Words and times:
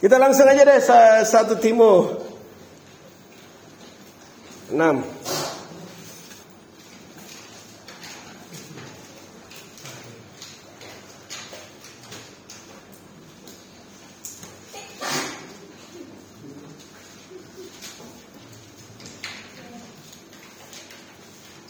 Kita 0.00 0.16
langsung 0.16 0.48
aja 0.48 0.64
deh 0.64 0.80
satu 1.28 1.60
Timo 1.60 2.08
6. 4.72 5.20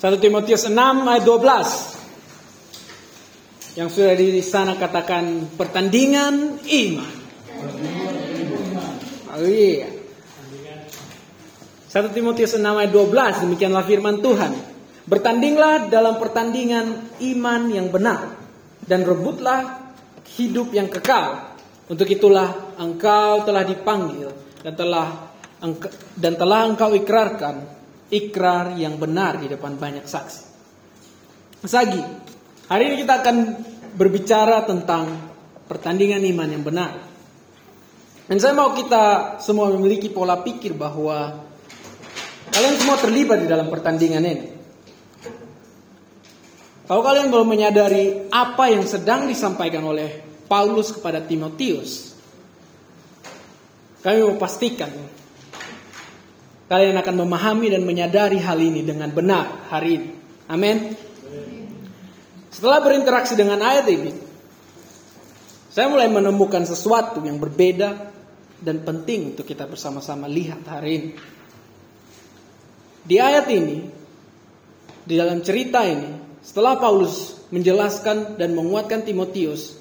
Satu 0.01 0.17
Timotius 0.17 0.65
6 0.65 0.73
ayat 0.73 1.29
12 1.29 1.90
yang 3.79 3.87
sudah 3.87 4.19
di 4.19 4.43
sana 4.43 4.75
katakan 4.75 5.55
pertandingan 5.55 6.59
iman. 6.65 7.15
Oh 9.31 9.47
iya. 9.47 9.89
1 11.91 12.15
Timotius 12.15 12.55
6 12.55 12.63
ayat 12.63 12.91
12 12.91 13.43
demikianlah 13.47 13.85
firman 13.87 14.23
Tuhan. 14.23 14.53
Bertandinglah 15.11 15.91
dalam 15.91 16.23
pertandingan 16.23 17.19
iman 17.19 17.63
yang 17.67 17.91
benar 17.91 18.39
dan 18.87 19.03
rebutlah 19.03 19.91
hidup 20.39 20.71
yang 20.71 20.87
kekal. 20.87 21.51
Untuk 21.91 22.07
itulah 22.07 22.79
engkau 22.79 23.43
telah 23.43 23.67
dipanggil 23.67 24.31
dan 24.63 24.79
telah 24.79 25.35
dan 26.15 26.39
telah 26.39 26.71
engkau 26.71 26.95
ikrarkan 26.95 27.67
ikrar 28.15 28.79
yang 28.79 28.95
benar 28.95 29.43
di 29.43 29.51
depan 29.51 29.75
banyak 29.75 30.07
saksi. 30.07 30.43
Sagi, 31.67 32.03
hari 32.71 32.95
ini 32.95 33.03
kita 33.03 33.27
akan 33.27 33.37
berbicara 33.99 34.63
tentang 34.63 35.11
pertandingan 35.67 36.23
iman 36.23 36.49
yang 36.49 36.63
benar. 36.63 36.93
Dan 38.31 38.39
saya 38.39 38.55
mau 38.55 38.71
kita 38.71 39.37
semua 39.43 39.75
memiliki 39.75 40.07
pola 40.07 40.39
pikir 40.39 40.79
bahwa 40.79 41.43
kalian 42.55 42.79
semua 42.79 42.95
terlibat 43.03 43.43
di 43.43 43.51
dalam 43.51 43.67
pertandingan 43.67 44.23
ini. 44.23 44.49
Kalau 46.87 47.03
kalian 47.03 47.31
belum 47.31 47.47
menyadari 47.47 48.31
apa 48.31 48.71
yang 48.71 48.87
sedang 48.87 49.27
disampaikan 49.27 49.83
oleh 49.83 50.23
Paulus 50.47 50.95
kepada 50.95 51.23
Timotius, 51.23 52.15
kami 54.03 54.27
mau 54.27 54.39
pastikan 54.39 54.91
kalian 56.71 56.95
akan 57.03 57.15
memahami 57.27 57.75
dan 57.75 57.83
menyadari 57.83 58.39
hal 58.39 58.59
ini 58.63 58.87
dengan 58.87 59.11
benar 59.11 59.67
hari 59.75 59.91
ini. 59.99 60.11
Amin. 60.47 61.10
Setelah 62.61 62.85
berinteraksi 62.85 63.41
dengan 63.41 63.57
ayat 63.65 63.89
ini, 63.89 64.13
saya 65.73 65.89
mulai 65.89 66.13
menemukan 66.13 66.61
sesuatu 66.69 67.25
yang 67.25 67.41
berbeda 67.41 68.13
dan 68.61 68.85
penting 68.85 69.33
untuk 69.33 69.49
kita 69.49 69.65
bersama-sama 69.65 70.29
lihat 70.29 70.61
hari 70.69 70.91
ini. 70.93 71.11
Di 73.01 73.17
ayat 73.17 73.49
ini, 73.49 73.81
di 75.09 75.15
dalam 75.17 75.41
cerita 75.41 75.89
ini, 75.89 76.37
setelah 76.45 76.77
Paulus 76.77 77.49
menjelaskan 77.49 78.37
dan 78.37 78.53
menguatkan 78.53 79.09
Timotius, 79.09 79.81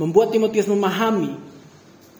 membuat 0.00 0.32
Timotius 0.32 0.72
memahami 0.72 1.36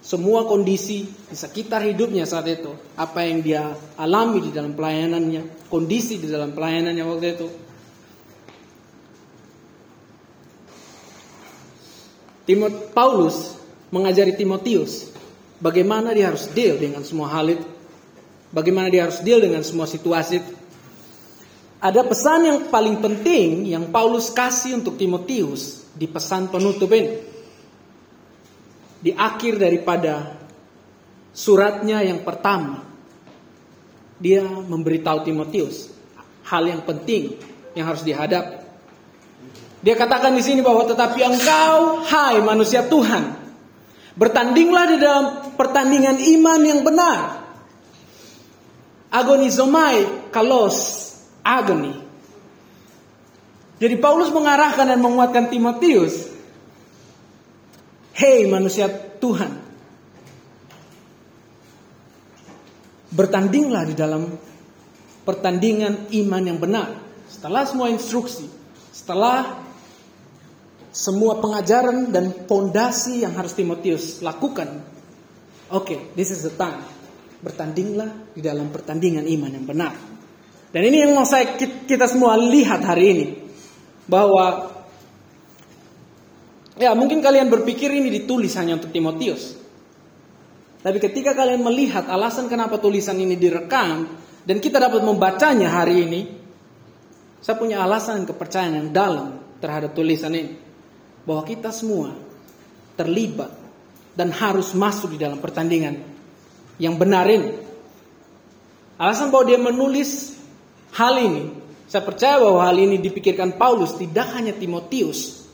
semua 0.04 0.44
kondisi 0.44 1.08
di 1.08 1.36
sekitar 1.40 1.88
hidupnya 1.88 2.28
saat 2.28 2.44
itu, 2.52 2.76
apa 3.00 3.24
yang 3.24 3.40
dia 3.40 3.72
alami 3.96 4.44
di 4.44 4.52
dalam 4.52 4.76
pelayanannya, 4.76 5.72
kondisi 5.72 6.20
di 6.20 6.28
dalam 6.28 6.52
pelayanannya 6.52 7.04
waktu 7.08 7.28
itu. 7.32 7.67
Timot 12.48 12.96
Paulus 12.96 13.60
mengajari 13.92 14.32
Timotius 14.32 15.12
bagaimana 15.60 16.16
dia 16.16 16.32
harus 16.32 16.48
deal 16.48 16.80
dengan 16.80 17.04
semua 17.04 17.28
hal 17.28 17.52
itu. 17.52 17.66
Bagaimana 18.48 18.88
dia 18.88 19.04
harus 19.04 19.20
deal 19.20 19.44
dengan 19.44 19.60
semua 19.60 19.84
situasi 19.84 20.40
itu. 20.40 20.52
Ada 21.78 22.00
pesan 22.08 22.40
yang 22.48 22.58
paling 22.72 23.04
penting 23.04 23.68
yang 23.68 23.92
Paulus 23.92 24.32
kasih 24.32 24.80
untuk 24.80 24.96
Timotius 24.96 25.84
di 25.92 26.08
pesan 26.08 26.48
penutup 26.48 26.88
ini. 26.88 27.20
Di 28.98 29.12
akhir 29.12 29.60
daripada 29.60 30.32
suratnya 31.36 32.00
yang 32.00 32.24
pertama, 32.24 32.82
dia 34.18 34.42
memberitahu 34.42 35.22
Timotius 35.22 35.92
hal 36.48 36.64
yang 36.66 36.80
penting 36.82 37.36
yang 37.76 37.92
harus 37.92 38.02
dihadapi. 38.02 38.67
Dia 39.78 39.94
katakan 39.94 40.34
di 40.34 40.42
sini 40.42 40.60
bahwa 40.62 40.82
tetapi 40.86 41.22
engkau, 41.22 42.02
hai 42.02 42.42
manusia 42.42 42.82
Tuhan, 42.86 43.38
Bertandinglah 44.18 44.84
di 44.90 44.96
dalam 44.98 45.24
pertandingan 45.54 46.18
iman 46.18 46.60
yang 46.66 46.82
benar. 46.82 47.46
Agonizomai 49.14 50.28
kalos 50.34 51.06
agoni. 51.46 51.94
Jadi 53.78 53.94
Paulus 54.02 54.34
mengarahkan 54.34 54.90
dan 54.90 54.98
menguatkan 54.98 55.46
Timotius. 55.46 56.34
Hei 58.18 58.50
manusia 58.50 58.90
Tuhan. 58.90 59.54
Bertandinglah 63.14 63.86
di 63.86 63.94
dalam 63.94 64.34
pertandingan 65.22 66.10
iman 66.10 66.42
yang 66.42 66.58
benar. 66.58 66.90
Setelah 67.30 67.62
semua 67.70 67.86
instruksi, 67.86 68.50
setelah 68.90 69.62
semua 70.92 71.36
pengajaran 71.38 72.08
dan 72.08 72.48
pondasi 72.48 73.20
yang 73.24 73.36
harus 73.36 73.52
Timotius 73.52 74.24
lakukan. 74.24 74.84
Oke, 75.68 75.84
okay, 75.84 75.98
this 76.16 76.32
is 76.32 76.48
the 76.48 76.54
time. 76.56 76.80
Bertandinglah 77.44 78.32
di 78.32 78.40
dalam 78.40 78.72
pertandingan 78.72 79.28
iman 79.28 79.50
yang 79.52 79.66
benar. 79.68 79.92
Dan 80.68 80.82
ini 80.84 81.04
yang 81.04 81.12
mau 81.16 81.28
saya 81.28 81.56
kita 81.60 82.08
semua 82.08 82.36
lihat 82.36 82.84
hari 82.84 83.04
ini 83.08 83.26
bahwa 84.08 84.74
ya 86.76 86.92
mungkin 86.92 87.20
kalian 87.20 87.48
berpikir 87.48 87.88
ini 87.92 88.08
ditulis 88.12 88.52
hanya 88.56 88.80
untuk 88.80 88.92
Timotius. 88.92 89.56
Tapi 90.78 90.98
ketika 91.02 91.36
kalian 91.36 91.60
melihat 91.64 92.08
alasan 92.08 92.48
kenapa 92.48 92.80
tulisan 92.80 93.18
ini 93.20 93.36
direkam 93.36 94.08
dan 94.44 94.56
kita 94.60 94.80
dapat 94.80 95.04
membacanya 95.04 95.68
hari 95.68 96.06
ini, 96.06 96.20
saya 97.44 97.56
punya 97.60 97.84
alasan 97.84 98.24
kepercayaan 98.24 98.74
yang 98.76 98.88
dalam 98.92 99.26
terhadap 99.60 99.92
tulisan 99.92 100.32
ini 100.32 100.67
bahwa 101.28 101.44
kita 101.44 101.68
semua 101.68 102.16
terlibat 102.96 103.52
dan 104.16 104.32
harus 104.32 104.72
masuk 104.72 105.12
di 105.12 105.20
dalam 105.20 105.36
pertandingan 105.44 106.00
yang 106.80 106.96
benar 106.96 107.28
ini. 107.28 107.52
Alasan 108.96 109.28
bahwa 109.28 109.44
dia 109.44 109.60
menulis 109.60 110.40
hal 110.96 111.20
ini, 111.20 111.52
saya 111.84 112.00
percaya 112.00 112.40
bahwa 112.40 112.64
hal 112.64 112.80
ini 112.80 112.96
dipikirkan 112.96 113.60
Paulus 113.60 113.92
tidak 114.00 114.32
hanya 114.32 114.56
Timotius 114.56 115.44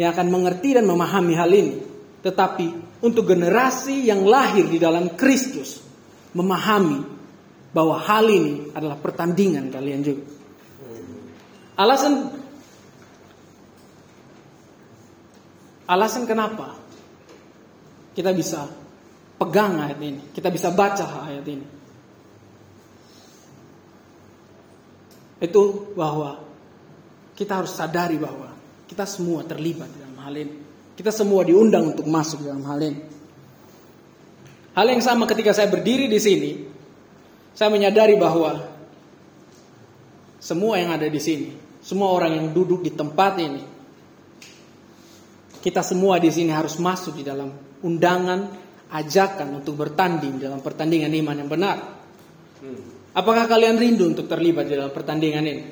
yang 0.00 0.16
akan 0.16 0.32
mengerti 0.32 0.72
dan 0.72 0.88
memahami 0.88 1.34
hal 1.36 1.52
ini, 1.52 1.76
tetapi 2.24 2.98
untuk 3.04 3.28
generasi 3.28 4.08
yang 4.08 4.24
lahir 4.24 4.66
di 4.72 4.80
dalam 4.80 5.12
Kristus 5.14 5.84
memahami 6.32 7.04
bahwa 7.76 8.00
hal 8.00 8.24
ini 8.24 8.72
adalah 8.72 8.96
pertandingan 8.96 9.68
kalian 9.68 10.00
juga. 10.00 10.24
Alasan 11.76 12.45
Alasan 15.86 16.26
kenapa 16.26 16.74
kita 18.18 18.34
bisa 18.34 18.66
pegang 19.38 19.78
ayat 19.78 20.00
ini, 20.02 20.20
kita 20.34 20.50
bisa 20.50 20.74
baca 20.74 21.30
ayat 21.30 21.46
ini. 21.46 21.66
Itu 25.36 25.92
bahwa 25.94 26.40
kita 27.36 27.62
harus 27.62 27.76
sadari 27.76 28.16
bahwa 28.16 28.50
kita 28.88 29.04
semua 29.04 29.44
terlibat 29.44 29.92
dalam 29.92 30.16
hal 30.24 30.34
ini. 30.34 30.54
Kita 30.96 31.12
semua 31.12 31.44
diundang 31.44 31.92
untuk 31.92 32.08
masuk 32.08 32.40
dalam 32.40 32.64
hal 32.64 32.80
ini. 32.80 33.00
Hal 34.72 34.86
yang 34.88 35.04
sama 35.04 35.28
ketika 35.28 35.52
saya 35.52 35.68
berdiri 35.68 36.08
di 36.08 36.16
sini, 36.16 36.52
saya 37.52 37.68
menyadari 37.68 38.16
bahwa 38.16 38.64
semua 40.40 40.80
yang 40.80 40.96
ada 40.96 41.04
di 41.04 41.20
sini, 41.20 41.52
semua 41.84 42.16
orang 42.16 42.32
yang 42.32 42.46
duduk 42.56 42.80
di 42.80 42.92
tempat 42.96 43.36
ini, 43.40 43.75
kita 45.66 45.82
semua 45.82 46.22
di 46.22 46.30
sini 46.30 46.54
harus 46.54 46.78
masuk 46.78 47.18
di 47.18 47.26
dalam 47.26 47.50
undangan, 47.82 48.54
ajakan 48.86 49.58
untuk 49.58 49.74
bertanding 49.74 50.38
dalam 50.38 50.62
pertandingan 50.62 51.10
iman 51.10 51.42
yang 51.42 51.50
benar. 51.50 51.76
Apakah 53.10 53.50
kalian 53.50 53.74
rindu 53.74 54.14
untuk 54.14 54.30
terlibat 54.30 54.70
di 54.70 54.78
dalam 54.78 54.94
pertandingan 54.94 55.42
ini? 55.42 55.64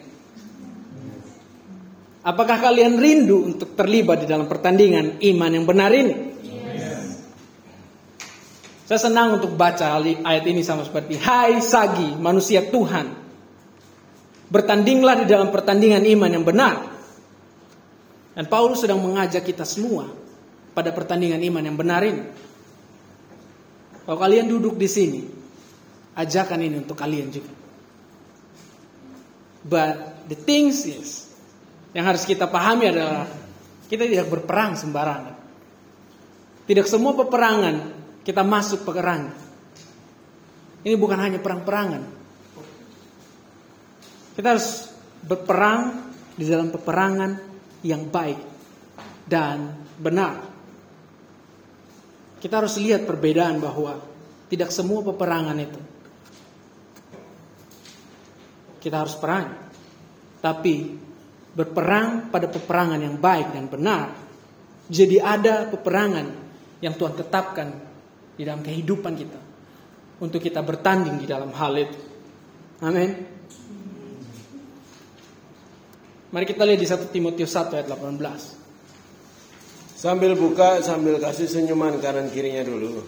Apakah 2.27 2.59
kalian 2.59 2.99
rindu 2.99 3.55
untuk 3.55 3.79
terlibat 3.79 4.25
di 4.25 4.27
dalam 4.27 4.51
pertandingan 4.51 5.23
iman 5.23 5.51
yang 5.55 5.63
benar 5.63 5.95
ini? 5.95 6.15
Saya 8.91 8.99
senang 8.99 9.39
untuk 9.39 9.55
baca 9.55 10.03
ayat 10.03 10.43
ini 10.43 10.67
sama 10.67 10.83
seperti 10.83 11.23
Hai 11.23 11.63
Sagi, 11.63 12.19
manusia 12.19 12.67
Tuhan. 12.67 13.15
Bertandinglah 14.51 15.23
di 15.23 15.27
dalam 15.31 15.55
pertandingan 15.55 16.03
iman 16.03 16.31
yang 16.35 16.43
benar. 16.43 16.94
Dan 18.35 18.51
Paulus 18.51 18.83
sedang 18.83 18.99
mengajak 18.99 19.47
kita 19.47 19.63
semua 19.63 20.11
pada 20.75 20.91
pertandingan 20.91 21.39
iman 21.39 21.63
yang 21.63 21.79
benar 21.79 22.03
ini. 22.03 22.25
Kalau 24.05 24.19
kalian 24.19 24.51
duduk 24.51 24.75
di 24.75 24.91
sini, 24.91 25.23
ajakan 26.19 26.61
ini 26.61 26.77
untuk 26.83 26.99
kalian 26.99 27.31
juga. 27.31 27.53
But 29.65 30.27
the 30.29 30.37
things 30.37 30.85
is, 30.85 31.31
yang 31.97 32.05
harus 32.05 32.27
kita 32.27 32.51
pahami 32.51 32.91
adalah 32.91 33.25
kita 33.87 34.05
tidak 34.05 34.29
berperang 34.29 34.75
sembarangan. 34.77 35.35
Tidak 36.67 36.87
semua 36.91 37.15
peperangan 37.17 37.77
kita 38.27 38.43
masuk 38.43 38.83
perang. 38.83 39.31
Ini 40.85 40.95
bukan 40.99 41.17
hanya 41.17 41.39
perang-perangan. 41.41 42.03
Kita 44.35 44.47
harus 44.53 44.91
berperang 45.23 46.13
di 46.35 46.45
dalam 46.45 46.69
peperangan 46.69 47.54
yang 47.85 48.09
baik 48.09 48.41
dan 49.29 49.87
benar. 50.01 50.41
Kita 52.41 52.61
harus 52.61 52.77
lihat 52.81 53.05
perbedaan 53.05 53.61
bahwa 53.61 54.01
tidak 54.49 54.73
semua 54.73 55.01
peperangan 55.05 55.57
itu 55.61 55.81
kita 58.85 59.01
harus 59.01 59.17
perang. 59.17 59.49
Tapi 60.45 60.75
berperang 61.57 62.29
pada 62.29 62.53
peperangan 62.53 63.01
yang 63.01 63.17
baik 63.17 63.57
dan 63.57 63.65
benar. 63.73 64.13
Jadi 64.85 65.17
ada 65.17 65.73
peperangan 65.73 66.27
yang 66.85 66.93
Tuhan 66.93 67.17
tetapkan 67.17 67.73
di 68.37 68.45
dalam 68.45 68.61
kehidupan 68.61 69.17
kita 69.17 69.41
untuk 70.21 70.45
kita 70.45 70.61
bertanding 70.61 71.17
di 71.17 71.25
dalam 71.25 71.49
hal 71.57 71.73
itu. 71.81 71.99
Amin. 72.85 73.34
Mari 76.35 76.51
kita 76.51 76.67
lihat 76.67 76.83
di 76.83 76.89
1 76.91 77.15
Timotius 77.15 77.55
1 77.55 77.79
ayat 77.79 77.87
18. 77.95 78.19
Sambil 79.95 80.35
buka, 80.35 80.83
sambil 80.83 81.23
kasih 81.23 81.47
senyuman 81.47 82.03
kanan 82.03 82.27
kirinya 82.27 82.67
dulu. 82.67 83.07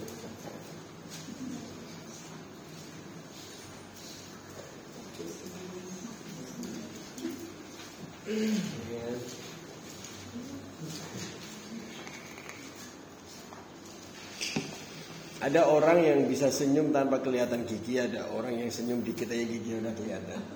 Ada 15.43 15.67
orang 15.67 15.99
yang 16.07 16.31
bisa 16.31 16.55
senyum 16.55 16.95
tanpa 16.95 17.19
kelihatan 17.19 17.67
gigi, 17.67 17.99
ada 17.99 18.31
orang 18.31 18.55
yang 18.55 18.71
senyum 18.71 19.03
dikit 19.03 19.27
aja 19.35 19.43
gigi 19.43 19.83
udah 19.83 19.95
kelihatan. 19.99 20.56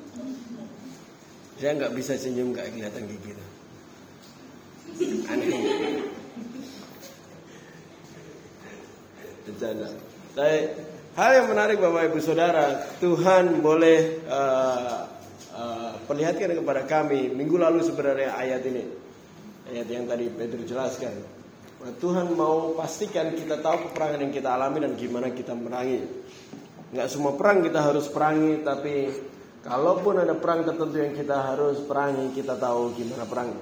Saya 1.60 1.76
nggak 1.76 1.92
bisa 1.92 2.16
senyum 2.16 2.56
nggak 2.56 2.72
kelihatan 2.72 3.04
gigi. 3.04 3.36
Aneh. 5.28 5.60
Bercanda. 9.44 9.92
Tapi 10.32 10.58
hal 11.20 11.30
yang 11.36 11.46
menarik 11.52 11.76
Bapak 11.76 12.08
Ibu 12.08 12.20
Saudara, 12.24 12.80
Tuhan 12.96 13.60
boleh 13.60 14.24
uh, 14.24 15.04
uh, 15.52 15.92
perlihatkan 16.08 16.56
kepada 16.56 16.88
kami 16.88 17.28
minggu 17.28 17.60
lalu 17.60 17.84
sebenarnya 17.84 18.40
ayat 18.40 18.64
ini. 18.64 18.84
Ayat 19.68 19.86
yang 19.92 20.08
tadi 20.08 20.32
Petrus 20.32 20.64
jelaskan. 20.64 21.12
Tuhan 22.00 22.32
mau 22.36 22.72
pastikan 22.72 23.36
kita 23.36 23.60
tahu 23.60 23.92
peperangan 23.92 24.24
yang 24.24 24.32
kita 24.32 24.48
alami 24.56 24.80
dan 24.80 24.96
gimana 24.96 25.28
kita 25.28 25.52
merangi. 25.52 26.08
Nggak 26.96 27.08
semua 27.12 27.36
perang 27.36 27.60
kita 27.60 27.84
harus 27.84 28.08
perangi, 28.08 28.64
tapi 28.64 29.12
kalaupun 29.64 30.20
ada 30.20 30.34
perang 30.36 30.64
tertentu 30.64 30.96
yang 30.96 31.14
kita 31.16 31.36
harus 31.52 31.80
perangi, 31.84 32.32
kita 32.32 32.56
tahu 32.56 32.96
gimana 32.96 33.24
perang. 33.28 33.54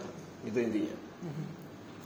Itu 0.46 0.58
intinya. 0.58 0.96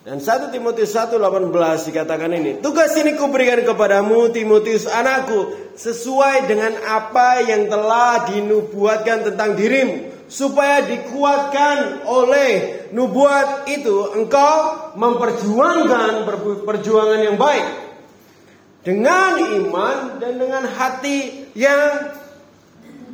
Dan 0.03 0.19
1 0.19 0.51
Timotius 0.51 0.91
1:18 0.99 1.87
dikatakan 1.87 2.31
ini, 2.35 2.59
tugas 2.59 2.91
ini 2.99 3.15
kuberikan 3.15 3.63
kepadamu 3.63 4.35
Timotius 4.35 4.91
anakku 4.91 5.55
sesuai 5.79 6.51
dengan 6.51 6.75
apa 6.83 7.39
yang 7.47 7.71
telah 7.71 8.27
dinubuatkan 8.27 9.31
tentang 9.31 9.55
dirimu 9.55 10.27
supaya 10.27 10.83
dikuatkan 10.83 12.09
oleh 12.09 12.51
nubuat 12.91 13.71
itu 13.71 14.17
engkau 14.19 14.91
memperjuangkan 14.99 16.27
perjuangan 16.67 17.21
yang 17.23 17.37
baik 17.39 17.67
dengan 18.83 19.39
iman 19.39 20.19
dan 20.19 20.35
dengan 20.35 20.67
hati 20.67 21.47
yang 21.55 22.11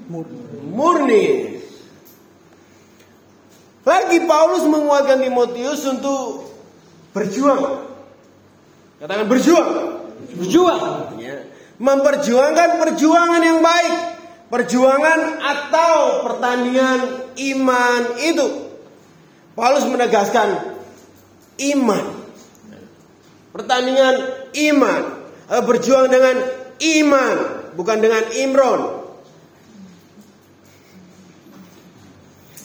murni. 0.09 0.58
Lagi 3.89 4.19
Paulus 4.29 4.65
menguatkan 4.69 5.19
Timotius 5.25 5.83
untuk 5.89 6.49
Berjuang. 7.19 7.89
Katakan 9.03 9.27
berjuang. 9.27 9.71
Berjuang. 10.39 10.83
Ya. 11.19 11.47
Memperjuangkan 11.79 12.79
perjuangan 12.83 13.41
yang 13.43 13.59
baik. 13.59 13.95
Perjuangan 14.49 15.21
atau 15.43 16.25
pertandingan 16.25 16.99
iman 17.37 18.03
itu. 18.23 18.47
Paulus 19.59 19.85
menegaskan 19.91 20.79
iman. 21.75 22.05
Pertandingan 23.51 24.15
iman. 24.71 25.03
Eh, 25.49 25.63
berjuang 25.65 26.07
dengan 26.07 26.37
iman. 26.79 27.37
Bukan 27.75 27.99
dengan 28.03 28.23
Imron. 28.35 28.98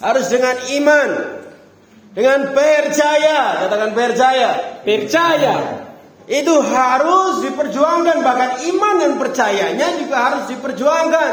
Harus 0.04 0.28
dengan 0.28 0.60
iman. 0.84 1.10
Dengan 2.14 2.54
percaya, 2.54 3.64
katakan 3.64 3.92
percaya. 3.96 4.50
Percaya. 4.84 5.56
Itu 6.28 6.56
harus 6.60 7.44
diperjuangkan, 7.44 8.24
bahkan 8.24 8.52
iman 8.68 8.96
dan 9.00 9.12
percayanya 9.20 9.88
juga 10.00 10.18
harus 10.20 10.44
diperjuangkan 10.52 11.32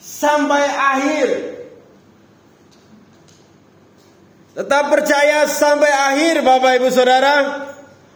sampai 0.00 0.64
akhir. 0.64 1.28
Tetap 4.56 4.84
percaya 4.88 5.44
sampai 5.44 5.92
akhir, 5.92 6.40
Bapak 6.40 6.72
Ibu 6.80 6.88
Saudara. 6.88 7.34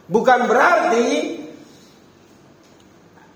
Bukan 0.05 0.45
berarti 0.45 1.41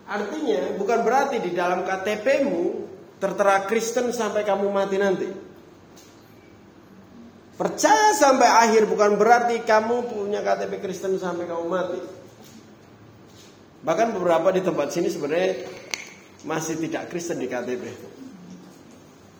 artinya 0.09 0.73
bukan 0.77 1.05
berarti 1.05 1.37
di 1.37 1.53
dalam 1.53 1.85
KTP-mu 1.85 2.85
tertera 3.21 3.65
Kristen 3.65 4.09
sampai 4.13 4.45
kamu 4.45 4.69
mati 4.69 4.97
nanti. 4.97 5.48
Percaya 7.59 8.15
sampai 8.15 8.47
akhir 8.47 8.87
bukan 8.87 9.19
berarti 9.19 9.59
kamu 9.67 10.07
punya 10.07 10.39
KTP 10.39 10.79
Kristen 10.79 11.19
sampai 11.19 11.43
kamu 11.43 11.67
mati. 11.67 11.99
Bahkan 13.83 14.15
beberapa 14.15 14.55
di 14.55 14.63
tempat 14.63 14.95
sini 14.95 15.11
sebenarnya 15.11 15.67
masih 16.47 16.79
tidak 16.79 17.11
Kristen 17.11 17.43
di 17.43 17.51
KTP. 17.51 17.83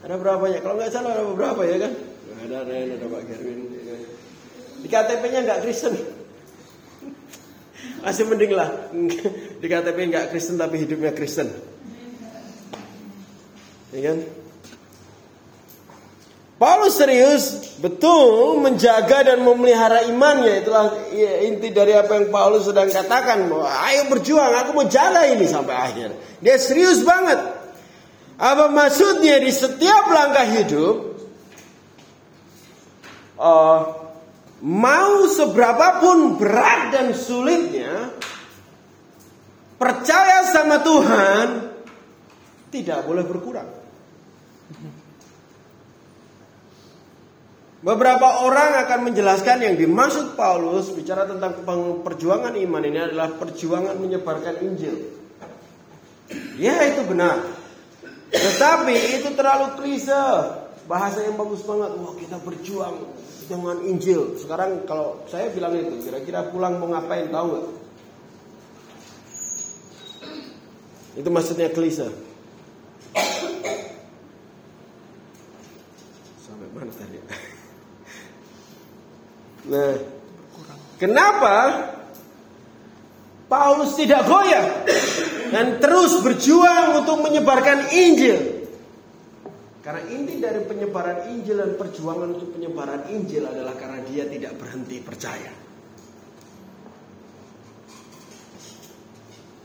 Ada 0.04 0.20
berapa 0.20 0.52
ya? 0.52 0.60
Kalau 0.60 0.76
nggak 0.76 0.92
salah 0.92 1.16
ada 1.16 1.24
beberapa 1.24 1.64
ya 1.64 1.80
kan? 1.80 1.96
Ada 2.44 2.56
ada 2.68 2.74
ada 3.00 3.08
Pak 3.08 3.22
Gerwin. 3.24 3.60
Di 4.84 4.88
KTP-nya 4.92 5.40
nggak 5.48 5.60
Kristen. 5.64 5.96
Masih 8.04 8.28
mending 8.28 8.52
lah 8.52 8.92
di 9.64 9.68
KTP 9.72 9.98
nggak 10.12 10.36
Kristen 10.36 10.60
tapi 10.60 10.84
hidupnya 10.84 11.16
Kristen. 11.16 11.56
Ya 13.96 14.12
kan? 14.12 14.28
Paulus 16.60 17.00
serius 17.00 17.72
betul 17.80 18.60
menjaga 18.60 19.32
dan 19.32 19.40
memelihara 19.48 20.04
imannya. 20.12 20.60
Itulah 20.60 20.92
inti 21.48 21.72
dari 21.72 21.96
apa 21.96 22.20
yang 22.20 22.28
Paulus 22.28 22.68
sedang 22.68 22.92
katakan. 22.92 23.48
Bahwa, 23.48 23.72
Ayo 23.88 24.12
berjuang, 24.12 24.52
aku 24.60 24.76
mau 24.76 24.84
jaga 24.92 25.24
ini 25.32 25.48
sampai 25.48 25.72
akhir. 25.72 26.10
Dia 26.44 26.60
serius 26.60 27.00
banget. 27.08 27.40
Apa 28.36 28.68
maksudnya 28.68 29.40
di 29.40 29.56
setiap 29.56 30.12
langkah 30.12 30.48
hidup, 30.52 30.96
uh, 33.40 33.80
mau 34.60 35.32
seberapapun 35.32 36.36
berat 36.36 36.92
dan 36.92 37.16
sulitnya, 37.16 38.12
percaya 39.80 40.44
sama 40.52 40.84
Tuhan 40.84 41.48
tidak 42.68 43.08
boleh 43.08 43.24
berkurang. 43.24 43.79
Beberapa 47.80 48.44
orang 48.44 48.76
akan 48.84 49.08
menjelaskan 49.08 49.64
yang 49.64 49.76
dimaksud 49.80 50.36
Paulus 50.36 50.92
bicara 50.92 51.24
tentang 51.24 51.64
perjuangan 52.04 52.52
iman 52.52 52.84
ini 52.84 53.00
adalah 53.00 53.32
perjuangan 53.40 53.96
menyebarkan 53.96 54.60
Injil. 54.60 55.00
Ya 56.60 56.76
itu 56.92 57.08
benar. 57.08 57.40
Tetapi 58.36 59.24
itu 59.24 59.32
terlalu 59.32 59.80
klise. 59.80 60.24
Bahasa 60.92 61.24
yang 61.24 61.40
bagus 61.40 61.64
banget. 61.64 61.96
Wah 62.04 62.14
kita 62.20 62.36
berjuang 62.44 63.00
dengan 63.48 63.80
Injil. 63.88 64.36
Sekarang 64.36 64.84
kalau 64.84 65.24
saya 65.32 65.48
bilang 65.56 65.72
itu, 65.80 66.04
kira-kira 66.04 66.52
pulang 66.52 66.84
mau 66.84 66.92
ngapain 66.92 67.32
tahu? 67.32 67.80
Itu 71.16 71.30
maksudnya 71.32 71.72
klise. 71.72 72.12
Sampai 76.44 76.68
mana 76.76 76.92
tadi? 76.92 77.18
Nah, 79.70 79.94
kenapa 80.98 81.56
Paulus 83.46 83.98
tidak 83.98 84.26
goyah 84.26 84.86
dan 85.50 85.82
terus 85.82 86.22
berjuang 86.22 87.02
untuk 87.02 87.22
menyebarkan 87.26 87.90
Injil. 87.90 88.62
Karena 89.82 90.06
inti 90.14 90.38
dari 90.38 90.62
penyebaran 90.70 91.34
Injil 91.34 91.58
dan 91.58 91.74
perjuangan 91.74 92.38
untuk 92.38 92.54
penyebaran 92.54 93.10
Injil 93.10 93.50
adalah 93.50 93.74
karena 93.74 94.06
dia 94.06 94.30
tidak 94.30 94.54
berhenti 94.62 95.02
percaya. 95.02 95.50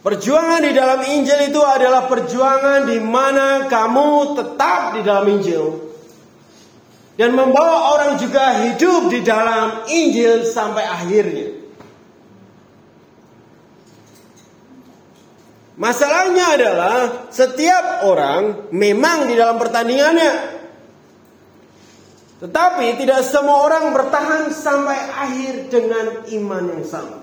Perjuangan 0.00 0.60
di 0.64 0.72
dalam 0.76 1.00
Injil 1.00 1.48
itu 1.48 1.60
adalah 1.60 2.08
perjuangan 2.08 2.88
di 2.88 3.00
mana 3.00 3.68
kamu 3.68 4.36
tetap 4.36 4.80
di 4.96 5.00
dalam 5.00 5.28
Injil 5.28 5.93
dan 7.14 7.30
membawa 7.34 7.94
orang 7.94 8.18
juga 8.18 8.66
hidup 8.66 9.10
di 9.10 9.22
dalam 9.22 9.86
Injil 9.86 10.42
sampai 10.42 10.82
akhirnya. 10.82 11.48
Masalahnya 15.74 16.54
adalah 16.54 16.98
setiap 17.34 18.06
orang 18.06 18.70
memang 18.70 19.26
di 19.26 19.34
dalam 19.34 19.58
pertandingannya. 19.58 20.54
Tetapi 22.38 22.98
tidak 22.98 23.26
semua 23.26 23.62
orang 23.66 23.90
bertahan 23.90 24.54
sampai 24.54 24.98
akhir 25.18 25.54
dengan 25.70 26.06
iman 26.30 26.64
yang 26.78 26.84
sama. 26.86 27.18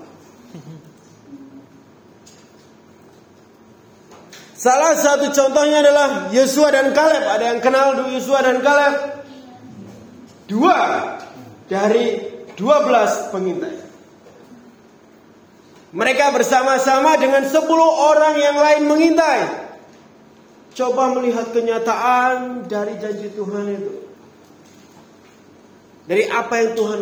Salah 4.62 4.94
satu 4.94 5.32
contohnya 5.34 5.82
adalah 5.82 6.30
Yosua 6.30 6.70
dan 6.70 6.94
Kaleb. 6.94 7.24
Ada 7.24 7.44
yang 7.56 7.60
kenal 7.64 8.08
Yosua 8.14 8.46
dan 8.46 8.62
Kaleb? 8.62 9.21
Dua 10.50 10.78
dari 11.70 12.18
dua 12.58 12.84
belas 12.84 13.30
pengintai. 13.32 13.78
Mereka 15.92 16.32
bersama-sama 16.32 17.20
dengan 17.20 17.44
sepuluh 17.44 17.88
orang 18.12 18.34
yang 18.40 18.56
lain 18.56 18.82
mengintai. 18.88 19.42
Coba 20.72 21.12
melihat 21.12 21.52
kenyataan 21.52 22.64
dari 22.64 22.96
janji 22.96 23.28
Tuhan 23.36 23.66
itu. 23.68 23.92
Dari 26.08 26.24
apa 26.32 26.54
yang 26.64 26.72
Tuhan 26.72 27.00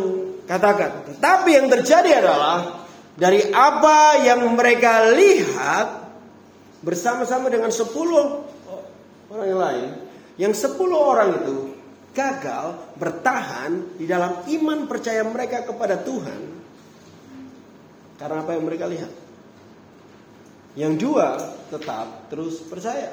katakan. 0.50 0.90
Tetapi 1.06 1.50
yang 1.54 1.70
terjadi 1.70 2.18
adalah 2.18 2.82
dari 3.14 3.46
apa 3.54 4.26
yang 4.26 4.42
mereka 4.58 5.06
lihat 5.14 6.10
bersama-sama 6.82 7.46
dengan 7.46 7.70
sepuluh 7.70 8.42
orang 9.30 9.46
yang 9.46 9.60
lain, 9.62 9.88
yang 10.34 10.52
sepuluh 10.56 10.98
orang 10.98 11.38
itu 11.38 11.78
gagal 12.20 12.92
bertahan 13.00 13.96
di 13.96 14.04
dalam 14.04 14.44
iman 14.44 14.84
percaya 14.84 15.24
mereka 15.24 15.64
kepada 15.64 15.96
Tuhan 16.04 16.60
karena 18.20 18.44
apa 18.44 18.52
yang 18.52 18.64
mereka 18.68 18.84
lihat. 18.84 19.12
Yang 20.76 20.92
dua 21.00 21.28
tetap 21.72 22.28
terus 22.28 22.60
percaya. 22.60 23.08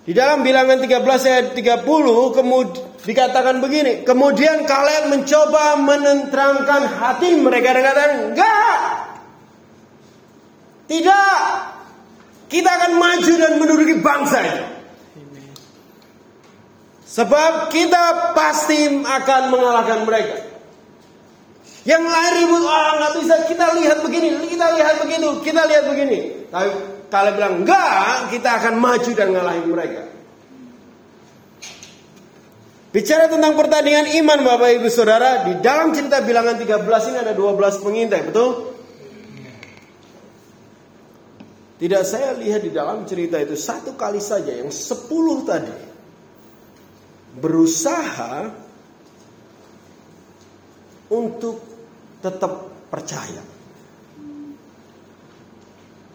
Di 0.00 0.16
dalam 0.16 0.40
bilangan 0.40 0.80
13 0.80 0.96
ayat 1.28 1.46
30 1.52 1.84
kemudian 2.34 2.88
dikatakan 3.00 3.60
begini, 3.64 4.04
kemudian 4.04 4.64
kalian 4.68 5.12
mencoba 5.12 5.76
menenteramkan 5.80 6.88
hati 6.88 7.36
mereka 7.40 7.76
dengan 7.76 7.92
kata 7.92 8.02
enggak, 8.28 8.80
tidak. 10.88 11.40
Kita 12.50 12.66
akan 12.66 12.92
maju 12.98 13.32
dan 13.38 13.52
menduduki 13.62 13.94
bangsa 14.02 14.38
ini. 14.42 14.79
Sebab 17.10 17.74
kita 17.74 18.30
pasti 18.38 18.86
akan 19.02 19.42
mengalahkan 19.50 20.06
mereka. 20.06 20.46
Yang 21.82 22.04
lain 22.06 22.32
ribut, 22.38 22.62
oh 22.62 22.92
nggak 23.02 23.12
bisa. 23.18 23.34
Kita 23.50 23.66
lihat 23.74 23.98
begini, 24.06 24.38
kita 24.46 24.66
lihat 24.78 25.02
begitu, 25.02 25.28
kita 25.42 25.66
lihat 25.66 25.84
begini. 25.90 26.18
Tapi 26.54 26.70
kalian 27.10 27.34
bilang 27.34 27.54
enggak, 27.66 28.30
kita 28.30 28.50
akan 28.62 28.74
maju 28.78 29.10
dan 29.10 29.28
ngalahin 29.34 29.66
mereka. 29.66 30.02
Bicara 32.94 33.26
tentang 33.26 33.58
pertandingan 33.58 34.06
iman 34.22 34.38
Bapak 34.46 34.70
Ibu 34.78 34.86
Saudara, 34.86 35.46
di 35.46 35.58
dalam 35.58 35.90
cerita 35.90 36.22
bilangan 36.22 36.58
13 36.62 37.10
ini 37.10 37.18
ada 37.22 37.34
12 37.34 37.86
pengintai, 37.86 38.22
betul? 38.22 38.50
Tidak 41.80 42.02
saya 42.06 42.38
lihat 42.38 42.62
di 42.62 42.70
dalam 42.70 43.02
cerita 43.02 43.40
itu 43.40 43.58
satu 43.58 43.98
kali 43.98 44.20
saja 44.22 44.52
yang 44.52 44.68
sepuluh 44.68 45.42
tadi 45.48 45.89
berusaha 47.38 48.50
untuk 51.10 51.62
tetap 52.18 52.70
percaya. 52.90 53.42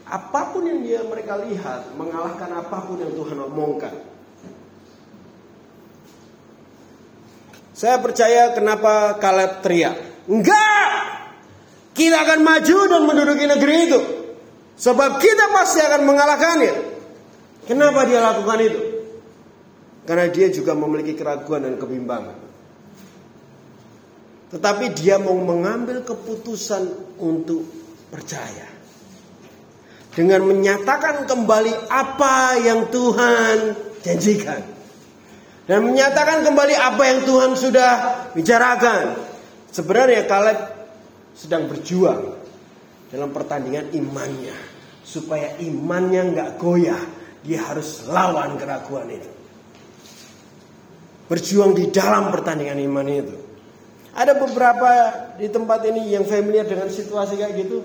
Apa 0.05 0.53
pun 0.53 0.69
yang 0.69 0.85
dia 0.85 1.01
mereka 1.01 1.39
lihat 1.41 1.95
mengalahkan 1.97 2.51
apa 2.61 2.77
pun 2.85 3.01
yang 3.01 3.11
Tuhan 3.15 3.37
omongkan. 3.49 3.93
Saya 7.75 7.99
percaya 7.99 8.55
kenapa 8.55 9.19
Kaleb 9.19 9.59
teriak. 9.59 9.97
Enggak! 10.31 10.89
Kita 11.91 12.23
akan 12.23 12.39
maju 12.43 12.77
dan 12.87 13.01
menduduki 13.03 13.45
negeri 13.47 13.75
itu. 13.87 13.99
Sebab 14.79 15.19
kita 15.19 15.51
pasti 15.51 15.79
akan 15.83 16.01
mengalahkannya. 16.07 16.75
Kenapa 17.67 18.07
dia 18.07 18.19
lakukan 18.23 18.59
itu? 18.61 18.94
Karena 20.05 20.29
dia 20.29 20.53
juga 20.53 20.77
memiliki 20.77 21.17
keraguan 21.17 21.65
dan 21.65 21.75
kebimbangan. 21.81 22.37
Tetapi 24.53 24.93
dia 24.93 25.17
mau 25.17 25.33
mengambil 25.33 26.05
keputusan 26.05 27.17
untuk 27.17 27.65
percaya. 28.13 28.69
Dengan 30.13 30.47
menyatakan 30.47 31.25
kembali 31.27 31.91
apa 31.91 32.55
yang 32.61 32.87
Tuhan 32.93 33.57
janjikan. 34.05 34.61
Dan 35.65 35.81
menyatakan 35.81 36.45
kembali 36.45 36.75
apa 36.77 37.03
yang 37.09 37.19
Tuhan 37.25 37.51
sudah 37.57 37.91
bicarakan. 38.37 39.17
Sebenarnya 39.73 40.23
Kaleb 40.29 40.59
sedang 41.35 41.67
berjuang 41.67 42.31
dalam 43.11 43.33
pertandingan 43.35 43.91
imannya 43.91 44.55
supaya 45.03 45.59
imannya 45.59 46.31
nggak 46.31 46.49
goyah 46.55 47.03
dia 47.43 47.59
harus 47.61 48.07
lawan 48.07 48.55
keraguan 48.55 49.11
itu 49.11 49.34
berjuang 51.25 51.73
di 51.73 51.89
dalam 51.89 52.29
pertandingan 52.29 52.79
iman 52.85 53.07
itu. 53.09 53.35
Ada 54.15 54.39
beberapa 54.39 54.89
di 55.35 55.51
tempat 55.51 55.83
ini 55.91 56.15
yang 56.15 56.23
familiar 56.23 56.63
dengan 56.63 56.87
situasi 56.87 57.35
kayak 57.35 57.53
gitu. 57.59 57.83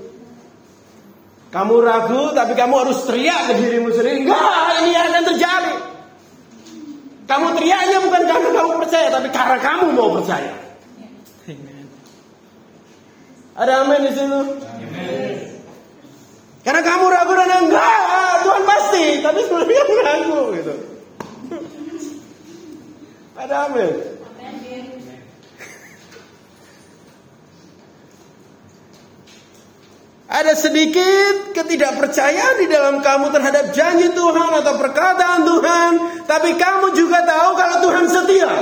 Kamu 1.50 1.82
ragu 1.82 2.30
tapi 2.30 2.54
kamu 2.54 2.74
harus 2.86 3.02
teriak 3.02 3.50
ke 3.50 3.52
dirimu 3.58 3.90
sendiri. 3.90 4.22
Enggak 4.22 4.86
ini 4.86 4.92
akan 4.94 5.22
terjadi 5.34 5.74
kamu 7.30 7.46
teriaknya 7.54 7.98
bukan 8.02 8.22
karena 8.26 8.50
kamu 8.50 8.72
percaya 8.82 9.08
tapi 9.14 9.28
karena 9.30 9.58
kamu 9.62 9.86
mau 9.94 10.10
percaya. 10.18 10.50
Ada 13.54 13.86
amin 13.86 14.02
di 14.02 14.12
situ? 14.18 14.40
Karena 16.66 16.82
kamu 16.82 17.04
ragu 17.06 17.32
dan 17.38 17.50
enggak, 17.66 18.34
Tuhan 18.44 18.62
pasti, 18.66 19.04
tapi 19.22 19.40
sebenarnya 19.46 19.82
ragu 20.04 20.40
gitu. 20.58 20.74
Ada 23.40 23.72
amin. 23.72 23.94
Ada 30.30 30.52
sedikit 30.54 31.56
ketidakpercayaan 31.58 32.62
di 32.62 32.70
dalam 32.70 33.02
kamu 33.02 33.34
terhadap 33.34 33.74
janji 33.74 34.14
Tuhan 34.14 34.50
atau 34.62 34.78
perkataan 34.78 35.42
Tuhan, 35.42 35.92
tapi 36.28 36.54
kamu 36.54 36.94
juga 36.94 37.26
tahu 37.26 37.50
kalau 37.58 37.76
Tuhan 37.82 38.04
setia. 38.06 38.52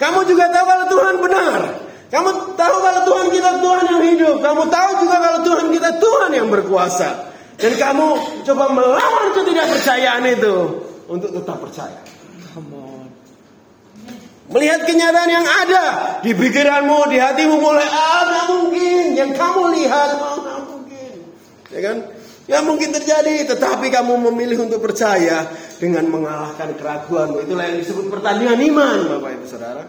Kamu 0.00 0.26
juga 0.26 0.50
tahu 0.50 0.64
kalau 0.66 0.86
Tuhan 0.90 1.14
benar. 1.22 1.58
Kamu 2.10 2.30
tahu 2.58 2.76
kalau 2.82 3.00
Tuhan 3.06 3.26
kita 3.30 3.50
Tuhan 3.62 3.84
yang 3.94 4.02
hidup. 4.10 4.36
Kamu 4.42 4.62
tahu 4.66 4.90
juga 5.06 5.16
kalau 5.22 5.40
Tuhan 5.46 5.66
kita 5.70 5.90
Tuhan 6.02 6.30
yang 6.34 6.48
berkuasa. 6.50 7.30
Dan 7.60 7.72
kamu 7.78 8.08
coba 8.42 8.64
melawan 8.74 9.26
ketidakpercayaan 9.38 10.24
itu 10.34 10.82
untuk 11.06 11.30
tetap 11.30 11.62
percaya. 11.62 12.11
Melihat 14.52 14.84
kenyataan 14.84 15.30
yang 15.32 15.46
ada 15.48 15.84
di 16.20 16.36
pikiranmu, 16.36 17.08
di 17.08 17.16
hatimu 17.16 17.56
mulai 17.56 17.88
ah 17.88 18.46
mungkin 18.52 19.16
yang 19.16 19.32
kamu 19.32 19.62
lihat 19.80 20.10
oh, 20.20 20.60
mungkin, 20.68 21.12
ya 21.72 21.80
kan? 21.80 21.96
Ya 22.50 22.58
mungkin 22.60 22.90
terjadi, 22.90 23.48
tetapi 23.54 23.88
kamu 23.88 24.28
memilih 24.28 24.66
untuk 24.66 24.82
percaya 24.82 25.46
dengan 25.78 26.04
mengalahkan 26.10 26.74
keraguanmu. 26.74 27.48
Itulah 27.48 27.64
yang 27.70 27.78
disebut 27.80 28.12
pertandingan 28.12 28.58
iman, 28.60 28.98
Bapak 29.16 29.30
Ibu 29.40 29.46
Saudara. 29.46 29.84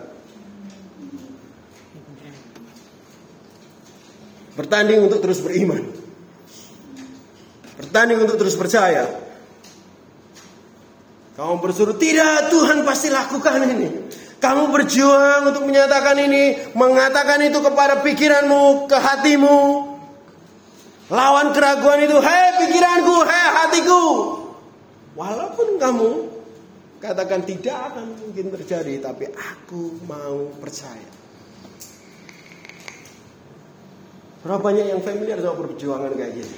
Bertanding 4.53 5.00
untuk 5.01 5.20
terus 5.20 5.41
beriman. 5.41 5.82
Bertanding 7.82 8.22
untuk 8.22 8.38
terus 8.38 8.53
percaya. 8.53 9.10
Kamu 11.34 11.58
bersuruh, 11.58 11.98
tidak 11.98 12.53
Tuhan 12.53 12.86
pasti 12.86 13.10
lakukan 13.10 13.65
ini. 13.65 13.89
Kamu 14.43 14.75
berjuang 14.75 15.55
untuk 15.55 15.63
menyatakan 15.63 16.19
ini, 16.19 16.75
mengatakan 16.75 17.39
itu 17.47 17.63
kepada 17.63 18.03
pikiranmu, 18.03 18.91
ke 18.91 18.97
hatimu. 19.00 19.59
Lawan 21.07 21.55
keraguan 21.55 22.03
itu, 22.03 22.19
hei 22.19 22.59
pikiranku, 22.59 23.23
hei 23.23 23.47
hatiku. 23.55 24.03
Walaupun 25.15 25.79
kamu 25.79 26.09
katakan 27.00 27.47
tidak 27.47 27.95
akan 27.95 28.19
mungkin 28.19 28.51
terjadi, 28.59 29.00
tapi 29.00 29.31
aku 29.31 30.03
mau 30.12 30.51
percaya. 30.59 31.07
Berapa 34.43 34.59
banyak 34.59 34.91
yang 34.91 35.00
familiar 35.00 35.39
sama 35.39 35.55
perjuangan 35.55 36.12
kayak 36.19 36.35
gini? 36.35 36.57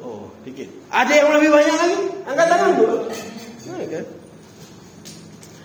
Oh, 0.00 0.32
dikit. 0.40 0.72
Ada 0.88 1.12
yang 1.20 1.36
lebih 1.36 1.52
banyak 1.52 1.76
lagi? 1.76 2.00
Angkat 2.24 2.46
tangan 2.48 2.72
dulu. 2.80 2.96
Nah, 3.68 3.84
kan? 3.92 4.04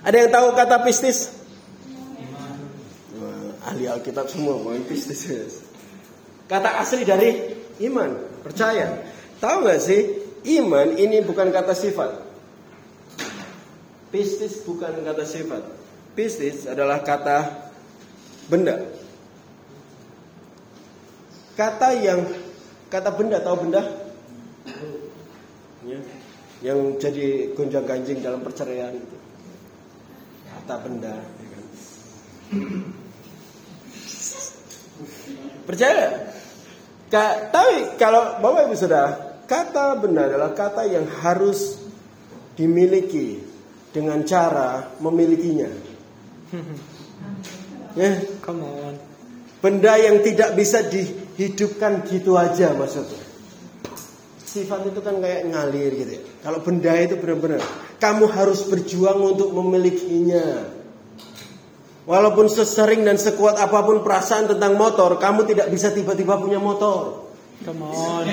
Ada 0.03 0.27
yang 0.27 0.31
tahu 0.36 0.48
kata 0.51 0.83
pistis? 0.83 1.31
Wah, 3.15 3.72
ahli 3.72 3.88
Alkitab 3.88 4.27
semua 4.27 4.60
mau 4.60 4.75
pistis. 4.83 5.24
Kata 6.51 6.83
asli 6.83 7.07
dari 7.07 7.55
iman, 7.88 8.12
percaya. 8.43 9.00
Tahu 9.39 9.63
nggak 9.63 9.79
sih? 9.79 10.01
Iman 10.60 11.00
ini 11.00 11.24
bukan 11.24 11.55
kata 11.55 11.72
sifat. 11.72 12.19
Pistis 14.12 14.60
bukan 14.67 14.91
kata 15.07 15.24
sifat. 15.24 15.63
Pistis 16.13 16.67
adalah 16.67 17.00
kata 17.00 17.72
benda. 18.51 18.83
Kata 21.55 21.95
yang 21.95 22.27
kata 22.91 23.10
benda 23.15 23.39
tahu 23.39 23.65
benda? 23.65 23.81
Ya. 25.88 26.00
Yang 26.60 26.79
jadi 27.00 27.25
gonjang 27.55 27.88
ganjing 27.88 28.19
dalam 28.19 28.43
perceraian 28.43 28.91
itu. 28.91 29.23
Kata 30.63 30.79
benda. 30.79 31.12
Ya 31.12 31.48
kan? 31.51 31.63
Percaya? 35.67 36.08
Ka, 37.12 37.51
tapi 37.51 38.00
kalau 38.00 38.39
Bapak 38.39 38.72
Ibu 38.72 38.75
sudah 38.79 39.05
kata 39.43 40.00
benda 40.00 40.32
adalah 40.32 40.55
kata 40.55 40.88
yang 40.88 41.03
harus 41.20 41.84
dimiliki 42.55 43.43
dengan 43.91 44.24
cara 44.24 44.88
memilikinya. 45.03 45.67
Ya, 47.93 48.17
come 48.41 48.65
on. 48.65 48.98
Benda 49.62 49.93
yang 50.01 50.25
tidak 50.25 50.58
bisa 50.58 50.82
dihidupkan 50.82 52.01
gitu 52.10 52.34
aja 52.41 52.74
maksudnya. 52.74 53.23
Sifat 54.53 54.86
itu 54.86 55.01
kan 55.01 55.17
kayak 55.17 55.50
ngalir 55.50 55.91
gitu 55.98 56.12
ya. 56.13 56.22
Kalau 56.45 56.62
benda 56.62 56.93
itu 57.01 57.17
benar-benar 57.17 57.57
kamu 57.98 58.29
harus 58.29 58.69
berjuang 58.69 59.17
untuk 59.33 59.50
memilikinya. 59.50 60.69
Walaupun 62.03 62.51
sesering 62.51 63.01
dan 63.01 63.15
sekuat 63.15 63.57
apa 63.57 63.79
pun 63.81 64.05
perasaan 64.05 64.51
tentang 64.51 64.75
motor, 64.75 65.17
kamu 65.17 65.48
tidak 65.50 65.72
bisa 65.74 65.89
tiba-tiba 65.89 66.36
punya 66.36 66.60
motor. 66.62 67.31
Come 67.63 67.81
on. 67.88 68.27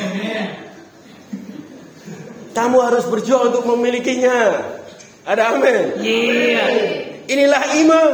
Kamu 2.50 2.76
harus 2.82 3.06
berjuang 3.06 3.54
untuk 3.54 3.64
memilikinya. 3.70 4.58
Ada 5.22 5.54
amin? 5.54 6.02
Iya. 6.02 6.66
Inilah 7.30 7.62
iman. 7.78 8.12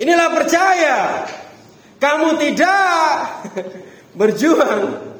Inilah 0.00 0.28
percaya. 0.32 0.96
Kamu 2.00 2.40
tidak 2.40 3.20
berjuang, 4.20 5.15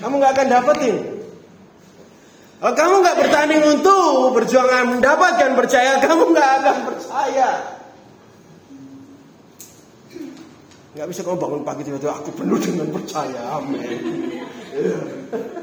kamu 0.00 0.14
nggak 0.18 0.32
akan 0.36 0.48
dapetin. 0.48 0.96
Kalau 2.60 2.74
kamu 2.76 2.94
nggak 3.00 3.18
bertanding 3.24 3.62
untuk 3.80 4.36
berjuang 4.36 5.00
mendapatkan 5.00 5.50
percaya, 5.56 5.96
kamu 5.98 6.22
nggak 6.36 6.50
akan 6.60 6.76
percaya. 6.92 7.50
Nggak 10.90 11.06
bisa 11.08 11.20
kamu 11.24 11.38
bangun 11.40 11.62
pagi 11.64 11.86
tiba-tiba 11.86 12.12
aku 12.12 12.34
penuh 12.36 12.58
dengan 12.60 12.92
percaya, 12.92 13.40
amin. 13.56 13.80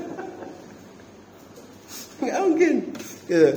Nggak 2.17 2.39
mungkin. 2.49 2.73
Gitu. 3.29 3.51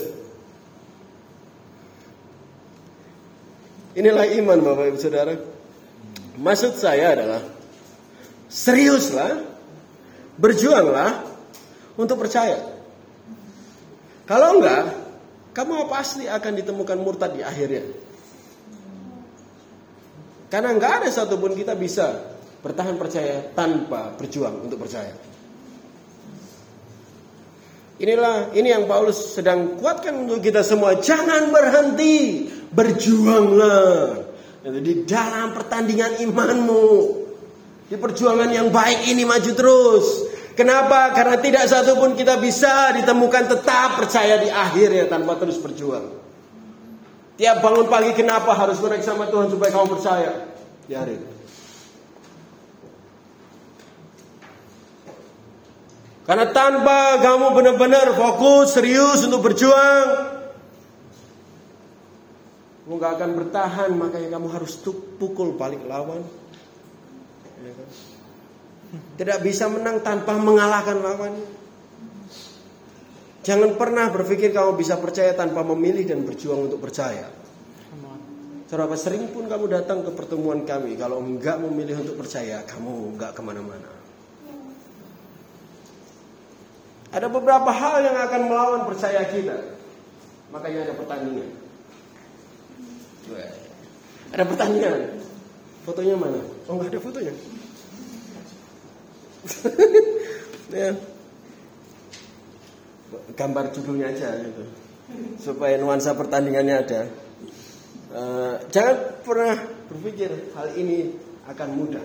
Inilah 3.97 4.27
iman 4.39 4.59
Bapak 4.63 4.85
Ibu 4.95 4.99
Saudara. 5.01 5.35
Maksud 6.39 6.79
saya 6.79 7.17
adalah 7.19 7.43
seriuslah, 8.47 9.41
berjuanglah 10.41 11.29
untuk 12.01 12.17
percaya. 12.17 12.57
Kalau 14.25 14.57
enggak, 14.57 14.83
kamu 15.53 15.91
pasti 15.93 16.25
akan 16.25 16.53
ditemukan 16.65 16.99
murtad 17.03 17.37
di 17.37 17.45
akhirnya. 17.45 17.85
Karena 20.49 20.73
enggak 20.73 21.05
ada 21.05 21.09
satupun 21.13 21.53
kita 21.53 21.77
bisa 21.77 22.35
bertahan 22.65 22.97
percaya 22.97 23.53
tanpa 23.53 24.17
berjuang 24.17 24.67
untuk 24.67 24.83
percaya. 24.83 25.13
Inilah 28.01 28.57
ini 28.57 28.73
yang 28.73 28.89
Paulus 28.89 29.37
sedang 29.37 29.77
kuatkan 29.77 30.25
untuk 30.25 30.41
kita 30.41 30.65
semua. 30.65 30.97
Jangan 30.97 31.53
berhenti, 31.53 32.49
berjuanglah. 32.73 34.25
Di 34.65 35.05
dalam 35.05 35.53
pertandingan 35.53 36.17
imanmu, 36.25 36.89
di 37.93 37.97
perjuangan 38.01 38.49
yang 38.49 38.73
baik 38.73 39.05
ini 39.05 39.29
maju 39.29 39.53
terus. 39.53 40.30
Kenapa? 40.59 41.15
Karena 41.15 41.37
tidak 41.39 41.65
satu 41.71 41.97
pun 41.97 42.19
kita 42.19 42.37
bisa 42.37 42.93
ditemukan 42.97 43.45
tetap 43.49 43.97
percaya 43.97 44.39
di 44.43 44.51
akhirnya 44.51 45.07
tanpa 45.07 45.39
terus 45.39 45.57
berjuang. 45.63 46.21
Tiap 47.41 47.57
bangun 47.65 47.89
pagi 47.89 48.13
kenapa 48.13 48.53
harus 48.53 48.77
menaik 48.85 49.01
sama 49.01 49.31
Tuhan 49.31 49.49
supaya 49.49 49.71
kamu 49.73 49.89
percaya 49.97 50.51
itu. 50.91 51.29
Karena 56.27 56.47
tanpa 56.51 57.19
kamu 57.19 57.47
benar-benar 57.59 58.15
fokus, 58.15 58.75
serius 58.75 59.27
untuk 59.27 59.51
berjuang, 59.51 60.07
kamu 62.87 62.95
gak 63.03 63.13
akan 63.19 63.31
bertahan, 63.39 63.91
makanya 63.99 64.29
kamu 64.39 64.47
harus 64.51 64.79
pukul 65.19 65.55
balik 65.59 65.83
lawan. 65.87 66.23
Ya 67.63 67.73
kan? 67.75 68.10
Tidak 68.91 69.39
bisa 69.45 69.71
menang 69.71 70.03
tanpa 70.03 70.35
mengalahkan 70.35 70.99
lawan. 70.99 71.35
Jangan 73.41 73.79
pernah 73.79 74.11
berpikir 74.13 74.53
kamu 74.53 74.77
bisa 74.77 74.99
percaya 74.99 75.33
tanpa 75.33 75.65
memilih 75.65 76.05
dan 76.05 76.27
berjuang 76.27 76.69
untuk 76.69 76.83
percaya. 76.83 77.31
Seberapa 78.71 78.95
sering 78.95 79.35
pun 79.35 79.51
kamu 79.51 79.67
datang 79.67 80.07
ke 80.07 80.15
pertemuan 80.15 80.63
kami, 80.63 80.95
kalau 80.95 81.19
enggak 81.19 81.59
memilih 81.59 82.07
untuk 82.07 82.23
percaya, 82.23 82.63
kamu 82.63 83.19
enggak 83.19 83.35
ke 83.35 83.43
mana-mana. 83.43 83.91
Ada 87.11 87.27
beberapa 87.27 87.67
hal 87.75 88.07
yang 88.07 88.15
akan 88.15 88.41
melawan 88.47 88.83
percaya 88.87 89.27
kita. 89.27 89.75
Makanya 90.55 90.87
ada 90.87 90.95
pertandingan. 90.95 91.51
Ada 94.31 94.45
pertandingan. 94.47 94.99
Fotonya 95.83 96.15
mana? 96.15 96.39
Oh 96.71 96.79
enggak 96.79 96.95
ada 96.95 97.01
fotonya. 97.03 97.35
ya. 100.81 100.91
Gambar 103.35 103.65
judulnya 103.73 104.13
aja 104.13 104.37
gitu. 104.45 104.65
Supaya 105.41 105.81
nuansa 105.81 106.15
pertandingannya 106.15 106.77
ada. 106.77 107.01
Uh, 108.11 108.59
jangan 108.75 109.23
pernah 109.23 109.55
berpikir 109.91 110.31
hal 110.55 110.75
ini 110.75 111.15
akan 111.47 111.69
mudah. 111.75 112.05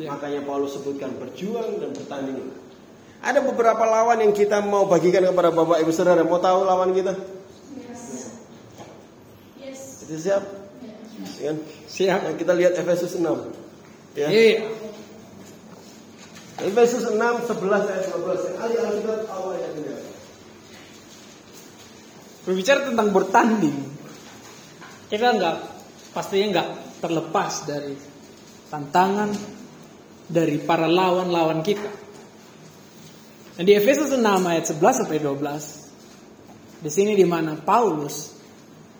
Ya. 0.00 0.16
Makanya 0.16 0.40
Paulus 0.48 0.76
sebutkan 0.80 1.12
berjuang 1.20 1.76
dan 1.80 1.92
bertanding. 1.92 2.50
Ada 3.20 3.44
beberapa 3.44 3.84
lawan 3.84 4.24
yang 4.24 4.32
kita 4.32 4.64
mau 4.64 4.88
bagikan 4.88 5.20
kepada 5.28 5.52
Bapak 5.52 5.84
Ibu 5.84 5.92
Saudara. 5.92 6.24
Mau 6.24 6.40
tahu 6.40 6.64
lawan 6.64 6.96
kita? 6.96 7.12
Yes. 7.76 8.32
yes. 9.60 9.80
Itu 10.08 10.16
siap? 10.16 10.44
Yes. 10.80 11.32
Ya. 11.36 11.52
Siap. 11.84 12.20
Nah, 12.24 12.34
kita 12.40 12.56
lihat 12.56 12.80
Efesus 12.80 13.20
6. 13.20 13.28
Ya. 14.16 14.32
Yeah. 14.32 14.79
Efesus 16.60 17.08
6 17.08 17.16
11 17.16 17.48
ayat 17.88 18.06
12. 18.12 18.60
Ali 18.60 18.76
Alkitab 18.76 19.20
awal 19.32 19.56
ayat 19.56 19.72
ini. 19.80 19.92
Berbicara 22.44 22.80
tentang 22.88 23.08
bertanding, 23.12 23.78
kita 25.08 25.28
nggak 25.40 25.56
pastinya 26.12 26.46
nggak 26.60 26.68
terlepas 27.00 27.52
dari 27.64 27.94
tantangan 28.68 29.30
dari 30.28 30.60
para 30.60 30.84
lawan-lawan 30.84 31.64
kita. 31.64 31.92
Dan 33.56 33.64
di 33.64 33.72
Efesus 33.76 34.12
6 34.12 34.20
ayat 34.24 34.64
11 34.68 35.00
sampai 35.04 35.18
12, 35.20 36.80
di 36.80 36.90
sini 36.92 37.12
di 37.12 37.24
mana 37.28 37.56
Paulus 37.60 38.36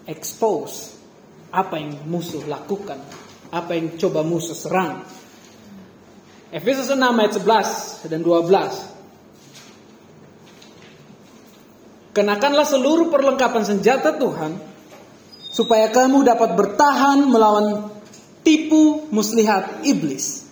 expose 0.05 0.97
apa 1.53 1.81
yang 1.81 2.09
musuh 2.09 2.45
lakukan, 2.45 3.01
apa 3.53 3.73
yang 3.77 3.97
coba 3.97 4.21
musuh 4.21 4.57
serang 4.57 5.20
Efesus 6.51 6.91
6 6.91 6.99
ayat 6.99 7.33
11 7.39 8.11
dan 8.11 8.27
12. 8.27 8.51
Kenakanlah 12.11 12.67
seluruh 12.67 13.07
perlengkapan 13.07 13.63
senjata 13.63 14.19
Tuhan 14.19 14.59
supaya 15.55 15.95
kamu 15.95 16.27
dapat 16.27 16.59
bertahan 16.59 17.23
melawan 17.31 17.95
tipu 18.43 19.07
muslihat 19.15 19.87
iblis. 19.87 20.51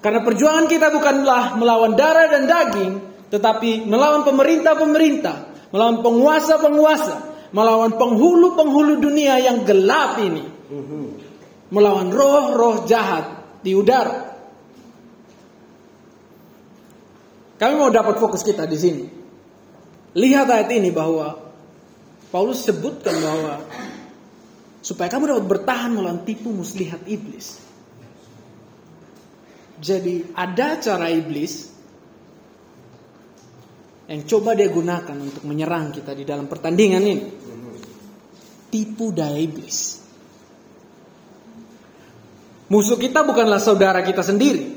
Karena 0.00 0.24
perjuangan 0.24 0.64
kita 0.68 0.88
bukanlah 0.92 1.60
melawan 1.60 1.92
darah 1.92 2.28
dan 2.32 2.48
daging, 2.48 2.92
tetapi 3.32 3.84
melawan 3.84 4.24
pemerintah-pemerintah, 4.24 5.68
melawan 5.76 6.00
penguasa-penguasa, 6.00 7.16
melawan 7.52 7.96
penghulu-penghulu 8.00 8.96
dunia 9.00 9.40
yang 9.44 9.64
gelap 9.68 10.20
ini. 10.24 10.44
Melawan 11.68 12.08
roh-roh 12.08 12.88
jahat 12.88 13.60
di 13.60 13.76
udara. 13.76 14.33
Kami 17.64 17.80
mau 17.80 17.88
dapat 17.88 18.20
fokus 18.20 18.44
kita 18.44 18.68
di 18.68 18.76
sini. 18.76 19.04
Lihat 20.20 20.52
ayat 20.52 20.68
ini 20.68 20.92
bahwa 20.92 21.32
Paulus 22.28 22.60
sebutkan 22.60 23.16
bahwa 23.16 23.64
supaya 24.84 25.08
kamu 25.08 25.32
dapat 25.32 25.46
bertahan 25.48 25.96
melawan 25.96 26.28
tipu 26.28 26.52
muslihat 26.52 27.08
iblis. 27.08 27.56
Jadi 29.80 30.36
ada 30.36 30.76
cara 30.76 31.08
iblis 31.08 31.72
yang 34.12 34.28
coba 34.28 34.52
dia 34.52 34.68
gunakan 34.68 35.16
untuk 35.16 35.48
menyerang 35.48 35.88
kita 35.88 36.12
di 36.12 36.28
dalam 36.28 36.44
pertandingan 36.44 37.00
ini. 37.00 37.24
Tipu 38.68 39.08
daya 39.08 39.40
iblis. 39.40 40.04
Musuh 42.68 43.00
kita 43.00 43.24
bukanlah 43.24 43.56
saudara 43.56 44.04
kita 44.04 44.20
sendiri. 44.20 44.68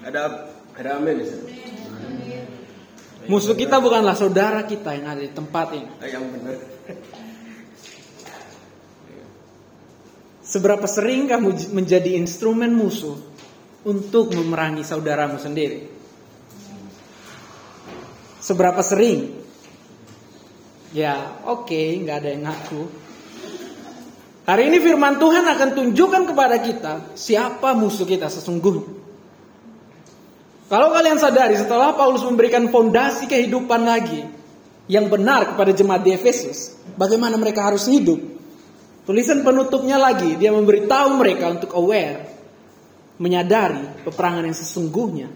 Ada 0.00 0.48
ada 0.80 0.90
amin. 0.96 1.65
Musuh 3.26 3.58
kita 3.58 3.82
bukanlah 3.82 4.14
saudara 4.14 4.62
kita 4.62 4.94
yang 4.94 5.06
ada 5.10 5.22
di 5.22 5.32
tempat 5.34 5.66
ini. 5.74 5.90
Ah, 5.98 6.08
Yang 6.08 6.24
benar. 6.30 6.56
Seberapa 10.46 10.86
sering 10.86 11.26
kamu 11.26 11.74
menjadi 11.74 12.14
instrumen 12.14 12.70
musuh 12.70 13.18
untuk 13.82 14.30
memerangi 14.30 14.86
saudaramu 14.86 15.42
sendiri? 15.42 15.90
Seberapa 18.38 18.78
sering? 18.78 19.42
Ya, 20.94 21.42
oke, 21.42 21.98
nggak 21.98 22.16
ada 22.22 22.28
yang 22.30 22.46
ngaku. 22.46 22.82
Hari 24.46 24.70
ini 24.70 24.78
firman 24.78 25.18
Tuhan 25.18 25.42
akan 25.42 25.68
tunjukkan 25.74 26.22
kepada 26.30 26.62
kita 26.62 27.18
siapa 27.18 27.74
musuh 27.74 28.06
kita 28.06 28.30
sesungguhnya. 28.30 29.05
Kalau 30.66 30.90
kalian 30.90 31.18
sadari 31.22 31.54
setelah 31.54 31.94
Paulus 31.94 32.26
memberikan 32.26 32.66
fondasi 32.66 33.30
kehidupan 33.30 33.86
lagi 33.86 34.26
yang 34.90 35.06
benar 35.06 35.54
kepada 35.54 35.70
jemaat 35.70 36.02
di 36.02 36.10
Efesus, 36.14 36.74
bagaimana 36.98 37.38
mereka 37.38 37.70
harus 37.70 37.86
hidup. 37.86 38.18
Tulisan 39.06 39.46
penutupnya 39.46 39.94
lagi, 39.94 40.34
dia 40.34 40.50
memberitahu 40.50 41.14
mereka 41.14 41.54
untuk 41.54 41.70
aware, 41.78 42.26
menyadari 43.22 44.02
peperangan 44.02 44.42
yang 44.42 44.58
sesungguhnya 44.58 45.28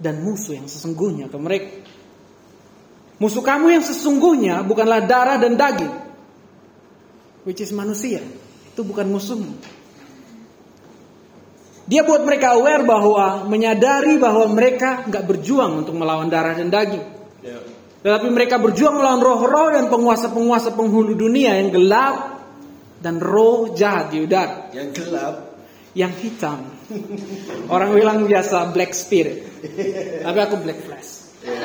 dan 0.00 0.24
musuh 0.24 0.56
yang 0.56 0.64
sesungguhnya 0.64 1.28
ke 1.28 1.36
mereka. 1.36 1.84
Musuh 3.20 3.44
kamu 3.44 3.76
yang 3.76 3.84
sesungguhnya 3.84 4.64
bukanlah 4.64 5.04
darah 5.04 5.36
dan 5.36 5.60
daging, 5.60 5.92
which 7.44 7.60
is 7.60 7.76
manusia. 7.76 8.24
Itu 8.72 8.88
bukan 8.88 9.10
musuhmu. 9.12 9.52
Dia 11.88 12.04
buat 12.04 12.20
mereka 12.20 12.60
aware 12.60 12.84
bahwa 12.84 13.48
menyadari 13.48 14.20
bahwa 14.20 14.44
mereka 14.52 15.08
nggak 15.08 15.24
berjuang 15.24 15.84
untuk 15.84 15.96
melawan 15.96 16.28
darah 16.28 16.52
dan 16.52 16.68
daging. 16.68 17.00
Ya. 17.40 17.64
Tetapi 18.04 18.28
mereka 18.28 18.60
berjuang 18.60 19.00
melawan 19.00 19.24
roh-roh 19.24 19.72
dan 19.72 19.88
penguasa-penguasa 19.88 20.76
penghulu 20.76 21.16
dunia 21.16 21.56
yang 21.56 21.72
gelap 21.72 22.44
dan 23.00 23.16
roh 23.16 23.72
jahat 23.72 24.12
di 24.12 24.20
udara. 24.20 24.68
Yang 24.76 24.88
gelap. 25.00 25.34
Yang 25.96 26.12
hitam. 26.28 26.68
Orang 27.72 27.96
bilang 27.96 28.28
biasa 28.28 28.68
black 28.76 28.92
spirit. 28.92 29.48
Tapi 30.22 30.38
aku 30.44 30.56
black 30.60 30.78
flesh. 30.84 31.10
Ya. 31.40 31.56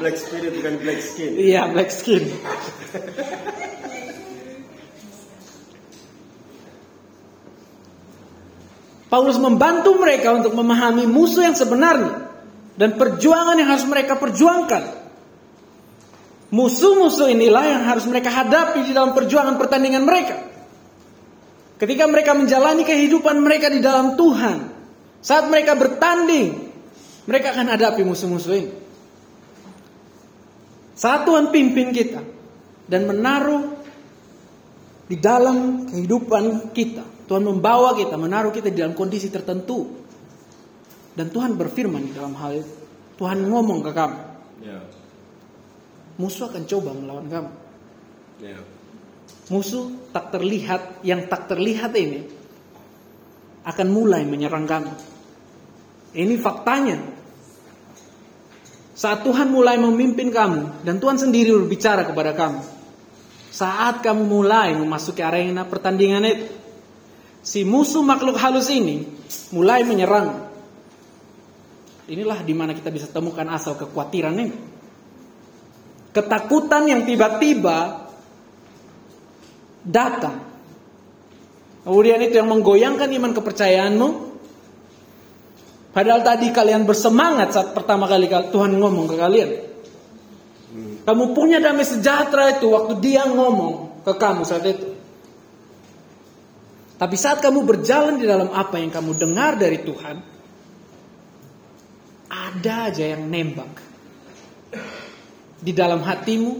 Black 0.00 0.16
spirit 0.16 0.56
bukan 0.56 0.74
black 0.80 1.00
skin. 1.04 1.30
Iya, 1.36 1.68
black 1.74 1.90
skin. 1.92 2.24
Paulus 9.10 9.42
membantu 9.42 9.98
mereka 9.98 10.30
untuk 10.38 10.54
memahami 10.54 11.04
musuh 11.10 11.42
yang 11.42 11.58
sebenarnya 11.58 12.30
dan 12.78 12.94
perjuangan 12.94 13.58
yang 13.58 13.68
harus 13.74 13.82
mereka 13.90 14.14
perjuangkan. 14.14 15.02
Musuh-musuh 16.54 17.30
inilah 17.30 17.64
yang 17.66 17.82
harus 17.90 18.06
mereka 18.06 18.30
hadapi 18.30 18.86
di 18.86 18.94
dalam 18.94 19.10
perjuangan 19.10 19.58
pertandingan 19.58 20.06
mereka. 20.06 20.38
Ketika 21.82 22.06
mereka 22.06 22.38
menjalani 22.38 22.86
kehidupan 22.86 23.42
mereka 23.42 23.66
di 23.66 23.82
dalam 23.82 24.14
Tuhan, 24.14 24.58
saat 25.20 25.50
mereka 25.50 25.74
bertanding, 25.74 26.70
mereka 27.26 27.52
akan 27.54 27.66
hadapi 27.66 28.02
musuh-musuh 28.06 28.54
ini. 28.54 28.72
Saat 30.94 31.24
Tuhan 31.26 31.50
pimpin 31.50 31.90
kita 31.90 32.20
dan 32.86 33.10
menaruh 33.10 33.74
di 35.08 35.16
dalam 35.16 35.88
kehidupan 35.88 36.70
kita, 36.76 37.02
Tuhan 37.30 37.46
membawa 37.46 37.94
kita, 37.94 38.18
menaruh 38.18 38.50
kita 38.50 38.74
di 38.74 38.82
dalam 38.82 38.98
kondisi 38.98 39.30
tertentu. 39.30 39.86
Dan 41.14 41.30
Tuhan 41.30 41.54
berfirman 41.54 42.10
di 42.10 42.12
dalam 42.18 42.34
hal 42.34 42.58
itu. 42.58 42.72
Tuhan 43.22 43.46
ngomong 43.46 43.86
ke 43.86 43.90
kamu, 43.94 44.18
Ya. 44.66 44.82
musuh 46.18 46.50
akan 46.50 46.66
coba 46.66 46.90
melawan 46.90 47.30
kamu. 47.30 47.50
Ya. 48.42 48.58
Musuh 49.46 50.10
tak 50.10 50.34
terlihat, 50.34 51.06
yang 51.06 51.30
tak 51.30 51.46
terlihat 51.46 51.94
ini 51.94 52.26
akan 53.62 53.86
mulai 53.94 54.26
menyerang 54.26 54.66
kamu. 54.66 54.90
Ini 56.16 56.34
faktanya. 56.34 56.98
Saat 58.96 59.22
Tuhan 59.22 59.54
mulai 59.54 59.78
memimpin 59.78 60.34
kamu 60.34 60.82
dan 60.82 60.98
Tuhan 60.98 61.14
sendiri 61.14 61.54
berbicara 61.54 62.02
kepada 62.10 62.34
kamu. 62.34 62.60
Saat 63.54 64.02
kamu 64.02 64.26
mulai 64.26 64.74
memasuki 64.74 65.22
arena 65.22 65.62
pertandingan 65.68 66.24
itu, 66.26 66.46
si 67.40 67.64
musuh 67.64 68.04
makhluk 68.04 68.36
halus 68.36 68.68
ini 68.68 69.04
mulai 69.52 69.84
menyerang. 69.84 70.48
Inilah 72.10 72.42
di 72.42 72.54
mana 72.56 72.74
kita 72.74 72.90
bisa 72.90 73.06
temukan 73.06 73.46
asal 73.48 73.78
kekhawatiran 73.78 74.34
ini. 74.34 74.56
Ketakutan 76.10 76.90
yang 76.90 77.06
tiba-tiba 77.06 78.10
datang. 79.86 80.42
Kemudian 81.86 82.18
itu 82.18 82.34
yang 82.34 82.50
menggoyangkan 82.50 83.08
iman 83.14 83.32
kepercayaanmu. 83.32 84.08
Padahal 85.90 86.22
tadi 86.22 86.50
kalian 86.50 86.82
bersemangat 86.82 87.54
saat 87.54 87.68
pertama 87.74 88.10
kali 88.10 88.26
Tuhan 88.26 88.74
ngomong 88.74 89.06
ke 89.06 89.16
kalian. 89.18 89.50
Kamu 91.06 91.34
punya 91.34 91.58
damai 91.58 91.82
sejahtera 91.82 92.58
itu 92.58 92.70
waktu 92.70 92.98
dia 93.02 93.26
ngomong 93.26 94.02
ke 94.06 94.12
kamu 94.14 94.42
saat 94.46 94.66
itu. 94.66 94.89
Tapi 97.00 97.16
saat 97.16 97.40
kamu 97.40 97.64
berjalan 97.64 98.20
di 98.20 98.28
dalam 98.28 98.52
apa 98.52 98.76
yang 98.76 98.92
kamu 98.92 99.16
dengar 99.16 99.56
dari 99.56 99.80
Tuhan, 99.80 100.16
ada 102.28 102.74
aja 102.92 103.04
yang 103.16 103.24
nembak. 103.24 103.72
Di 105.64 105.72
dalam 105.72 106.04
hatimu, 106.04 106.52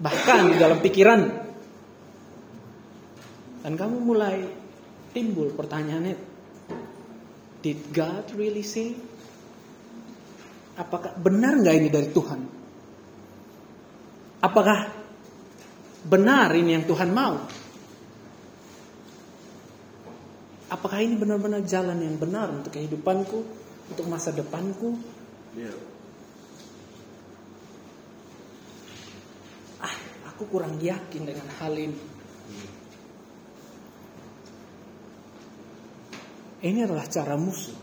bahkan 0.00 0.48
di 0.48 0.56
dalam 0.56 0.80
pikiran. 0.80 1.20
Dan 3.68 3.76
kamu 3.76 3.96
mulai 4.00 4.48
timbul 5.12 5.52
pertanyaannya, 5.52 6.16
did 7.60 7.80
God 7.92 8.32
really 8.40 8.64
say? 8.64 8.96
Apakah 10.80 11.20
benar 11.20 11.60
nggak 11.60 11.76
ini 11.84 11.88
dari 11.92 12.08
Tuhan? 12.08 12.40
Apakah 14.40 14.88
benar 16.08 16.48
ini 16.56 16.80
yang 16.80 16.88
Tuhan 16.88 17.12
mau? 17.12 17.63
Apakah 20.74 20.98
ini 21.06 21.14
benar-benar 21.14 21.62
jalan 21.62 22.02
yang 22.02 22.18
benar 22.18 22.50
untuk 22.50 22.74
kehidupanku, 22.74 23.46
untuk 23.94 24.10
masa 24.10 24.34
depanku? 24.34 24.98
Ya. 25.54 25.70
Ah, 29.78 29.94
aku 30.34 30.50
kurang 30.50 30.82
yakin 30.82 31.22
dengan 31.22 31.46
hal 31.62 31.78
ini. 31.78 32.00
Ini 36.64 36.90
adalah 36.90 37.06
cara 37.06 37.38
musuh. 37.38 37.78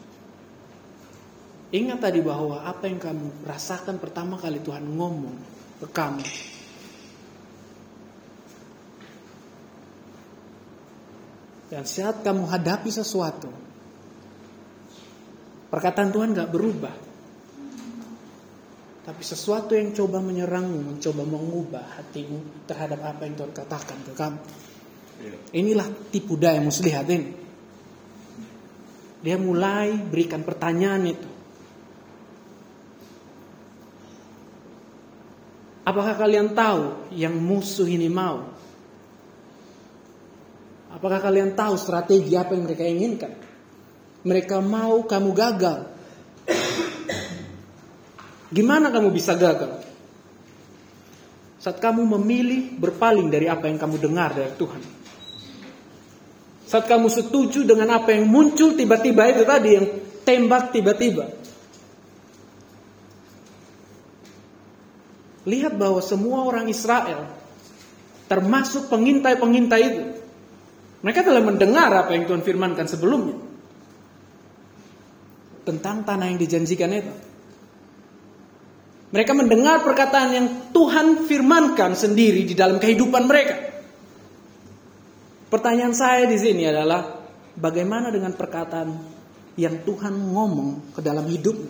Ingat 1.72 2.04
tadi 2.04 2.20
bahwa 2.20 2.68
apa 2.68 2.92
yang 2.92 3.00
kamu 3.00 3.48
rasakan 3.48 4.04
pertama 4.04 4.36
kali 4.36 4.60
Tuhan 4.60 4.84
ngomong 4.84 5.38
ke 5.80 5.88
kamu. 5.96 6.51
Dan 11.72 11.88
saat 11.88 12.20
kamu 12.20 12.52
hadapi 12.52 12.92
sesuatu, 12.92 13.48
perkataan 15.72 16.12
Tuhan 16.12 16.36
gak 16.36 16.52
berubah. 16.52 16.96
Tapi 19.08 19.24
sesuatu 19.24 19.72
yang 19.72 19.96
coba 19.96 20.20
menyerangmu, 20.20 20.94
mencoba 20.94 21.24
mengubah 21.24 21.86
hatimu 21.96 22.68
terhadap 22.68 23.00
apa 23.08 23.24
yang 23.24 23.40
Tuhan 23.40 23.54
katakan 23.56 23.98
ke 24.04 24.12
kamu. 24.14 24.40
Ya. 25.24 25.36
Inilah 25.64 25.88
tipu 26.12 26.36
daya 26.36 26.60
muslihat 26.60 27.08
ini. 27.08 27.40
Dia 29.24 29.40
mulai 29.40 29.96
berikan 29.96 30.44
pertanyaan 30.44 31.08
itu. 31.08 31.30
Apakah 35.82 36.14
kalian 36.20 36.54
tahu 36.54 37.10
yang 37.16 37.34
musuh 37.34 37.90
ini 37.90 38.12
mau? 38.12 38.61
Apakah 40.92 41.24
kalian 41.24 41.56
tahu 41.56 41.80
strategi 41.80 42.36
apa 42.36 42.52
yang 42.52 42.68
mereka 42.68 42.84
inginkan? 42.84 43.32
Mereka 44.28 44.60
mau 44.60 45.08
kamu 45.08 45.32
gagal. 45.32 45.80
Gimana 48.52 48.92
kamu 48.92 49.10
bisa 49.16 49.32
gagal? 49.40 49.80
Saat 51.62 51.80
kamu 51.80 52.04
memilih 52.20 52.76
berpaling 52.76 53.32
dari 53.32 53.48
apa 53.48 53.72
yang 53.72 53.80
kamu 53.80 53.96
dengar 54.02 54.36
dari 54.36 54.52
Tuhan. 54.60 54.82
Saat 56.68 56.88
kamu 56.88 57.08
setuju 57.08 57.64
dengan 57.64 57.96
apa 57.96 58.12
yang 58.12 58.28
muncul 58.28 58.76
tiba-tiba 58.76 59.32
itu 59.32 59.44
tadi 59.48 59.70
yang 59.72 59.88
tembak 60.28 60.76
tiba-tiba. 60.76 61.32
Lihat 65.48 65.74
bahwa 65.74 66.04
semua 66.04 66.46
orang 66.46 66.70
Israel, 66.70 67.26
termasuk 68.30 68.88
pengintai-pengintai 68.94 69.82
itu, 69.82 70.04
mereka 71.02 71.26
telah 71.26 71.42
mendengar 71.42 71.90
apa 71.90 72.14
yang 72.14 72.30
Tuhan 72.30 72.46
firmankan 72.46 72.86
sebelumnya. 72.86 73.38
Tentang 75.66 76.06
tanah 76.06 76.26
yang 76.30 76.40
dijanjikan 76.42 76.90
itu. 76.94 77.14
Mereka 79.12 79.34
mendengar 79.36 79.84
perkataan 79.84 80.30
yang 80.32 80.48
Tuhan 80.72 81.28
firmankan 81.28 81.98
sendiri 81.98 82.48
di 82.48 82.56
dalam 82.56 82.80
kehidupan 82.80 83.28
mereka. 83.28 83.56
Pertanyaan 85.52 85.92
saya 85.92 86.24
di 86.32 86.40
sini 86.40 86.64
adalah 86.64 87.20
bagaimana 87.60 88.08
dengan 88.08 88.32
perkataan 88.32 88.90
yang 89.60 89.84
Tuhan 89.84 90.16
ngomong 90.16 90.96
ke 90.96 91.04
dalam 91.04 91.28
hidupmu? 91.28 91.70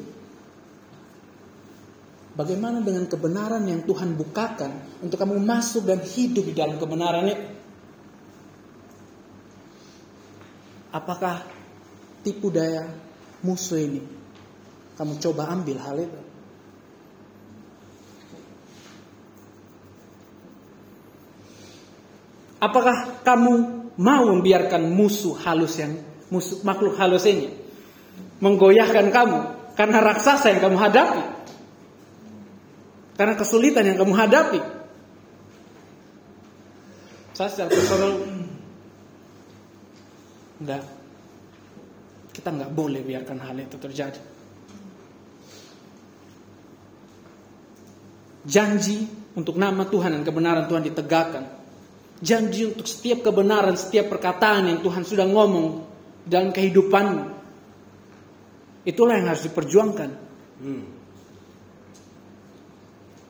Bagaimana 2.38 2.80
dengan 2.80 3.10
kebenaran 3.10 3.66
yang 3.66 3.82
Tuhan 3.84 4.14
bukakan 4.16 5.04
untuk 5.04 5.18
kamu 5.18 5.42
masuk 5.42 5.84
dan 5.84 6.00
hidup 6.00 6.46
di 6.46 6.54
dalam 6.54 6.78
kebenaran 6.78 7.26
itu? 7.28 7.61
Apakah 10.92 11.48
tipu 12.22 12.52
daya 12.52 12.84
musuh 13.42 13.80
ini 13.80 14.04
kamu 15.00 15.18
coba 15.24 15.48
ambil 15.56 15.80
hal 15.80 15.98
itu? 16.04 16.22
Apakah 22.62 23.26
kamu 23.26 23.54
mau 23.98 24.24
membiarkan 24.30 24.86
musuh 24.94 25.34
halus 25.42 25.82
yang 25.82 25.98
musuh 26.30 26.62
makhluk 26.62 26.94
halus 27.00 27.26
ini 27.26 27.50
menggoyahkan 28.38 29.10
kamu 29.10 29.40
karena 29.74 29.98
raksasa 30.04 30.54
yang 30.54 30.62
kamu 30.62 30.78
hadapi? 30.78 31.24
Karena 33.18 33.34
kesulitan 33.40 33.86
yang 33.88 33.98
kamu 33.98 34.14
hadapi. 34.14 34.60
Saya 37.34 37.50
secara 37.50 37.70
personal 37.74 38.14
enggak 40.62 40.86
kita 42.32 42.48
nggak 42.48 42.72
boleh 42.72 43.04
biarkan 43.04 43.38
hal 43.44 43.60
itu 43.60 43.76
terjadi. 43.76 44.22
Janji 48.42 49.06
untuk 49.38 49.60
nama 49.60 49.86
Tuhan 49.86 50.18
dan 50.18 50.24
kebenaran 50.26 50.66
Tuhan 50.66 50.84
ditegakkan. 50.88 51.46
Janji 52.22 52.72
untuk 52.72 52.88
setiap 52.88 53.22
kebenaran, 53.22 53.76
setiap 53.78 54.10
perkataan 54.10 54.72
yang 54.72 54.80
Tuhan 54.82 55.04
sudah 55.06 55.28
ngomong 55.28 55.68
dalam 56.26 56.50
kehidupanmu. 56.56 57.24
Itulah 58.88 59.14
yang 59.22 59.28
harus 59.30 59.46
diperjuangkan. 59.46 60.10
Hmm. 60.62 60.86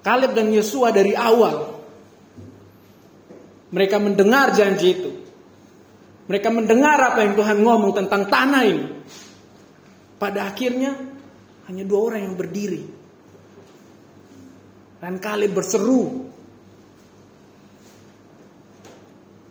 Kaleb 0.01 0.31
dan 0.33 0.47
Yosua 0.49 0.89
dari 0.95 1.13
awal 1.13 1.77
mereka 3.71 3.99
mendengar 3.99 4.55
janji 4.55 4.87
itu. 4.95 5.11
Mereka 6.31 6.47
mendengar 6.47 6.95
apa 6.95 7.27
yang 7.27 7.35
Tuhan 7.35 7.59
ngomong 7.59 7.91
tentang 7.91 8.31
tanah 8.31 8.63
ini. 8.63 8.87
Pada 10.15 10.47
akhirnya 10.47 10.95
hanya 11.67 11.83
dua 11.83 12.07
orang 12.07 12.23
yang 12.23 12.39
berdiri. 12.39 12.87
Dan 15.03 15.19
Kaleb 15.19 15.51
berseru. 15.51 16.31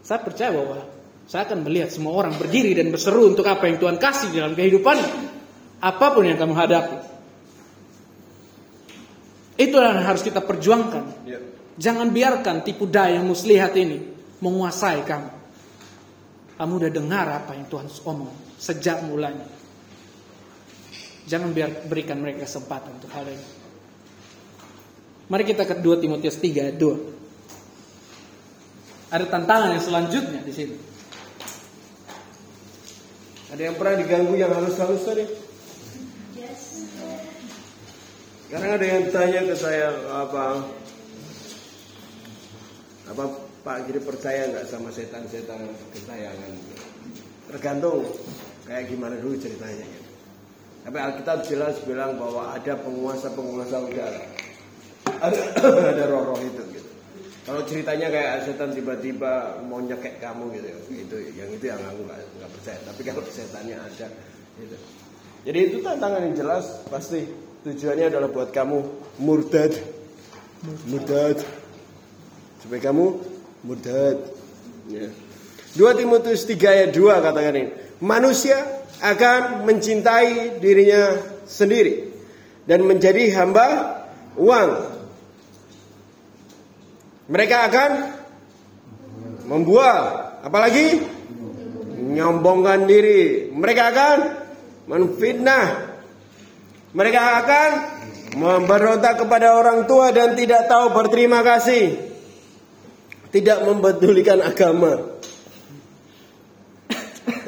Saya 0.01 0.25
percaya 0.25 0.57
bahwa 0.57 0.89
saya 1.29 1.45
akan 1.53 1.69
melihat 1.69 1.93
semua 1.93 2.17
orang 2.17 2.41
berdiri 2.41 2.73
dan 2.73 2.89
berseru 2.89 3.29
untuk 3.29 3.45
apa 3.45 3.69
yang 3.69 3.77
Tuhan 3.77 4.01
kasih 4.01 4.33
dalam 4.33 4.57
kehidupan. 4.57 4.97
Apa 5.85 6.17
pun 6.17 6.25
yang 6.25 6.41
kamu 6.41 6.57
hadapi. 6.57 6.97
Itulah 9.61 10.01
yang 10.01 10.09
harus 10.09 10.25
kita 10.25 10.41
perjuangkan. 10.41 11.29
Ya. 11.29 11.45
Jangan 11.77 12.09
biarkan 12.09 12.65
tipu 12.65 12.89
daya 12.89 13.21
muslihat 13.21 13.77
ini 13.77 14.01
menguasai 14.41 15.05
kamu. 15.05 15.40
Kamu 16.61 16.77
udah 16.77 16.93
dengar 16.93 17.25
apa 17.25 17.57
yang 17.57 17.73
Tuhan 17.73 17.89
omong 18.05 18.61
sejak 18.61 19.01
mulanya. 19.09 19.49
Jangan 21.25 21.57
biar 21.57 21.89
berikan 21.89 22.21
mereka 22.21 22.45
kesempatan 22.45 23.01
untuk 23.01 23.09
hal 23.17 23.25
ini. 23.25 23.49
Mari 25.33 25.49
kita 25.49 25.65
ke 25.65 25.81
2 25.81 26.05
Timotius 26.05 26.37
3 26.37 26.69
ayat 26.69 26.77
2. 26.77 29.09
Ada 29.09 29.25
tantangan 29.25 29.73
yang 29.73 29.81
selanjutnya 29.81 30.45
di 30.45 30.53
sini. 30.53 30.77
Ada 33.57 33.73
yang 33.73 33.81
pernah 33.81 33.97
diganggu 33.97 34.37
yang 34.37 34.53
halus-halus 34.53 35.01
tadi? 35.01 35.25
Karena 38.53 38.77
ada 38.77 38.85
yang 38.85 39.09
tanya 39.09 39.49
ke 39.49 39.57
saya 39.57 39.97
apa 40.13 40.61
apa 43.09 43.49
Pak 43.61 43.77
jadi 43.89 44.01
percaya 44.01 44.43
nggak 44.49 44.67
sama 44.69 44.89
setan-setan 44.89 45.69
kesayangan? 45.93 46.53
Tergantung 47.53 48.09
kayak 48.65 48.89
gimana 48.89 49.21
dulu 49.21 49.37
ceritanya. 49.37 49.85
Tapi 50.81 50.97
Alkitab 50.97 51.45
jelas 51.45 51.77
bilang 51.85 52.17
bahwa 52.17 52.57
ada 52.57 52.73
penguasa-penguasa 52.81 53.77
udara. 53.85 54.25
Ada, 55.21 56.05
roh-roh 56.09 56.41
itu 56.41 56.63
gitu. 56.73 56.89
Kalau 57.45 57.61
ceritanya 57.69 58.09
kayak 58.09 58.49
setan 58.49 58.73
tiba-tiba 58.73 59.61
mau 59.69 59.81
nyekek 59.81 60.17
kamu 60.17 60.49
gitu, 60.57 60.69
itu 60.97 61.17
yang 61.37 61.51
itu 61.53 61.65
yang 61.69 61.81
aku 61.85 62.09
nggak 62.09 62.51
percaya. 62.57 62.81
Tapi 62.89 63.01
kalau 63.05 63.21
setannya 63.29 63.77
ada, 63.77 64.09
gitu. 64.57 64.77
Jadi 65.45 65.59
itu 65.61 65.77
tantangan 65.85 66.25
yang 66.25 66.37
jelas 66.37 66.65
pasti 66.89 67.29
Tujuannya 67.61 68.09
adalah 68.09 68.33
buat 68.33 68.57
kamu 68.57 68.79
murtad. 69.21 69.77
Murtad. 70.89 71.45
Supaya 72.65 72.81
kamu 72.89 73.21
murtad. 73.65 74.19
Ya. 74.91 75.09
2 75.77 75.99
Timotius 76.03 76.45
3 76.45 76.57
ayat 76.67 76.91
2 76.91 77.25
katakan 77.25 77.55
ini. 77.55 77.71
Manusia 78.03 78.59
akan 79.01 79.65
mencintai 79.69 80.59
dirinya 80.59 81.21
sendiri 81.47 82.11
dan 82.67 82.83
menjadi 82.85 83.31
hamba 83.39 83.67
uang. 84.35 84.71
Mereka 87.31 87.57
akan 87.71 87.91
membuang, 89.47 90.05
apalagi 90.43 91.07
nyombongkan 92.19 92.91
diri. 92.91 93.55
Mereka 93.55 93.83
akan 93.95 94.19
menfitnah 94.91 95.91
mereka 96.91 97.39
akan 97.39 97.71
memberontak 98.35 99.23
kepada 99.23 99.55
orang 99.55 99.87
tua 99.87 100.11
dan 100.11 100.35
tidak 100.35 100.67
tahu 100.67 100.91
berterima 100.91 101.43
kasih. 101.47 102.10
Tidak 103.31 103.59
mempedulikan 103.63 104.43
agama. 104.43 105.21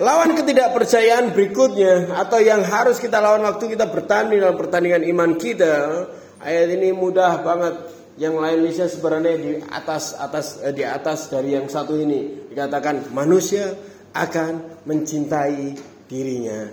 Lawan 0.02 0.34
ketidakpercayaan 0.34 1.30
berikutnya 1.30 2.16
atau 2.16 2.42
yang 2.42 2.62
harus 2.66 2.98
kita 2.98 3.22
lawan 3.22 3.46
waktu 3.46 3.76
kita 3.76 3.86
bertanding 3.90 4.42
dalam 4.42 4.58
pertandingan 4.58 5.02
iman 5.10 5.38
kita. 5.38 6.06
Ayat 6.42 6.74
ini 6.74 6.90
mudah 6.90 7.42
banget. 7.42 7.74
Yang 8.12 8.34
lain 8.44 8.58
bisa 8.68 8.84
sebenarnya 8.92 9.34
di 9.40 9.52
atas 9.72 10.12
atas 10.12 10.60
eh, 10.60 10.74
di 10.76 10.84
atas 10.84 11.32
dari 11.32 11.56
yang 11.56 11.64
satu 11.64 11.96
ini 11.96 12.50
dikatakan 12.52 13.08
manusia 13.08 13.72
akan 14.12 14.84
mencintai 14.84 15.72
dirinya 16.10 16.68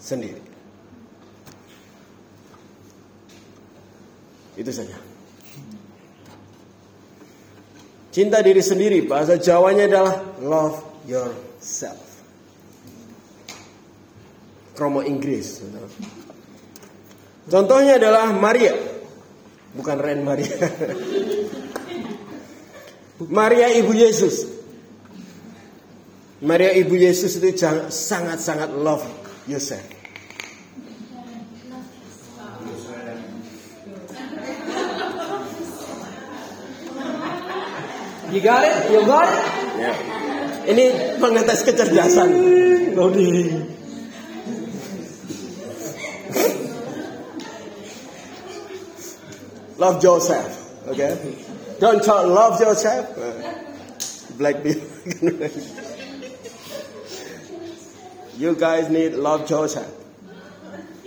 sendiri. 0.00 0.40
Itu 4.56 4.72
saja. 4.72 5.07
Cinta 8.08 8.40
diri 8.40 8.64
sendiri 8.64 9.04
bahasa 9.04 9.36
Jawanya 9.36 9.84
adalah 9.84 10.16
love 10.40 10.80
yourself. 11.04 12.00
Kromo 14.72 15.02
Inggris. 15.02 15.60
Contohnya 17.50 17.98
adalah 17.98 18.30
Maria. 18.30 18.72
Bukan 19.74 19.96
Ren 19.98 20.22
Maria. 20.22 20.54
Maria 23.26 23.66
ibu 23.74 23.90
Yesus. 23.90 24.46
Maria 26.38 26.70
ibu 26.70 26.94
Yesus 26.94 27.34
itu 27.42 27.50
sangat-sangat 27.90 28.70
love 28.78 29.02
Yosef. 29.50 29.97
You 38.30 38.40
got 38.40 38.64
it? 38.64 38.90
You 38.92 39.06
got 39.06 39.28
it? 39.32 39.44
Ya. 39.80 39.92
Ini 40.68 40.84
pengetes 41.16 41.64
kecerdasan. 41.64 42.28
Lodi. 42.92 43.32
Love 49.78 50.02
Joseph. 50.02 50.52
Okay. 50.88 51.16
Don't 51.80 52.02
talk 52.04 52.26
love 52.26 52.58
Joseph. 52.60 53.06
Uh, 53.16 53.32
Black 54.36 54.62
people. 54.62 54.88
you 58.36 58.54
guys 58.54 58.90
need 58.90 59.14
love 59.14 59.48
Joseph. 59.48 59.88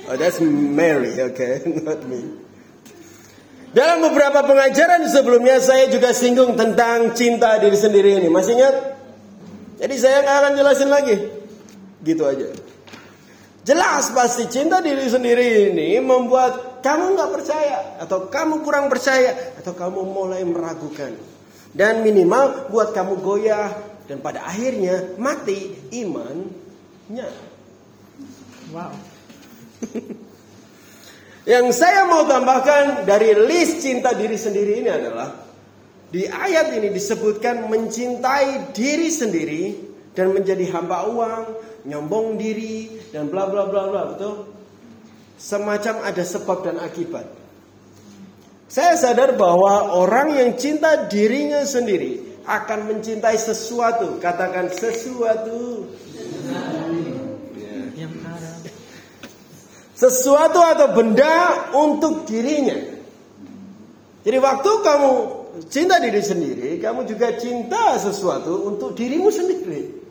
Oh, 0.08 0.18
that's 0.18 0.42
Mary, 0.42 1.22
okay, 1.22 1.62
not 1.84 2.04
me. 2.08 2.36
Dalam 3.72 4.04
beberapa 4.04 4.44
pengajaran 4.44 5.08
sebelumnya 5.08 5.64
saya 5.64 5.88
juga 5.88 6.12
singgung 6.12 6.60
tentang 6.60 7.16
cinta 7.16 7.56
diri 7.56 7.80
sendiri 7.80 8.20
ini. 8.20 8.28
Masih 8.28 8.60
ingat? 8.60 8.76
Jadi 9.80 9.96
saya 9.96 10.28
nggak 10.28 10.38
akan 10.44 10.54
jelasin 10.60 10.90
lagi. 10.92 11.16
Gitu 12.04 12.24
aja. 12.28 12.52
Jelas 13.64 14.12
pasti 14.12 14.52
cinta 14.52 14.84
diri 14.84 15.08
sendiri 15.08 15.72
ini 15.72 16.04
membuat 16.04 16.84
kamu 16.84 17.16
nggak 17.16 17.32
percaya 17.32 17.78
atau 18.04 18.28
kamu 18.28 18.66
kurang 18.66 18.92
percaya 18.92 19.56
atau 19.56 19.72
kamu 19.78 20.02
mulai 20.04 20.42
meragukan 20.44 21.14
dan 21.72 22.02
minimal 22.04 22.68
buat 22.74 22.92
kamu 22.92 23.22
goyah 23.22 23.72
dan 24.10 24.20
pada 24.20 24.44
akhirnya 24.44 25.16
mati 25.16 25.72
imannya. 25.94 27.30
Wow. 28.76 28.92
Yang 31.42 31.74
saya 31.74 32.06
mau 32.06 32.30
tambahkan 32.30 33.02
dari 33.10 33.34
list 33.34 33.82
cinta 33.82 34.14
diri 34.14 34.38
sendiri 34.38 34.86
ini 34.86 34.90
adalah 34.94 35.42
di 36.14 36.30
ayat 36.30 36.76
ini 36.78 36.94
disebutkan 36.94 37.66
mencintai 37.66 38.76
diri 38.76 39.10
sendiri 39.10 39.64
dan 40.14 40.36
menjadi 40.38 40.70
hamba 40.76 41.10
uang, 41.10 41.44
nyombong 41.90 42.38
diri 42.38 42.94
dan 43.10 43.32
bla 43.32 43.50
bla 43.50 43.66
bla 43.66 43.90
bla, 43.90 44.02
betul? 44.14 44.54
Semacam 45.42 46.06
ada 46.06 46.22
sebab 46.22 46.58
dan 46.62 46.78
akibat. 46.78 47.26
Saya 48.70 48.94
sadar 48.94 49.34
bahwa 49.34 49.98
orang 49.98 50.38
yang 50.38 50.52
cinta 50.62 51.10
dirinya 51.10 51.66
sendiri 51.66 52.44
akan 52.46 52.86
mencintai 52.86 53.36
sesuatu, 53.36 54.22
katakan 54.22 54.70
sesuatu. 54.70 55.90
Sesuatu 60.02 60.58
atau 60.58 60.98
benda 60.98 61.70
untuk 61.78 62.26
dirinya. 62.26 62.74
Jadi 64.26 64.38
waktu 64.42 64.72
kamu 64.82 65.12
cinta 65.70 66.02
diri 66.02 66.22
sendiri, 66.26 66.70
kamu 66.82 67.06
juga 67.06 67.38
cinta 67.38 68.02
sesuatu 68.02 68.66
untuk 68.66 68.98
dirimu 68.98 69.30
sendiri. 69.30 70.02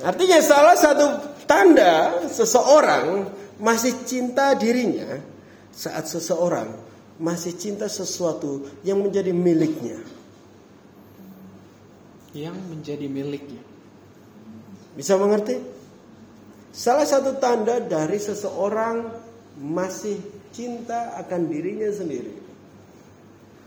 Artinya 0.00 0.40
salah 0.40 0.76
satu 0.80 1.06
tanda 1.44 2.24
seseorang 2.32 3.28
masih 3.60 3.92
cinta 4.08 4.56
dirinya 4.56 5.20
saat 5.68 6.08
seseorang 6.08 6.72
masih 7.20 7.52
cinta 7.52 7.84
sesuatu 7.84 8.64
yang 8.80 9.04
menjadi 9.04 9.28
miliknya. 9.28 10.00
Yang 12.32 12.56
menjadi 12.64 13.06
miliknya. 13.12 13.60
Bisa 14.96 15.20
mengerti? 15.20 15.79
Salah 16.70 17.06
satu 17.06 17.36
tanda 17.42 17.82
dari 17.82 18.18
seseorang 18.22 19.10
masih 19.58 20.22
cinta 20.54 21.18
akan 21.18 21.50
dirinya 21.50 21.90
sendiri. 21.90 22.34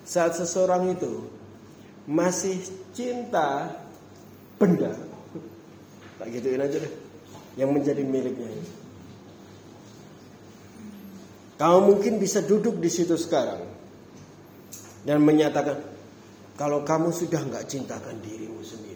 Saat 0.03 0.39
seseorang 0.39 0.95
itu 0.95 1.27
masih 2.07 2.59
cinta 2.91 3.71
benda, 4.59 4.91
tak 6.19 6.27
gituin 6.31 6.59
aja 6.59 6.79
deh, 6.79 6.93
yang 7.55 7.71
menjadi 7.71 8.03
miliknya. 8.03 8.51
Kamu 11.55 11.95
mungkin 11.95 12.19
bisa 12.19 12.43
duduk 12.43 12.79
di 12.83 12.91
situ 12.91 13.15
sekarang 13.15 13.63
dan 15.07 15.23
menyatakan, 15.23 15.79
kalau 16.59 16.83
kamu 16.83 17.15
sudah 17.15 17.39
nggak 17.39 17.67
cintakan 17.71 18.19
dirimu 18.19 18.59
sendiri. 18.59 18.92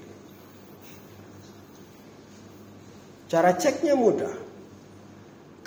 Cara 3.27 3.51
ceknya 3.59 3.95
mudah. 3.95 4.47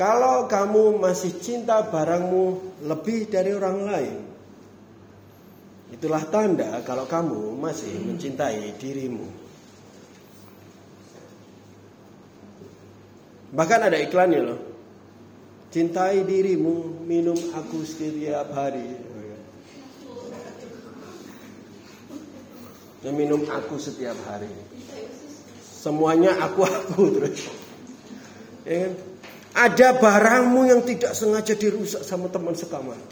Kalau 0.00 0.48
kamu 0.48 0.96
masih 0.96 1.36
cinta 1.44 1.84
barangmu 1.84 2.80
lebih 2.88 3.28
dari 3.28 3.52
orang 3.52 3.78
lain, 3.84 4.16
itulah 5.92 6.24
tanda 6.32 6.80
kalau 6.88 7.04
kamu 7.04 7.60
masih 7.60 8.00
mencintai 8.08 8.80
dirimu. 8.80 9.28
Bahkan 13.50 13.80
ada 13.92 13.98
iklannya 14.00 14.40
loh. 14.40 14.60
Cintai 15.70 16.26
dirimu, 16.26 17.04
minum 17.06 17.36
aku 17.54 17.84
setiap 17.86 18.50
hari. 18.56 18.90
Dan 23.04 23.12
minum 23.14 23.44
aku 23.46 23.76
setiap 23.78 24.16
hari. 24.26 24.69
Semuanya 25.80 26.36
aku-aku 26.36 27.08
terus. 27.16 27.48
Ya 28.68 28.84
kan? 28.84 28.92
Ada 29.50 29.96
barangmu 29.96 30.68
yang 30.68 30.84
tidak 30.84 31.16
sengaja 31.16 31.56
dirusak 31.56 32.04
sama 32.04 32.28
teman 32.28 32.52
sekamar. 32.52 33.00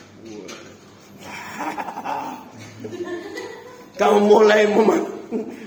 Kamu 3.99 4.19
mulai 4.23 4.71
mem- 4.71 5.11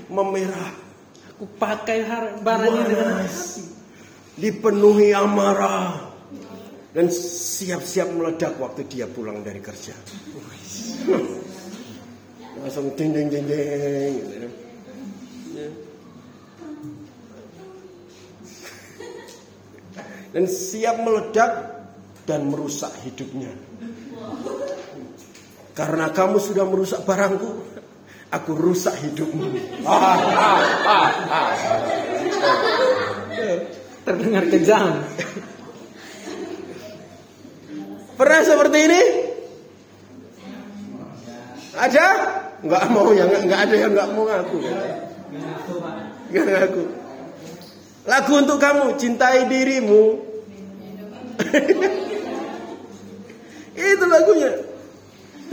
memerah, 0.08 0.72
Aku 1.36 1.44
pakai 1.60 2.08
barangnya 2.40 2.84
dengan 2.88 3.20
hati. 3.20 3.60
dipenuhi 4.40 5.12
amarah, 5.12 6.08
dan 6.96 7.12
siap-siap 7.12 8.08
meledak 8.08 8.56
waktu 8.56 8.88
dia 8.88 9.04
pulang 9.04 9.44
dari 9.44 9.60
kerja. 9.60 9.92
Langsung 12.56 12.96
ding 12.96 13.12
ding 13.12 13.28
ding 13.28 13.44
ding. 13.44 14.12
gitu 14.16 14.34
kan. 14.40 14.52
Ya. 15.52 15.68
Dan 20.32 20.44
siap 20.48 20.96
meledak 21.04 21.52
dan 22.24 22.48
merusak 22.48 22.90
hidupnya. 23.04 23.52
Karena 25.72 26.12
kamu 26.12 26.36
sudah 26.36 26.64
merusak 26.68 27.04
barangku, 27.08 27.64
aku 28.28 28.50
rusak 28.56 28.92
hidupmu. 29.00 29.44
Ah, 29.88 30.16
ah, 30.20 30.60
ah, 30.84 31.08
ah. 31.28 31.50
Terdengar 34.02 34.44
kejam. 34.52 35.04
Pernah 38.12 38.40
seperti 38.44 38.78
ini? 38.84 39.02
Ada? 41.72 42.06
Enggak 42.62 42.84
mau 42.92 43.10
ya, 43.10 43.24
enggak, 43.26 43.42
enggak 43.48 43.60
ada 43.64 43.74
yang 43.74 43.90
enggak 43.96 44.08
mau 44.12 44.22
ngaku. 44.28 44.58
Enggak 46.28 46.44
ngaku. 46.46 47.01
Lagu 48.02 48.32
untuk 48.34 48.58
kamu, 48.58 48.98
cintai 48.98 49.46
dirimu. 49.46 50.04
Itu 53.78 54.04
lagunya. 54.10 54.52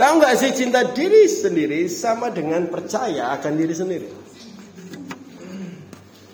Tahu 0.00 0.12
nggak 0.16 0.34
sih 0.40 0.50
cinta 0.56 0.80
diri 0.96 1.28
sendiri 1.28 1.84
sama 1.86 2.32
dengan 2.32 2.64
percaya 2.72 3.36
akan 3.36 3.52
diri 3.52 3.74
sendiri. 3.76 4.08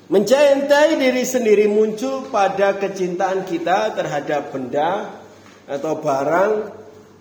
Mencintai 0.07 0.95
diri 0.95 1.27
sendiri 1.27 1.67
muncul 1.67 2.31
pada 2.31 2.79
kecintaan 2.79 3.43
kita 3.43 3.91
terhadap 3.99 4.55
benda 4.55 5.19
atau 5.67 5.99
barang 5.99 6.53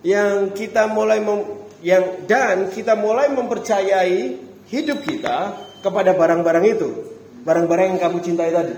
yang 0.06 0.54
kita 0.54 0.86
mulai 0.86 1.18
mem- 1.18 1.66
yang 1.82 2.22
dan 2.30 2.70
kita 2.70 2.94
mulai 2.94 3.26
mempercayai 3.34 4.38
hidup 4.70 5.02
kita 5.02 5.66
kepada 5.82 6.14
barang-barang 6.14 6.64
itu, 6.78 7.15
barang-barang 7.46 7.86
yang 7.94 8.00
kamu 8.02 8.18
cintai 8.26 8.50
tadi. 8.50 8.74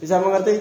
Bisa 0.00 0.16
mengerti? 0.18 0.56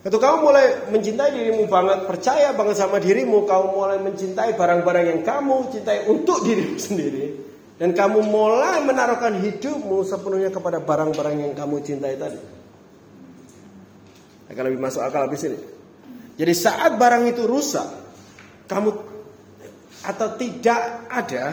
Ketika 0.00 0.22
kamu 0.22 0.38
mulai 0.38 0.66
mencintai 0.88 1.30
dirimu 1.34 1.66
banget, 1.66 2.06
percaya 2.06 2.54
banget 2.54 2.78
sama 2.78 3.02
dirimu, 3.02 3.42
kamu 3.44 3.66
mulai 3.74 3.98
mencintai 4.00 4.54
barang-barang 4.54 5.04
yang 5.12 5.20
kamu 5.26 5.56
cintai 5.74 6.06
untuk 6.08 6.46
dirimu 6.46 6.78
sendiri. 6.88 7.26
Dan 7.76 7.92
kamu 7.92 8.24
mulai 8.24 8.80
menaruhkan 8.88 9.36
hidupmu 9.36 10.00
sepenuhnya 10.00 10.48
kepada 10.48 10.80
barang-barang 10.80 11.36
yang 11.44 11.52
kamu 11.52 11.76
cintai 11.84 12.16
tadi. 12.16 12.40
Akan 14.48 14.62
lebih 14.64 14.80
masuk 14.80 15.04
akal 15.04 15.28
habis 15.28 15.44
ini. 15.44 15.58
Jadi 16.40 16.52
saat 16.56 16.96
barang 16.96 17.26
itu 17.28 17.44
rusak, 17.44 17.84
kamu 18.70 18.94
atau 20.06 20.28
tidak 20.38 21.10
ada, 21.10 21.44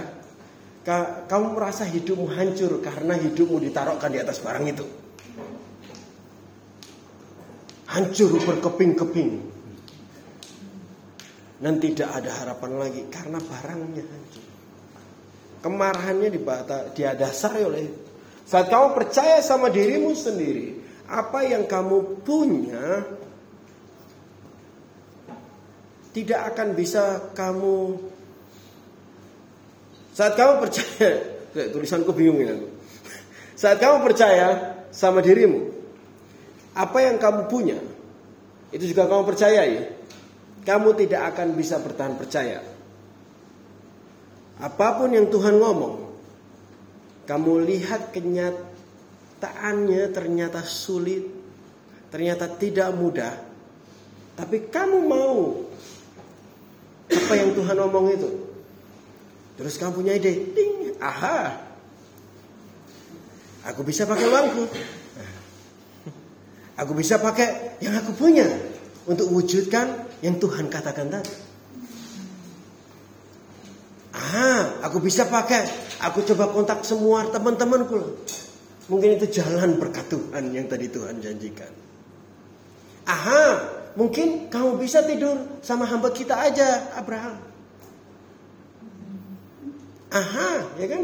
kamu 0.84 1.48
merasa 1.56 1.88
hidupmu 1.88 2.28
hancur 2.36 2.84
karena 2.84 3.16
hidupmu 3.16 3.60
ditaruhkan 3.64 4.12
di 4.12 4.20
atas 4.20 4.44
barang 4.44 4.68
itu. 4.68 4.86
hancur 7.94 8.42
berkeping-keping. 8.42 9.54
Dan 11.64 11.80
tidak 11.80 12.10
ada 12.12 12.32
harapan 12.44 12.72
lagi 12.76 13.02
karena 13.08 13.40
barangnya 13.40 14.04
hancur. 14.04 14.46
Kemarahannya 15.64 16.30
dia 16.92 17.16
dasari 17.16 17.64
oleh 17.64 17.86
saat 18.44 18.68
kamu 18.68 18.92
percaya 18.92 19.40
sama 19.40 19.72
dirimu 19.72 20.12
sendiri, 20.12 20.76
apa 21.08 21.48
yang 21.48 21.64
kamu 21.64 22.20
punya 22.28 23.08
tidak 26.12 26.52
akan 26.52 26.76
bisa 26.76 27.32
kamu 27.32 27.96
saat 30.14 30.38
kamu 30.38 30.61
percaya 30.61 31.09
tulisanku 31.53 32.14
bingung 32.14 32.39
ini 32.39 32.53
aku. 32.53 32.68
Saat 33.57 33.82
kamu 33.82 34.05
percaya 34.05 34.78
sama 34.93 35.20
dirimu, 35.20 35.74
apa 36.78 36.97
yang 37.01 37.18
kamu 37.18 37.49
punya 37.49 37.80
itu 38.74 38.89
juga 38.89 39.05
kamu 39.05 39.26
percayai 39.30 40.03
kamu 40.64 40.95
tidak 41.05 41.36
akan 41.36 41.53
bisa 41.53 41.78
bertahan 41.78 42.16
percaya. 42.16 42.64
Apa 44.64 44.95
pun 44.95 45.11
yang 45.11 45.28
Tuhan 45.28 45.59
ngomong, 45.59 46.07
kamu 47.28 47.68
lihat 47.68 48.16
kenyataannya 48.16 50.03
ternyata 50.16 50.64
sulit, 50.64 51.28
ternyata 52.07 52.47
tidak 52.47 52.95
mudah. 52.95 53.36
Tapi 54.34 54.72
kamu 54.72 54.97
mau 55.03 55.68
apa 57.11 57.34
yang 57.36 57.51
Tuhan 57.53 57.76
ngomong 57.78 58.05
itu. 58.16 58.30
Terus 59.54 59.78
kamu 59.78 59.91
punya 60.01 60.14
ide, 60.18 60.54
ding, 60.54 60.97
aha. 60.97 61.62
Aku 63.70 63.86
bisa 63.86 64.04
pakai 64.04 64.26
uangku. 64.28 64.66
Aku 66.74 66.91
bisa 66.97 67.22
pakai 67.22 67.78
yang 67.86 67.93
aku 68.01 68.18
punya 68.18 68.49
untuk 69.06 69.30
wujudkan 69.30 70.10
yang 70.26 70.41
Tuhan 70.41 70.74
katakan 70.74 71.06
tadi. 71.14 71.34
Ah, 74.14 74.82
aku 74.82 74.97
bisa 74.97 75.30
pakai. 75.30 75.70
Aku 76.01 76.26
coba 76.26 76.49
kontak 76.49 76.82
semua 76.82 77.30
teman-temanku. 77.30 78.26
Mungkin 78.89 79.22
itu 79.22 79.30
jalan 79.30 79.78
berkat 79.78 80.10
Tuhan 80.10 80.49
yang 80.49 80.66
tadi 80.66 80.89
Tuhan 80.89 81.22
janjikan. 81.22 81.72
Aha, 83.06 83.45
mungkin 83.93 84.49
kamu 84.49 84.82
bisa 84.82 85.06
tidur 85.06 85.62
sama 85.62 85.86
hamba 85.86 86.10
kita 86.10 86.36
aja, 86.36 86.91
Abraham. 86.97 87.53
Aha, 90.14 90.78
ya 90.78 90.88
kan? 90.93 91.03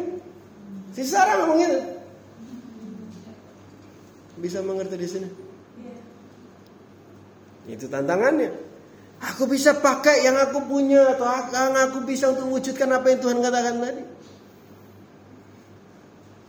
Si 0.94 1.02
Sarah 1.02 1.42
ngomong 1.42 1.60
gitu. 1.66 1.80
Bisa 4.40 4.62
mengerti 4.62 4.96
di 4.96 5.08
sini? 5.10 5.30
Itu 7.70 7.90
tantangannya. 7.90 8.54
Aku 9.20 9.50
bisa 9.50 9.76
pakai 9.76 10.24
yang 10.24 10.40
aku 10.40 10.64
punya 10.64 11.18
atau 11.18 11.28
yang 11.52 11.76
aku 11.76 12.08
bisa 12.08 12.32
untuk 12.32 12.48
wujudkan 12.56 12.88
apa 12.96 13.12
yang 13.12 13.20
Tuhan 13.20 13.40
katakan 13.44 13.76
tadi. 13.84 14.04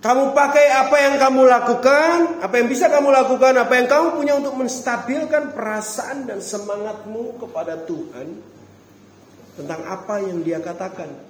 Kamu 0.01 0.33
pakai 0.33 0.67
apa 0.73 0.97
yang 0.97 1.15
kamu 1.21 1.45
lakukan, 1.45 2.41
apa 2.41 2.55
yang 2.57 2.73
bisa 2.73 2.89
kamu 2.89 3.13
lakukan, 3.13 3.53
apa 3.61 3.73
yang 3.77 3.85
kamu 3.85 4.07
punya 4.17 4.33
untuk 4.41 4.57
menstabilkan 4.57 5.53
perasaan 5.53 6.25
dan 6.25 6.41
semangatmu 6.41 7.37
kepada 7.37 7.85
Tuhan 7.85 8.33
tentang 9.61 9.81
apa 9.85 10.25
yang 10.25 10.41
Dia 10.41 10.65
katakan. 10.65 11.30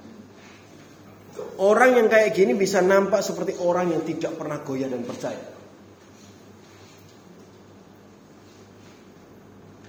Orang 1.61 1.95
yang 1.95 2.09
kayak 2.11 2.35
gini 2.35 2.53
bisa 2.59 2.83
nampak 2.83 3.23
seperti 3.23 3.55
orang 3.63 3.95
yang 3.95 4.03
tidak 4.03 4.35
pernah 4.35 4.59
goyah 4.65 4.91
dan 4.91 5.05
percaya. 5.07 5.45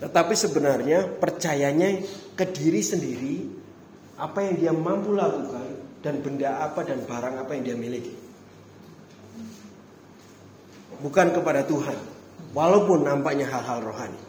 Tetapi 0.02 0.34
sebenarnya 0.34 1.06
percayanya 1.06 2.02
ke 2.34 2.46
diri 2.50 2.82
sendiri 2.82 3.36
apa 4.18 4.42
yang 4.46 4.56
dia 4.58 4.74
mampu 4.74 5.14
lakukan 5.14 5.82
dan 6.02 6.22
benda 6.26 6.62
apa 6.66 6.82
dan 6.82 7.06
barang 7.06 7.36
apa 7.38 7.52
yang 7.54 7.64
dia 7.64 7.78
miliki. 7.78 8.14
Bukan 11.02 11.34
kepada 11.34 11.66
Tuhan, 11.66 11.98
walaupun 12.54 13.06
nampaknya 13.06 13.50
hal-hal 13.50 13.82
rohani. 13.82 14.22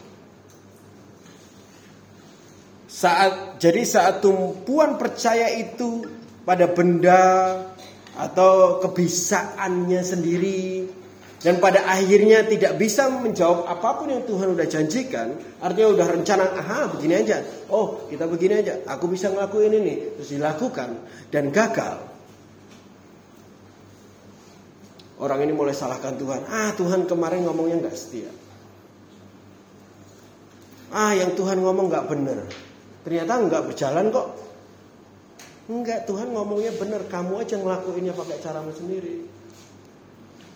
Saat 2.92 3.56
jadi 3.56 3.82
saat 3.88 4.20
tumpuan 4.20 5.00
percaya 5.00 5.48
itu 5.56 6.04
pada 6.42 6.70
benda 6.70 7.22
atau 8.18 8.82
kebisaannya 8.82 10.02
sendiri. 10.02 10.62
Dan 11.42 11.58
pada 11.58 11.82
akhirnya 11.90 12.46
tidak 12.46 12.78
bisa 12.78 13.10
menjawab 13.10 13.66
apa 13.66 13.98
pun 13.98 14.14
yang 14.14 14.22
Tuhan 14.22 14.54
udah 14.54 14.62
janjikan, 14.62 15.58
artinya 15.58 15.90
udah 15.90 16.06
rencana, 16.14 16.54
aha 16.54 16.94
begini 16.94 17.18
aja, 17.18 17.42
oh 17.66 18.06
kita 18.06 18.30
begini 18.30 18.62
aja, 18.62 18.78
aku 18.86 19.10
bisa 19.10 19.26
ngelakuin 19.26 19.74
ini, 19.74 20.14
terus 20.14 20.30
dilakukan 20.30 21.02
dan 21.34 21.50
gagal. 21.50 21.98
Orang 25.18 25.42
ini 25.42 25.50
mulai 25.50 25.74
salahkan 25.74 26.14
Tuhan, 26.14 26.46
ah 26.46 26.70
Tuhan 26.78 27.10
kemarin 27.10 27.42
ngomongnya 27.42 27.90
nggak 27.90 27.96
setia. 27.98 28.30
Ah 30.94 31.10
yang 31.18 31.34
Tuhan 31.34 31.58
ngomong 31.58 31.90
nggak 31.90 32.06
bener, 32.06 32.46
ternyata 33.02 33.42
nggak 33.42 33.62
berjalan 33.66 34.14
kok. 34.14 34.28
Enggak, 35.70 36.10
Tuhan 36.10 36.34
ngomongnya 36.34 36.74
bener, 36.74 37.06
kamu 37.06 37.38
aja 37.38 37.54
ngelakuinnya 37.54 38.14
pakai 38.16 38.38
caramu 38.42 38.74
sendiri. 38.74 39.22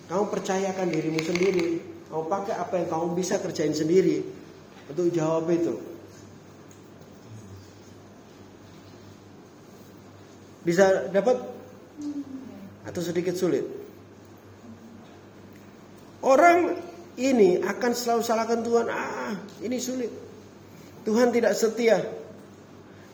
Kamu 0.07 0.31
percayakan 0.31 0.87
dirimu 0.91 1.21
sendiri. 1.23 1.69
Kamu 2.11 2.31
pakai 2.31 2.55
apa 2.55 2.75
yang 2.79 2.89
kamu 2.91 3.07
bisa 3.19 3.43
kerjain 3.43 3.75
sendiri 3.75 4.23
untuk 4.87 5.11
jawab 5.11 5.51
itu. 5.51 5.75
Bisa 10.67 11.11
dapat 11.11 11.39
atau 12.87 13.03
sedikit 13.03 13.35
sulit. 13.39 13.67
Orang 16.27 16.75
ini 17.19 17.63
akan 17.63 17.93
selalu 17.95 18.23
salahkan 18.23 18.63
Tuhan. 18.67 18.87
Ah, 18.91 19.35
ini 19.63 19.79
sulit. 19.79 20.11
Tuhan 21.07 21.31
tidak 21.31 21.55
setia. 21.55 22.03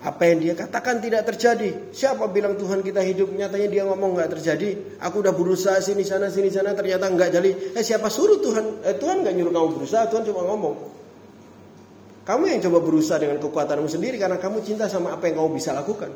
Apa 0.02 0.26
yang 0.26 0.42
dia 0.42 0.58
katakan 0.58 0.98
tidak 0.98 1.30
terjadi. 1.30 1.94
Siapa 1.94 2.26
bilang 2.26 2.58
Tuhan 2.58 2.82
kita 2.82 3.06
hidup? 3.06 3.30
Nyatanya 3.30 3.68
dia 3.70 3.82
ngomong 3.86 4.18
nggak 4.18 4.34
terjadi. 4.34 4.98
Aku 4.98 5.22
udah 5.22 5.30
berusaha 5.30 5.78
sini 5.78 6.02
sana 6.02 6.26
sini 6.26 6.50
sana 6.50 6.74
ternyata 6.74 7.06
nggak 7.06 7.30
jadi. 7.30 7.50
Eh 7.78 7.86
siapa 7.86 8.10
suruh 8.10 8.42
Tuhan? 8.42 8.82
Eh 8.82 8.98
Tuhan 8.98 9.22
nggak 9.22 9.30
nyuruh 9.30 9.54
kamu 9.54 9.68
berusaha. 9.78 10.10
Tuhan 10.10 10.26
cuma 10.26 10.42
ngomong. 10.42 10.74
Kamu 12.26 12.42
yang 12.50 12.58
coba 12.66 12.78
berusaha 12.82 13.18
dengan 13.22 13.38
kekuatanmu 13.38 13.86
sendiri 13.86 14.18
karena 14.18 14.42
kamu 14.42 14.66
cinta 14.66 14.90
sama 14.90 15.14
apa 15.14 15.30
yang 15.30 15.38
kamu 15.38 15.54
bisa 15.54 15.70
lakukan. 15.70 16.10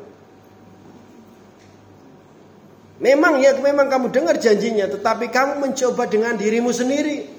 Memang 2.99 3.39
ya 3.39 3.55
memang 3.55 3.87
kamu 3.87 4.11
dengar 4.11 4.35
janjinya, 4.35 4.91
tetapi 4.91 5.31
kamu 5.31 5.63
mencoba 5.63 6.11
dengan 6.11 6.35
dirimu 6.35 6.75
sendiri. 6.75 7.29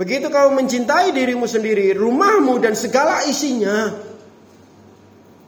Begitu 0.00 0.32
kamu 0.32 0.56
mencintai 0.56 1.12
dirimu 1.12 1.44
sendiri, 1.44 1.92
rumahmu 1.92 2.56
dan 2.64 2.72
segala 2.72 3.20
isinya, 3.28 3.92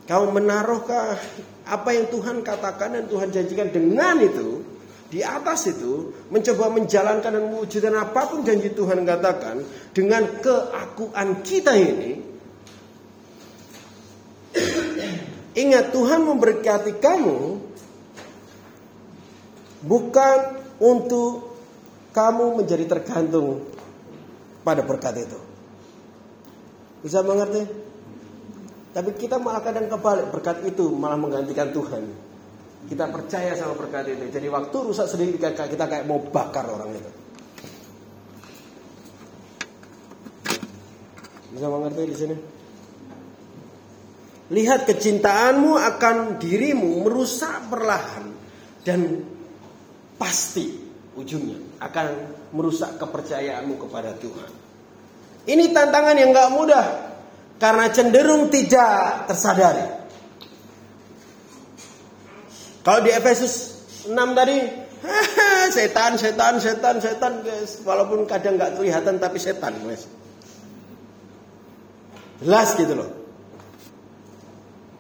Kau 0.03 0.26
menaruhkah 0.34 1.14
apa 1.62 1.90
yang 1.94 2.11
Tuhan 2.11 2.42
katakan 2.42 2.98
dan 2.98 3.05
Tuhan 3.07 3.30
janjikan 3.30 3.70
dengan 3.70 4.18
itu 4.18 4.66
di 5.12 5.22
atas 5.22 5.70
itu 5.70 6.11
mencoba 6.32 6.72
menjalankan 6.72 7.30
dan 7.36 7.44
mewujudkan 7.53 7.94
apa 8.00 8.32
pun 8.32 8.42
janji 8.42 8.72
Tuhan 8.72 9.07
katakan 9.07 9.62
dengan 9.94 10.26
keakuan 10.42 11.44
kita 11.46 11.76
ini? 11.76 12.12
Ingat 15.53 15.92
Tuhan 15.92 16.24
memberkati 16.24 16.96
kamu 16.96 17.38
bukan 19.84 20.38
untuk 20.80 21.61
kamu 22.16 22.64
menjadi 22.64 22.88
tergantung 22.88 23.68
pada 24.64 24.80
berkat 24.80 25.28
itu. 25.28 25.40
Bisa 27.05 27.20
mengerti 27.20 27.91
tapi 28.93 29.16
kita 29.16 29.40
malah 29.40 29.64
kadang 29.64 29.88
kebalik 29.88 30.28
berkat 30.28 30.68
itu 30.68 30.93
malah 30.93 31.16
menggantikan 31.16 31.72
Tuhan. 31.72 32.05
Kita 32.93 33.09
percaya 33.09 33.57
sama 33.57 33.72
berkat 33.72 34.12
itu. 34.12 34.28
Jadi 34.28 34.53
waktu 34.53 34.76
rusak 34.76 35.09
sendiri 35.09 35.40
kita 35.40 35.84
kayak 35.88 36.05
mau 36.05 36.20
bakar 36.20 36.68
orang 36.68 36.93
itu. 36.93 37.11
Bisa 41.57 41.66
mengerti 41.72 42.03
di 42.05 42.16
sini? 42.16 42.36
Lihat 44.53 44.84
kecintaanmu 44.84 45.72
akan 45.72 46.36
dirimu 46.36 47.09
merusak 47.09 47.72
perlahan 47.72 48.28
dan 48.84 49.24
pasti 50.20 50.68
ujungnya 51.16 51.80
akan 51.80 52.07
merusak 52.53 53.01
kepercayaanmu 53.01 53.80
kepada 53.80 54.12
Tuhan. 54.20 54.53
Ini 55.49 55.72
tantangan 55.72 56.16
yang 56.20 56.36
gak 56.36 56.53
mudah 56.53 57.11
karena 57.62 57.86
cenderung 57.94 58.50
tidak 58.50 59.30
tersadari. 59.30 59.86
Kalau 62.82 62.98
di 63.06 63.14
Efesus 63.14 63.78
6 64.10 64.18
tadi, 64.34 64.58
setan, 65.70 66.18
setan, 66.18 66.58
setan, 66.58 66.98
setan, 66.98 67.32
guys. 67.46 67.78
Walaupun 67.86 68.26
kadang 68.26 68.58
nggak 68.58 68.74
kelihatan 68.74 69.22
tapi 69.22 69.38
setan, 69.38 69.78
guys. 69.86 70.10
Jelas 72.42 72.74
gitu 72.74 72.98
loh. 72.98 73.10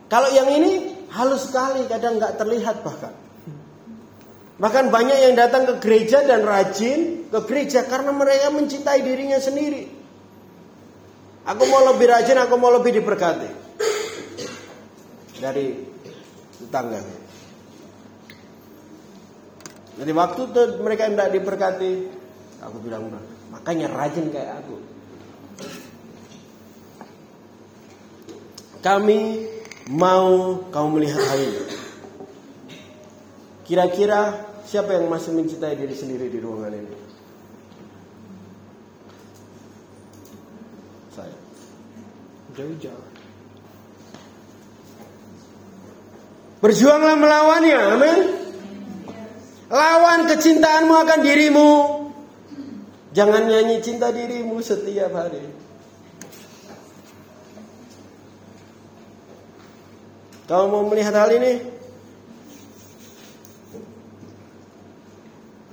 Kalau 0.06 0.30
yang 0.30 0.46
ini 0.54 0.94
halus 1.10 1.50
sekali, 1.50 1.90
kadang 1.90 2.22
nggak 2.22 2.38
terlihat 2.38 2.86
bahkan. 2.86 3.10
Bahkan 4.62 4.94
banyak 4.94 5.18
yang 5.18 5.34
datang 5.34 5.66
ke 5.66 5.74
gereja 5.82 6.22
dan 6.22 6.46
rajin 6.46 7.26
ke 7.26 7.40
gereja 7.42 7.82
karena 7.90 8.14
mereka 8.14 8.54
mencintai 8.54 9.02
dirinya 9.02 9.42
sendiri. 9.42 10.01
Aku 11.42 11.62
mau 11.66 11.82
lebih 11.90 12.06
rajin, 12.06 12.38
aku 12.38 12.54
mau 12.54 12.70
lebih 12.70 13.02
diberkati. 13.02 13.50
Dari 15.42 15.66
tetangga. 16.62 17.02
Jadi 19.92 20.12
waktu 20.14 20.40
tuh 20.54 20.66
mereka 20.80 21.10
tidak 21.10 21.34
diberkati, 21.34 21.92
aku 22.62 22.76
bilang 22.80 23.10
makanya 23.52 23.90
rajin 23.90 24.32
kayak 24.32 24.64
aku. 24.64 24.76
Kami 28.82 29.46
mau 29.90 30.58
kamu 30.74 30.88
melihat 30.98 31.22
hal 31.22 31.38
ini. 31.38 31.62
Kira-kira 33.62 34.42
siapa 34.66 34.98
yang 34.98 35.06
masih 35.06 35.36
mencintai 35.38 35.78
diri 35.78 35.94
sendiri 35.94 36.26
di 36.26 36.42
ruangan 36.42 36.74
ini? 36.74 36.94
Saya. 41.14 41.36
Jauh-jauh. 42.52 43.08
Berjuanglah 46.62 47.16
melawannya, 47.18 47.78
amin. 47.96 48.18
Lawan 49.72 50.30
kecintaanmu 50.30 50.94
akan 50.94 51.20
dirimu. 51.24 51.70
Jangan 53.16 53.48
nyanyi 53.48 53.82
cinta 53.82 54.12
dirimu 54.14 54.60
setiap 54.60 55.10
hari. 55.16 55.42
Kau 60.46 60.68
mau 60.68 60.84
melihat 60.84 61.16
hal 61.16 61.32
ini? 61.32 61.54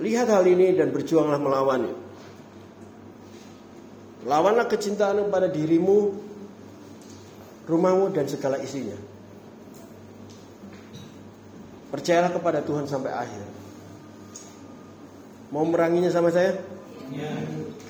Lihat 0.00 0.32
hal 0.32 0.48
ini 0.48 0.72
dan 0.72 0.96
berjuanglah 0.96 1.36
melawannya. 1.36 1.92
Lawanlah 4.24 4.64
kecintaan 4.68 5.28
pada 5.28 5.52
dirimu, 5.52 6.29
rumahmu 7.70 8.10
dan 8.10 8.26
segala 8.26 8.58
isinya. 8.58 8.98
Percayalah 11.94 12.34
kepada 12.34 12.58
Tuhan 12.66 12.90
sampai 12.90 13.14
akhir. 13.14 13.46
Mau 15.54 15.62
meranginya 15.66 16.10
sama 16.10 16.30
saya? 16.34 16.58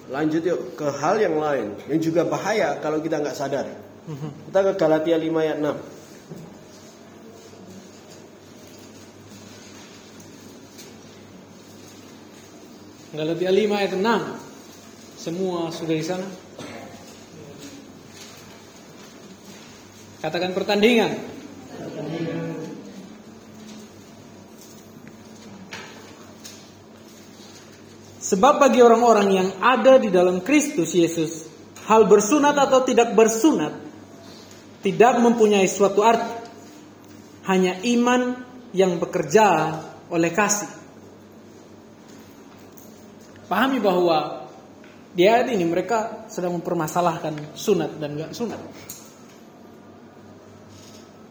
Lanjut 0.09 0.43
yuk 0.45 0.77
ke 0.77 0.89
hal 1.01 1.21
yang 1.21 1.37
lain 1.37 1.77
yang 1.89 2.01
juga 2.01 2.25
bahaya 2.25 2.77
kalau 2.81 3.01
kita 3.01 3.21
nggak 3.21 3.37
sadar. 3.37 3.69
Kita 4.49 4.59
ke 4.65 4.73
Galatia 4.81 5.17
5 5.21 5.29
ayat 5.45 5.61
6. 5.61 5.77
Galatia 13.11 13.51
5 13.53 13.77
ayat 13.77 13.93
6. 13.93 15.21
Semua 15.21 15.69
sudah 15.69 15.95
di 15.95 16.07
sana? 16.07 16.25
Katakan 20.21 20.53
pertandingan. 20.53 21.17
Sebab 28.21 28.63
bagi 28.63 28.79
orang-orang 28.79 29.29
yang 29.33 29.49
ada 29.59 29.99
di 29.99 30.13
dalam 30.13 30.45
Kristus 30.45 30.95
Yesus, 30.95 31.51
hal 31.91 32.07
bersunat 32.07 32.55
atau 32.55 32.87
tidak 32.87 33.17
bersunat 33.17 33.91
tidak 34.81 35.21
mempunyai 35.21 35.69
suatu 35.69 36.01
arti. 36.05 36.39
Hanya 37.49 37.81
iman 37.83 38.37
yang 38.77 39.01
bekerja 39.01 39.81
oleh 40.13 40.31
kasih. 40.31 40.69
Pahami 43.51 43.83
bahwa 43.83 44.47
di 45.11 45.27
ayat 45.27 45.51
ini 45.51 45.67
mereka 45.67 46.29
sedang 46.31 46.55
mempermasalahkan 46.61 47.57
sunat 47.59 47.99
dan 47.99 48.15
gak 48.15 48.31
sunat. 48.31 48.61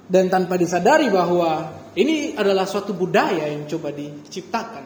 Dan 0.10 0.26
tanpa 0.26 0.58
disadari 0.58 1.06
bahwa 1.14 1.70
ini 1.94 2.34
adalah 2.34 2.66
suatu 2.66 2.98
budaya 2.98 3.46
yang 3.46 3.70
coba 3.70 3.94
diciptakan. 3.94 4.84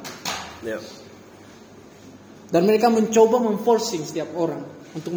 Ya. 0.68 0.84
Dan 2.52 2.68
mereka 2.68 2.92
mencoba 2.92 3.40
memforcing 3.40 4.04
setiap 4.04 4.36
orang 4.36 4.68
untuk 4.92 5.16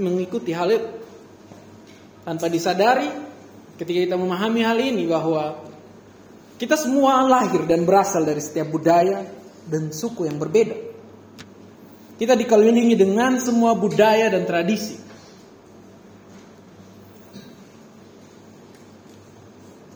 mengikuti 0.00 0.56
hal 0.56 0.72
itu. 0.72 0.90
Tanpa 2.24 2.48
disadari 2.48 3.06
ketika 3.76 3.98
kita 4.08 4.16
memahami 4.16 4.60
hal 4.64 4.78
ini 4.80 5.04
bahwa 5.06 5.58
kita 6.62 6.78
semua 6.78 7.26
lahir 7.26 7.66
dan 7.66 7.82
berasal 7.82 8.22
dari 8.22 8.38
setiap 8.38 8.70
budaya 8.70 9.26
dan 9.66 9.90
suku 9.90 10.30
yang 10.30 10.38
berbeda. 10.38 10.78
Kita 12.22 12.38
dikelilingi 12.38 12.94
dengan 12.94 13.42
semua 13.42 13.74
budaya 13.74 14.30
dan 14.30 14.46
tradisi. 14.46 15.01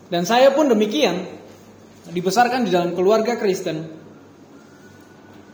Dan 0.07 0.23
saya 0.23 0.55
pun 0.55 0.71
demikian, 0.71 1.27
dibesarkan 2.11 2.63
di 2.63 2.71
dalam 2.71 2.95
keluarga 2.95 3.35
Kristen. 3.35 3.83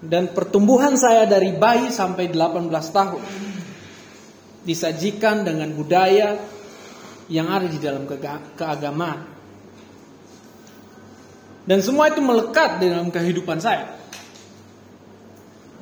Dan 0.03 0.35
pertumbuhan 0.35 0.99
saya 0.99 1.23
dari 1.25 1.55
bayi 1.55 1.87
sampai 1.89 2.27
18 2.27 2.69
tahun 2.69 3.23
disajikan 4.63 5.43
dengan 5.43 5.71
budaya 5.75 6.39
yang 7.31 7.47
ada 7.47 7.67
di 7.67 7.79
dalam 7.79 8.03
keagamaan. 8.55 9.31
Dan 11.63 11.79
semua 11.79 12.11
itu 12.11 12.19
melekat 12.19 12.83
dalam 12.83 13.07
kehidupan 13.07 13.63
saya. 13.63 13.95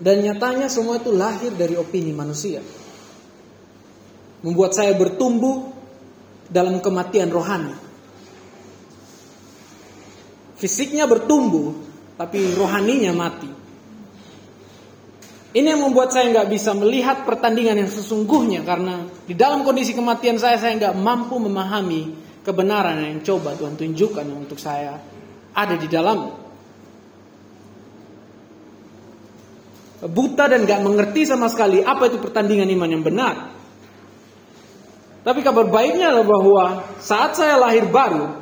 Dan 0.01 0.21
nyatanya 0.21 0.69
semua 0.69 0.97
itu 1.01 1.13
lahir 1.13 1.53
dari 1.53 1.77
opini 1.77 2.13
manusia. 2.13 2.61
Membuat 4.41 4.73
saya 4.73 4.93
bertumbuh 4.97 5.73
dalam 6.49 6.81
kematian 6.81 7.29
rohani. 7.29 7.90
Fisiknya 10.61 11.09
bertumbuh, 11.09 11.73
tapi 12.21 12.53
rohaninya 12.53 13.17
mati. 13.17 13.49
Ini 15.51 15.67
yang 15.67 15.89
membuat 15.89 16.13
saya 16.13 16.29
nggak 16.31 16.47
bisa 16.47 16.71
melihat 16.77 17.25
pertandingan 17.27 17.81
yang 17.81 17.91
sesungguhnya 17.91 18.63
karena 18.63 19.03
di 19.27 19.35
dalam 19.35 19.67
kondisi 19.67 19.91
kematian 19.91 20.39
saya 20.39 20.55
saya 20.55 20.79
nggak 20.79 20.95
mampu 20.95 21.35
memahami 21.41 22.15
kebenaran 22.45 23.03
yang 23.03 23.19
coba 23.19 23.57
Tuhan 23.59 23.75
tunjukkan 23.75 24.23
untuk 24.31 24.55
saya 24.55 24.95
ada 25.51 25.75
di 25.75 25.91
dalamnya. 25.91 26.41
buta 30.01 30.49
dan 30.49 30.65
gak 30.65 30.81
mengerti 30.81 31.29
sama 31.29 31.45
sekali 31.45 31.85
apa 31.85 32.09
itu 32.09 32.17
pertandingan 32.17 32.65
iman 32.73 32.89
yang 32.89 33.03
benar. 33.05 33.35
Tapi 35.21 35.45
kabar 35.45 35.69
baiknya 35.69 36.09
adalah 36.09 36.25
bahwa 36.25 36.65
saat 36.97 37.37
saya 37.37 37.61
lahir 37.61 37.85
baru, 37.85 38.41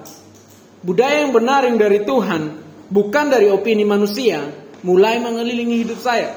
budaya 0.83 1.27
yang 1.27 1.33
benar 1.35 1.67
yang 1.67 1.77
dari 1.77 2.03
Tuhan, 2.03 2.41
bukan 2.87 3.25
dari 3.31 3.51
opini 3.51 3.83
manusia, 3.83 4.43
mulai 4.83 5.19
mengelilingi 5.19 5.75
hidup 5.85 5.99
saya. 5.99 6.35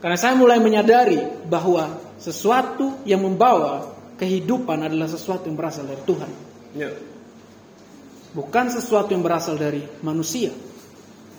Karena 0.00 0.16
saya 0.16 0.32
mulai 0.32 0.56
menyadari 0.62 1.20
bahwa 1.44 2.00
sesuatu 2.16 3.04
yang 3.04 3.20
membawa 3.20 3.92
kehidupan 4.16 4.84
adalah 4.84 5.08
sesuatu 5.08 5.48
yang 5.48 5.56
berasal 5.56 5.84
dari 5.84 6.02
Tuhan. 6.04 6.30
Ya. 6.76 6.90
Bukan 8.30 8.66
sesuatu 8.72 9.10
yang 9.12 9.20
berasal 9.20 9.60
dari 9.60 9.84
manusia. 10.00 10.52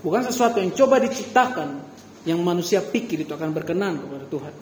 Bukan 0.02 0.26
sesuatu 0.26 0.58
yang 0.62 0.74
coba 0.74 0.98
diciptakan 1.02 1.82
yang 2.26 2.42
manusia 2.42 2.82
pikir 2.82 3.26
itu 3.26 3.34
akan 3.34 3.50
berkenan 3.54 4.02
kepada 4.02 4.26
Tuhan. 4.30 4.54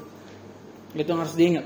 Itu 0.95 1.07
yang 1.11 1.21
harus 1.23 1.35
diingat. 1.35 1.65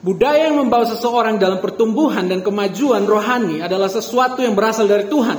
Budaya 0.00 0.48
yang 0.48 0.56
membawa 0.56 0.88
seseorang 0.88 1.36
dalam 1.36 1.60
pertumbuhan 1.60 2.24
dan 2.24 2.40
kemajuan 2.40 3.04
rohani 3.04 3.60
adalah 3.60 3.92
sesuatu 3.92 4.40
yang 4.40 4.56
berasal 4.56 4.88
dari 4.88 5.04
Tuhan. 5.04 5.38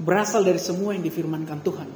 Berasal 0.00 0.48
dari 0.48 0.56
semua 0.56 0.96
yang 0.96 1.04
difirmankan 1.04 1.60
Tuhan. 1.60 1.88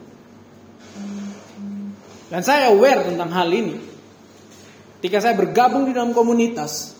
Dan 2.28 2.40
saya 2.44 2.68
aware 2.68 3.08
tentang 3.08 3.32
hal 3.32 3.48
ini. 3.48 3.76
Ketika 5.00 5.24
saya 5.24 5.34
bergabung 5.40 5.88
di 5.88 5.96
dalam 5.96 6.12
komunitas, 6.12 6.92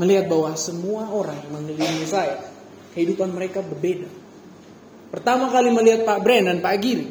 melihat 0.00 0.32
bahwa 0.32 0.56
semua 0.56 1.12
orang 1.12 1.36
yang 1.44 1.52
mengelilingi 1.60 2.08
saya 2.08 2.40
kehidupan 2.96 3.36
mereka 3.36 3.60
berbeda. 3.60 4.08
Pertama 5.12 5.52
kali 5.52 5.68
melihat 5.70 6.08
Pak 6.08 6.18
Bren 6.24 6.48
dan 6.48 6.58
Pak 6.58 6.76
Giri, 6.80 7.06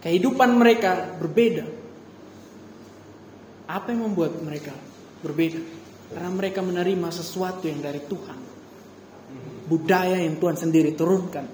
kehidupan 0.00 0.56
mereka 0.56 1.12
berbeda. 1.20 1.81
Apa 3.72 3.96
yang 3.96 4.04
membuat 4.04 4.36
mereka 4.44 4.76
berbeda? 5.24 5.56
Karena 6.12 6.28
mereka 6.28 6.60
menerima 6.60 7.08
sesuatu 7.08 7.64
yang 7.64 7.80
dari 7.80 8.04
Tuhan. 8.04 8.40
Budaya 9.64 10.20
yang 10.20 10.36
Tuhan 10.36 10.60
sendiri 10.60 10.92
turunkan. 10.92 11.48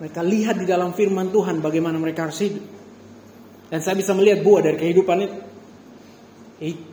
Mereka 0.00 0.24
lihat 0.24 0.56
di 0.56 0.64
dalam 0.64 0.96
firman 0.96 1.28
Tuhan 1.28 1.60
bagaimana 1.60 2.00
mereka 2.00 2.24
harus 2.24 2.40
hidup. 2.40 2.64
Dan 3.68 3.84
saya 3.84 4.00
bisa 4.00 4.16
melihat 4.16 4.40
buah 4.40 4.64
dari 4.64 4.80
kehidupan 4.80 5.18
itu. 5.20 5.38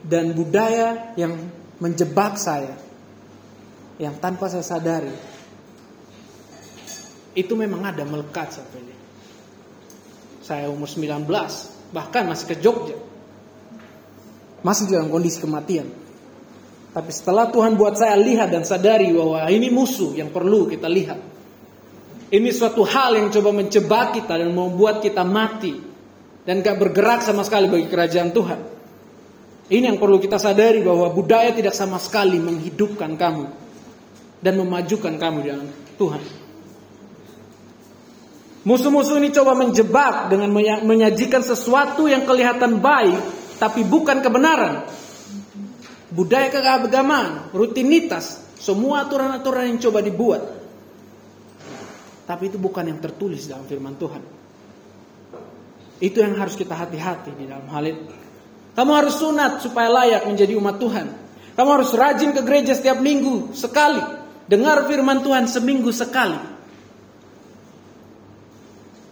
Dan 0.04 0.36
budaya 0.36 1.16
yang 1.16 1.32
menjebak 1.80 2.36
saya. 2.36 2.76
Yang 3.96 4.14
tanpa 4.20 4.52
saya 4.52 4.60
sadari. 4.60 5.14
Itu 7.32 7.56
memang 7.56 7.80
ada 7.88 8.04
melekat 8.04 8.60
sampai 8.60 8.76
ini. 8.84 8.96
Saya 10.44 10.68
umur 10.68 10.84
19. 10.84 11.24
Bahkan 11.96 12.22
masih 12.28 12.46
ke 12.52 12.60
Jogja. 12.60 13.11
Masih 14.62 14.86
dalam 14.86 15.10
kondisi 15.10 15.42
kematian. 15.42 15.90
Tapi 16.92 17.10
setelah 17.10 17.48
Tuhan 17.48 17.74
buat 17.74 17.96
saya 17.96 18.14
lihat 18.20 18.52
dan 18.52 18.62
sadari 18.62 19.10
bahwa 19.10 19.42
ini 19.48 19.72
musuh 19.72 20.12
yang 20.14 20.28
perlu 20.28 20.68
kita 20.68 20.86
lihat. 20.86 21.18
Ini 22.32 22.48
suatu 22.48 22.84
hal 22.84 23.20
yang 23.20 23.28
coba 23.28 23.52
menjebak 23.52 24.16
kita 24.16 24.40
dan 24.40 24.52
membuat 24.56 25.04
kita 25.04 25.20
mati. 25.20 25.76
Dan 26.42 26.58
gak 26.64 26.80
bergerak 26.80 27.22
sama 27.22 27.44
sekali 27.46 27.70
bagi 27.70 27.86
kerajaan 27.86 28.30
Tuhan. 28.34 28.60
Ini 29.72 29.84
yang 29.94 29.98
perlu 30.00 30.18
kita 30.20 30.36
sadari 30.36 30.82
bahwa 30.84 31.12
budaya 31.12 31.54
tidak 31.54 31.72
sama 31.72 31.96
sekali 31.96 32.36
menghidupkan 32.40 33.16
kamu. 33.16 33.46
Dan 34.42 34.58
memajukan 34.58 35.16
kamu 35.16 35.36
di 35.44 35.48
dalam 35.48 35.68
Tuhan. 35.96 36.22
Musuh-musuh 38.62 39.18
ini 39.18 39.34
coba 39.34 39.58
menjebak 39.58 40.30
dengan 40.30 40.54
menyajikan 40.86 41.42
sesuatu 41.42 42.06
yang 42.06 42.22
kelihatan 42.22 42.78
baik. 42.78 43.41
Tapi 43.62 43.86
bukan 43.86 44.18
kebenaran 44.18 44.90
budaya 46.10 46.50
keagamaan, 46.50 47.54
rutinitas, 47.54 48.42
semua 48.58 49.06
aturan-aturan 49.06 49.70
yang 49.70 49.78
coba 49.78 50.02
dibuat. 50.02 50.42
Tapi 52.26 52.50
itu 52.50 52.58
bukan 52.58 52.90
yang 52.90 52.98
tertulis 52.98 53.46
dalam 53.46 53.62
firman 53.66 53.94
Tuhan. 53.94 54.22
Itu 56.02 56.18
yang 56.18 56.34
harus 56.34 56.58
kita 56.58 56.74
hati-hati 56.74 57.38
di 57.38 57.46
dalam 57.46 57.66
hal 57.70 57.84
itu. 57.86 58.10
Kamu 58.74 58.90
harus 58.98 59.14
sunat 59.20 59.62
supaya 59.62 59.86
layak 59.90 60.26
menjadi 60.26 60.58
umat 60.58 60.76
Tuhan. 60.82 61.06
Kamu 61.52 61.70
harus 61.70 61.90
rajin 61.92 62.32
ke 62.32 62.40
gereja 62.42 62.72
setiap 62.74 62.98
minggu 62.98 63.52
sekali. 63.54 64.00
Dengar 64.48 64.90
firman 64.90 65.22
Tuhan 65.22 65.46
seminggu 65.46 65.94
sekali. 65.94 66.40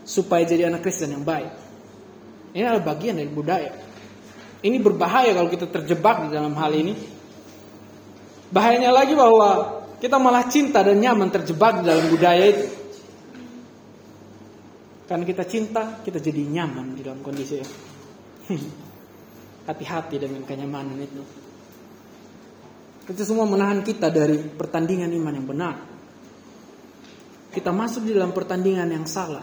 Supaya 0.02 0.42
jadi 0.42 0.72
anak 0.72 0.82
Kristen 0.82 1.14
yang 1.14 1.22
baik. 1.22 1.52
Ini 2.50 2.66
adalah 2.66 2.82
bagian 2.82 3.14
dari 3.20 3.30
budaya. 3.30 3.89
Ini 4.60 4.76
berbahaya 4.76 5.32
kalau 5.32 5.48
kita 5.48 5.66
terjebak 5.68 6.28
di 6.28 6.36
dalam 6.36 6.52
hal 6.52 6.72
ini. 6.76 6.92
Bahayanya 8.52 8.92
lagi 8.92 9.16
bahwa 9.16 9.80
kita 10.00 10.20
malah 10.20 10.44
cinta 10.48 10.84
dan 10.84 11.00
nyaman 11.00 11.32
terjebak 11.32 11.80
di 11.80 11.84
dalam 11.88 12.08
budaya 12.12 12.44
itu. 12.44 12.66
Karena 15.08 15.24
kita 15.26 15.44
cinta, 15.48 15.98
kita 16.04 16.22
jadi 16.22 16.44
nyaman 16.44 16.94
di 16.94 17.02
dalam 17.02 17.24
kondisi 17.24 17.58
itu. 17.58 17.76
Hati-hati 19.68 20.16
dengan 20.22 20.44
kenyamanan 20.44 20.98
itu. 21.02 21.22
Itu 23.10 23.22
semua 23.26 23.42
menahan 23.48 23.82
kita 23.82 24.06
dari 24.06 24.38
pertandingan 24.38 25.10
iman 25.10 25.34
yang 25.34 25.46
benar. 25.48 25.74
Kita 27.50 27.74
masuk 27.74 28.06
di 28.06 28.14
dalam 28.14 28.30
pertandingan 28.30 28.86
yang 28.86 29.02
salah. 29.10 29.42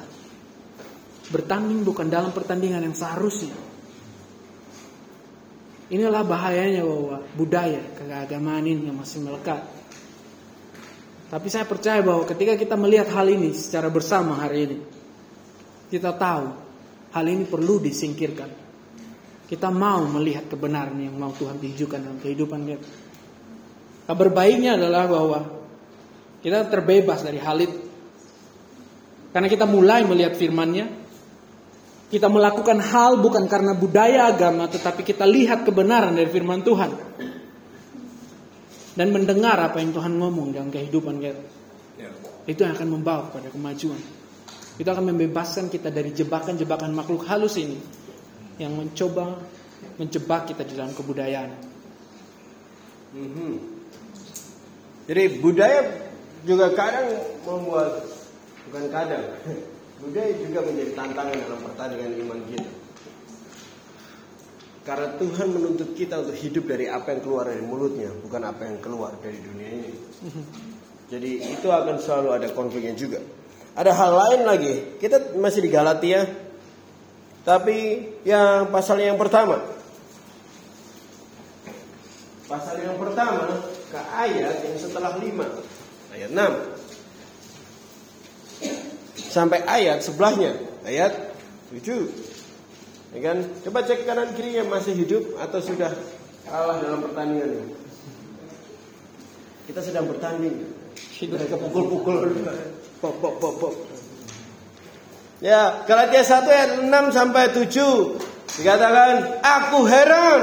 Bertanding 1.27 1.83
bukan 1.83 2.07
dalam 2.07 2.31
pertandingan 2.31 2.87
yang 2.87 2.95
seharusnya. 2.95 3.66
Inilah 5.87 6.23
bahayanya 6.27 6.83
bahwa 6.83 7.23
budaya 7.39 7.79
keagamaan 7.95 8.67
ini 8.67 8.91
yang 8.91 8.99
masih 8.99 9.23
melekat. 9.23 9.63
Tapi 11.27 11.47
saya 11.47 11.63
percaya 11.63 12.03
bahwa 12.03 12.27
ketika 12.27 12.59
kita 12.59 12.75
melihat 12.75 13.07
hal 13.11 13.27
ini 13.27 13.55
secara 13.55 13.87
bersama 13.87 14.35
hari 14.35 14.67
ini, 14.67 14.77
kita 15.87 16.11
tahu 16.15 16.45
hal 17.15 17.25
ini 17.27 17.47
perlu 17.47 17.79
disingkirkan. 17.79 18.51
Kita 19.47 19.71
mau 19.71 20.03
melihat 20.11 20.51
kebenaran 20.51 20.99
yang 20.99 21.15
mau 21.15 21.31
Tuhan 21.31 21.55
tunjukkan 21.55 21.99
dalam 22.03 22.19
kehidupan 22.19 22.59
kita. 22.67 22.87
Kabar 24.11 24.27
baiknya 24.31 24.75
adalah 24.75 25.07
bahwa 25.07 25.39
kita 26.43 26.67
terbebas 26.67 27.23
dari 27.23 27.39
hal 27.39 27.59
itu. 27.63 27.79
Karena 29.31 29.47
kita 29.47 29.63
mulai 29.63 30.03
melihat 30.03 30.35
firman-Nya, 30.35 31.06
kita 32.07 32.31
melakukan 32.31 32.79
hal 32.79 33.19
bukan 33.19 33.51
karena 33.51 33.75
budaya 33.75 34.31
agama, 34.31 34.71
tetapi 34.71 35.03
kita 35.03 35.27
lihat 35.27 35.67
kebenaran 35.67 36.15
dari 36.15 36.31
firman 36.31 36.63
Tuhan. 36.63 36.91
Dan 38.97 39.13
mendengar 39.13 39.59
apa 39.59 39.77
yang 39.83 39.93
Tuhan 39.93 40.15
ngomong 40.15 40.55
dalam 40.55 40.71
kehidupan 40.71 41.19
kita. 41.21 41.43
Ya. 41.99 42.09
Itu 42.47 42.65
yang 42.65 42.73
akan 42.73 42.89
membawa 42.97 43.29
pada 43.29 43.51
kemajuan. 43.51 43.99
Itu 44.79 44.87
akan 44.89 45.13
membebaskan 45.13 45.69
kita 45.69 45.93
dari 45.93 46.15
jebakan-jebakan 46.15 46.95
makhluk 46.95 47.27
halus 47.29 47.59
ini. 47.59 47.77
Yang 48.57 48.73
mencoba 48.73 49.37
menjebak 50.01 50.49
kita 50.49 50.65
di 50.65 50.73
dalam 50.73 50.95
kebudayaan. 50.97 51.51
Mm 53.13 53.29
-hmm. 53.29 53.53
Jadi 55.07 55.23
budaya 55.43 55.81
juga 56.41 56.73
kadang 56.73 57.21
membuat, 57.45 58.01
bukan 58.67 58.85
kadang, 58.89 59.23
Budaya 59.97 60.29
juga 60.37 60.61
menjadi 60.61 60.91
tantangan 60.93 61.35
dalam 61.41 61.59
pertandingan 61.65 62.11
iman 62.21 62.39
kita. 62.53 62.71
Karena 64.85 65.09
Tuhan 65.19 65.47
menuntut 65.51 65.89
kita 65.97 66.21
untuk 66.21 66.37
hidup 66.37 66.63
dari 66.69 66.85
apa 66.87 67.11
yang 67.11 67.21
keluar 67.25 67.49
dari 67.49 67.59
mulutnya, 67.65 68.13
bukan 68.23 68.41
apa 68.45 68.61
yang 68.69 68.77
keluar 68.79 69.17
dari 69.19 69.41
dunia 69.41 69.69
ini. 69.73 69.91
Jadi 71.11 71.31
itu 71.49 71.67
akan 71.67 71.97
selalu 71.97 72.29
ada 72.29 72.47
konfliknya 72.53 72.93
juga. 72.93 73.19
Ada 73.73 73.91
hal 73.91 74.11
lain 74.15 74.41
lagi. 74.45 74.73
Kita 75.01 75.33
masih 75.35 75.65
di 75.65 75.69
Galatia. 75.73 76.29
Tapi 77.43 77.77
yang 78.21 78.69
pasal 78.69 79.01
yang 79.01 79.17
pertama. 79.17 79.59
Pasal 82.47 82.79
yang 82.79 82.95
pertama 82.95 83.59
ke 83.91 83.99
ayat 83.99 84.55
yang 84.61 84.77
setelah 84.77 85.19
5. 85.19 85.25
Ayat 86.15 86.29
6 86.31 86.76
sampai 89.17 89.65
ayat 89.65 90.05
sebelahnya, 90.05 90.53
ayat 90.85 91.33
7. 91.73 92.07
Ya 93.17 93.19
kan? 93.33 93.37
Coba 93.65 93.81
cek 93.83 94.05
kanan 94.05 94.31
kirinya 94.37 94.67
masih 94.69 94.93
hidup 94.93 95.35
atau 95.41 95.59
sudah 95.59 95.91
kalah 96.45 96.77
dalam 96.79 97.01
pertandingan. 97.01 97.73
Kita 99.67 99.81
sedang 99.83 100.07
bertanding. 100.07 100.55
Mereka 101.27 101.55
pukul-pukul. 101.59 102.45
Pop 103.03 103.15
pop 103.19 103.35
pop 103.41 103.55
pop. 103.59 103.73
Ya, 105.37 105.85
Galatia 105.85 106.23
1 106.25 106.49
ayat 106.49 106.71
6 106.81 107.13
sampai 107.13 107.53
7 107.53 108.17
dikatakan, 108.57 109.37
"Aku 109.43 109.85
heran 109.85 110.41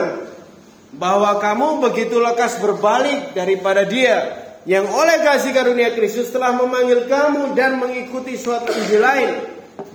bahwa 0.94 1.42
kamu 1.42 1.82
begitu 1.90 2.22
lekas 2.22 2.62
berbalik 2.62 3.34
daripada 3.34 3.82
dia 3.82 4.43
yang 4.64 4.88
oleh 4.88 5.20
kasih 5.20 5.52
karunia 5.52 5.92
Kristus 5.92 6.32
telah 6.32 6.56
memanggil 6.56 7.04
kamu 7.04 7.52
dan 7.52 7.76
mengikuti 7.76 8.40
suatu 8.40 8.72
Injil 8.72 9.04
lain 9.04 9.30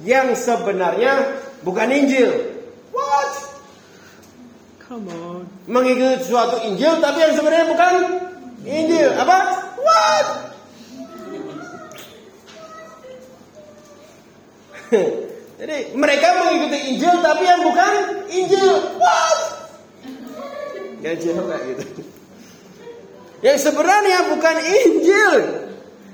yang 0.06 0.38
sebenarnya 0.38 1.42
bukan 1.66 1.90
Injil. 1.90 2.30
What? 2.94 3.34
Come 4.86 5.10
on. 5.10 5.50
Mengikuti 5.66 6.30
suatu 6.30 6.62
Injil 6.70 7.02
tapi 7.02 7.18
yang 7.18 7.34
sebenarnya 7.34 7.66
bukan 7.66 7.94
Injil. 8.66 9.10
Apa? 9.18 9.38
What? 9.82 10.28
Jadi 15.60 15.78
mereka 15.98 16.28
mengikuti 16.46 16.78
Injil 16.94 17.16
tapi 17.26 17.44
yang 17.46 17.62
bukan 17.66 17.94
Injil. 18.30 19.02
What? 19.02 19.40
Gak 21.02 21.16
jawab 21.26 21.58
gitu. 21.66 22.09
Yang 23.40 23.72
sebenarnya 23.72 24.36
bukan 24.36 24.58
Injil. 24.60 25.34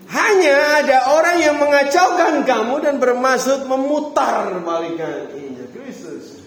Hanya 0.06 0.86
ada 0.86 1.18
orang 1.18 1.42
yang 1.42 1.58
mengacaukan 1.58 2.46
kamu 2.46 2.76
dan 2.86 3.02
bermaksud 3.02 3.66
memutar 3.66 4.54
balikan 4.62 5.34
Injil 5.34 5.66
Kristus. 5.74 6.46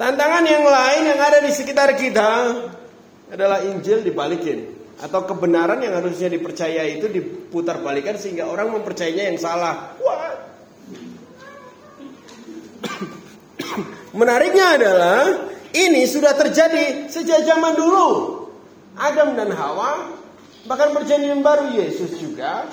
Tantangan 0.00 0.44
yang 0.48 0.64
lain 0.64 1.02
yang 1.04 1.20
ada 1.20 1.44
di 1.44 1.52
sekitar 1.52 1.92
kita 2.00 2.56
adalah 3.28 3.60
Injil 3.60 4.00
dibalikin 4.00 4.72
atau 4.96 5.28
kebenaran 5.28 5.84
yang 5.84 6.00
harusnya 6.00 6.32
dipercaya 6.32 6.88
itu 6.88 7.12
diputar 7.12 7.84
balikan 7.84 8.16
sehingga 8.16 8.48
orang 8.48 8.72
mempercayainya 8.72 9.36
yang 9.36 9.36
salah. 9.36 9.92
Wah. 10.00 10.32
Menariknya 14.18 14.80
adalah 14.80 15.20
ini 15.76 16.08
sudah 16.08 16.32
terjadi 16.32 17.12
sejak 17.12 17.44
zaman 17.44 17.76
dulu. 17.76 18.08
Adam 18.96 19.36
dan 19.36 19.52
Hawa, 19.52 20.16
bahkan 20.64 20.96
perjanjian 20.96 21.44
baru 21.44 21.70
Yesus 21.76 22.16
juga, 22.16 22.66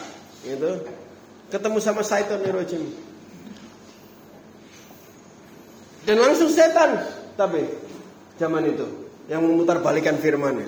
gitu, 0.48 0.88
ketemu 1.52 1.78
sama 1.84 2.02
Satan 2.02 2.40
Rojim. 2.48 2.84
Dan 6.04 6.20
langsung 6.20 6.52
setan, 6.52 7.00
tapi 7.40 7.64
zaman 8.36 8.64
itu 8.68 8.88
yang 9.32 9.40
memutar 9.40 9.80
balikan 9.80 10.20
firman 10.20 10.68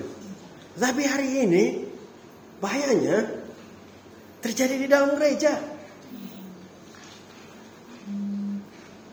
Tapi 0.76 1.02
hari 1.04 1.44
ini 1.44 1.64
bahayanya 2.60 3.36
terjadi 4.40 4.80
di 4.80 4.86
dalam 4.88 5.12
gereja. 5.16 5.76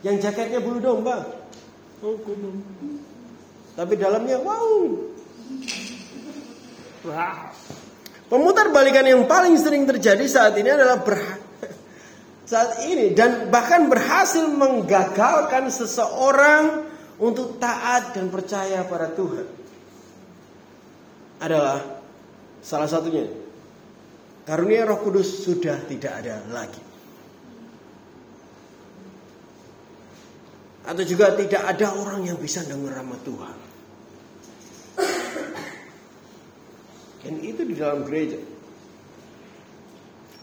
yang 0.04 0.20
jaketnya 0.20 0.60
bulu 0.60 0.84
domba. 0.84 1.24
Tapi 3.74 3.94
dalamnya 3.96 4.38
wow. 4.44 5.00
Pemutar 8.32 8.72
balikan 8.72 9.04
yang 9.04 9.28
paling 9.28 9.60
sering 9.60 9.84
terjadi 9.84 10.24
saat 10.26 10.56
ini 10.56 10.72
adalah 10.72 11.04
ber, 11.04 11.20
saat 12.52 12.88
ini 12.88 13.12
dan 13.12 13.52
bahkan 13.52 13.92
berhasil 13.92 14.48
menggagalkan 14.48 15.68
seseorang 15.70 16.88
untuk 17.20 17.60
taat 17.62 18.16
dan 18.16 18.32
percaya 18.32 18.82
pada 18.88 19.12
Tuhan. 19.14 19.48
Adalah 21.44 21.84
salah 22.64 22.88
satunya 22.88 23.28
karunia 24.48 24.88
Roh 24.88 25.04
Kudus 25.04 25.44
sudah 25.44 25.78
tidak 25.86 26.24
ada 26.24 26.40
lagi. 26.50 26.82
Atau 30.84 31.04
juga 31.08 31.32
tidak 31.36 31.64
ada 31.64 31.96
orang 31.96 32.28
yang 32.28 32.36
bisa 32.40 32.64
dengar 32.64 32.96
nama 32.96 33.16
Tuhan. 33.24 33.73
Dan 37.24 37.40
itu 37.40 37.64
di 37.64 37.76
dalam 37.80 38.04
gereja. 38.04 38.40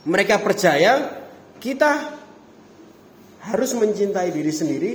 Mereka 0.09 0.41
percaya 0.41 1.21
kita 1.61 2.17
harus 3.45 3.71
mencintai 3.77 4.33
diri 4.33 4.53
sendiri 4.53 4.93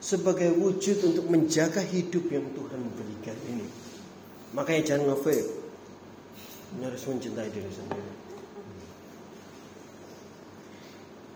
sebagai 0.00 0.56
wujud 0.56 0.98
untuk 1.12 1.28
menjaga 1.28 1.84
hidup 1.84 2.32
yang 2.32 2.48
Tuhan 2.56 2.80
berikan 2.96 3.36
ini. 3.48 3.68
Makanya 4.56 4.82
jangan 4.82 5.12
ngevape. 5.12 5.60
Harus 6.80 7.04
mencintai 7.04 7.48
diri 7.52 7.68
sendiri. 7.68 8.12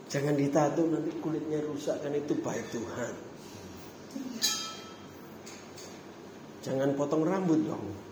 Jangan 0.07 0.35
ditato 0.39 0.87
nanti 0.89 1.12
kulitnya 1.20 1.61
rusak 1.61 2.01
kan 2.01 2.14
itu 2.16 2.33
baik 2.41 2.64
Tuhan. 2.72 3.14
Jangan 6.64 6.97
potong 6.97 7.29
rambut 7.29 7.61
dong. 7.68 8.05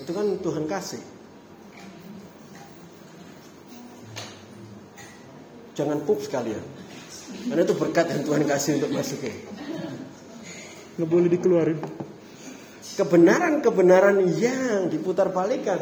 Itu 0.00 0.10
kan 0.12 0.26
Tuhan 0.40 0.64
kasih. 0.68 1.02
Jangan 5.76 6.00
pup 6.04 6.20
sekalian. 6.24 6.64
Karena 7.52 7.62
itu 7.62 7.74
berkat 7.76 8.06
yang 8.12 8.22
Tuhan 8.24 8.42
kasih 8.48 8.80
untuk 8.80 8.90
masuknya. 8.96 9.34
Nggak 10.96 11.08
boleh 11.08 11.28
dikeluarin. 11.28 11.78
Kebenaran-kebenaran 12.96 14.24
yang 14.40 14.88
diputar 14.88 15.28
balikan. 15.28 15.80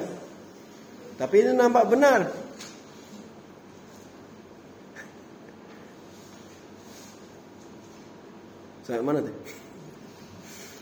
Tapi 1.15 1.35
ini 1.47 1.55
nampak 1.55 1.87
benar. 1.87 2.21
Saya 8.83 9.01
mana 9.01 9.23
tuh? 9.23 9.33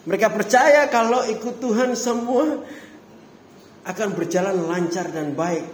Mereka 0.09 0.35
percaya 0.35 0.91
kalau 0.91 1.23
ikut 1.29 1.63
Tuhan 1.63 1.95
semua 1.95 2.65
akan 3.83 4.09
berjalan 4.15 4.57
lancar 4.71 5.11
dan 5.11 5.35
baik. 5.35 5.67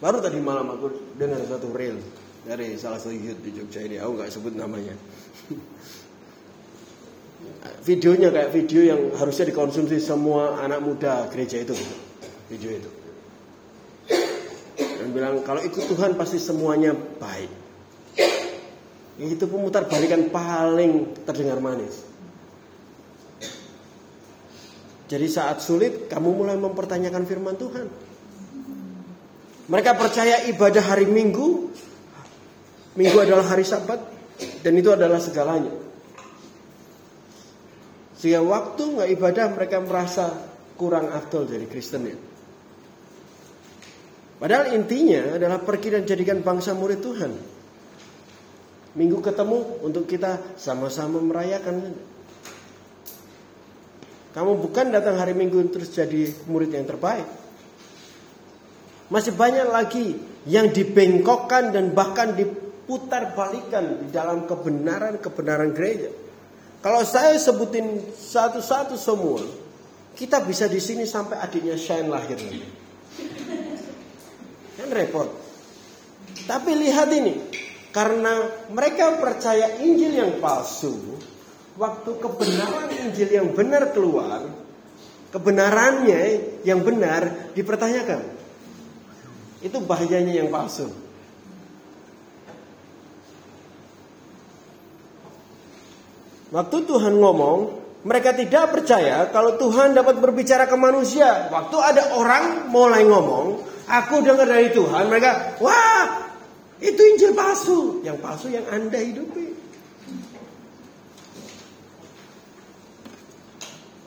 Baru 0.00 0.24
tadi 0.24 0.40
malam 0.40 0.72
aku 0.72 1.12
dengar 1.20 1.44
satu 1.44 1.68
reel 1.76 2.00
dari 2.48 2.72
salah 2.80 2.96
satu 2.96 3.12
youth 3.12 3.44
di 3.44 3.52
Jogja 3.52 3.84
ini. 3.84 4.00
Aku 4.00 4.16
nggak 4.16 4.32
sebut 4.32 4.56
namanya. 4.56 4.96
Videonya 7.88 8.28
kayak 8.28 8.52
video 8.52 8.84
yang 8.84 9.16
harusnya 9.16 9.48
dikonsumsi 9.48 9.96
semua 9.96 10.60
anak 10.60 10.84
muda 10.84 11.24
gereja 11.32 11.64
itu. 11.64 11.72
Video 12.52 12.70
itu. 12.76 12.90
Dan 14.76 15.16
bilang 15.16 15.40
kalau 15.40 15.64
ikut 15.64 15.88
Tuhan 15.88 16.20
pasti 16.20 16.36
semuanya 16.36 16.92
baik. 16.92 17.48
Itu 19.20 19.44
pemutar 19.48 19.88
balikan 19.88 20.28
paling 20.28 21.24
terdengar 21.24 21.60
manis. 21.60 22.09
Jadi 25.10 25.26
saat 25.26 25.58
sulit 25.58 26.06
kamu 26.06 26.38
mulai 26.38 26.54
mempertanyakan 26.54 27.26
firman 27.26 27.58
Tuhan. 27.58 27.86
Mereka 29.66 29.98
percaya 29.98 30.46
ibadah 30.46 30.82
hari 30.82 31.10
Minggu 31.10 31.70
Minggu 32.98 33.18
adalah 33.22 33.46
hari 33.46 33.62
Sabat 33.62 34.02
dan 34.66 34.72
itu 34.74 34.90
adalah 34.90 35.22
segalanya. 35.22 35.70
Sehingga 38.18 38.42
waktu 38.42 38.82
nggak 38.82 39.10
ibadah 39.14 39.46
mereka 39.54 39.78
merasa 39.78 40.26
kurang 40.74 41.08
afdol 41.14 41.46
dari 41.46 41.70
Kristen 41.70 42.02
ya. 42.04 42.18
Padahal 44.40 44.74
intinya 44.74 45.36
adalah 45.36 45.60
pergi 45.60 45.88
dan 45.94 46.02
jadikan 46.08 46.40
bangsa 46.42 46.72
murid 46.74 47.00
Tuhan. 47.00 47.32
Minggu 48.90 49.22
ketemu 49.22 49.86
untuk 49.86 50.10
kita 50.10 50.58
sama-sama 50.58 51.22
merayakan. 51.22 51.94
Kamu 54.30 54.62
bukan 54.62 54.94
datang 54.94 55.18
hari 55.18 55.34
Minggu 55.34 55.58
terus 55.74 55.90
jadi 55.90 56.30
murid 56.46 56.70
yang 56.70 56.86
terbaik. 56.86 57.26
Masih 59.10 59.34
banyak 59.34 59.66
lagi 59.66 60.14
yang 60.46 60.70
dibengkokkan 60.70 61.74
dan 61.74 61.90
bahkan 61.90 62.38
diputar 62.38 63.34
balikan 63.34 64.06
di 64.06 64.14
dalam 64.14 64.46
kebenaran-kebenaran 64.46 65.74
gereja. 65.74 66.14
Kalau 66.80 67.02
saya 67.02 67.34
sebutin 67.36 68.00
satu-satu 68.14 68.94
semua, 68.94 69.42
kita 70.14 70.40
bisa 70.46 70.70
di 70.70 70.78
sini 70.78 71.04
sampai 71.04 71.42
adiknya 71.42 71.74
Shine 71.74 72.08
lahir. 72.08 72.38
Kan 74.78 74.88
repot. 74.94 75.28
Tapi 76.46 76.70
lihat 76.78 77.10
ini, 77.12 77.34
karena 77.90 78.46
mereka 78.70 79.18
percaya 79.18 79.76
Injil 79.82 80.14
yang 80.14 80.32
palsu, 80.38 81.18
waktu 81.80 82.10
kebenaran 82.20 82.92
Injil 82.92 83.28
yang 83.32 83.48
benar 83.56 83.96
keluar, 83.96 84.44
kebenarannya 85.32 86.20
yang 86.68 86.84
benar 86.84 87.52
dipertanyakan. 87.56 88.20
Itu 89.64 89.80
bahayanya 89.80 90.44
yang 90.44 90.52
palsu. 90.52 90.92
Waktu 96.50 96.76
Tuhan 96.84 97.14
ngomong, 97.16 97.58
mereka 98.02 98.34
tidak 98.34 98.74
percaya 98.74 99.30
kalau 99.30 99.54
Tuhan 99.56 99.94
dapat 99.94 100.18
berbicara 100.18 100.66
ke 100.66 100.76
manusia. 100.76 101.48
Waktu 101.48 101.76
ada 101.78 102.02
orang 102.18 102.68
mulai 102.68 103.06
ngomong, 103.06 103.62
aku 103.86 104.20
dengar 104.20 104.50
dari 104.50 104.68
Tuhan, 104.74 105.08
mereka, 105.08 105.56
wah 105.62 106.28
itu 106.82 106.98
Injil 106.98 107.32
palsu. 107.32 108.02
Yang 108.02 108.18
palsu 108.18 108.46
yang 108.50 108.66
Anda 108.66 108.98
hidupi. 108.98 109.49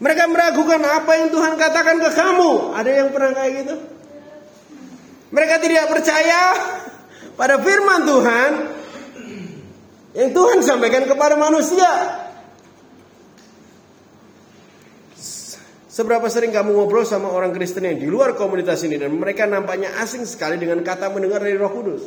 Mereka 0.03 0.23
meragukan 0.27 0.83
apa 0.83 1.11
yang 1.15 1.31
Tuhan 1.31 1.55
katakan 1.55 1.95
ke 2.03 2.09
kamu. 2.11 2.75
Ada 2.75 2.91
yang 2.91 3.09
pernah 3.15 3.31
kayak 3.31 3.51
gitu? 3.63 3.75
Mereka 5.31 5.55
tidak 5.63 5.85
percaya 5.87 6.41
pada 7.39 7.55
firman 7.63 8.03
Tuhan 8.03 8.51
yang 10.13 10.29
Tuhan 10.35 10.59
sampaikan 10.59 11.07
kepada 11.07 11.39
manusia. 11.39 12.19
Seberapa 15.87 16.25
sering 16.27 16.51
kamu 16.51 16.73
ngobrol 16.73 17.05
sama 17.07 17.31
orang 17.31 17.53
Kristen 17.55 17.85
yang 17.85 18.01
di 18.01 18.09
luar 18.09 18.35
komunitas 18.35 18.83
ini 18.83 18.99
dan 18.99 19.13
mereka 19.13 19.47
nampaknya 19.47 19.93
asing 20.03 20.25
sekali 20.27 20.59
dengan 20.59 20.83
kata 20.83 21.07
mendengar 21.13 21.39
dari 21.39 21.55
Roh 21.55 21.71
Kudus? 21.71 22.03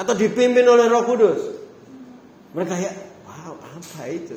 atau 0.00 0.14
dipimpin 0.16 0.64
oleh 0.64 0.88
Roh 0.88 1.04
Kudus. 1.04 1.40
Mereka 2.56 2.74
ya, 2.80 2.92
apa 3.80 4.04
itu? 4.12 4.36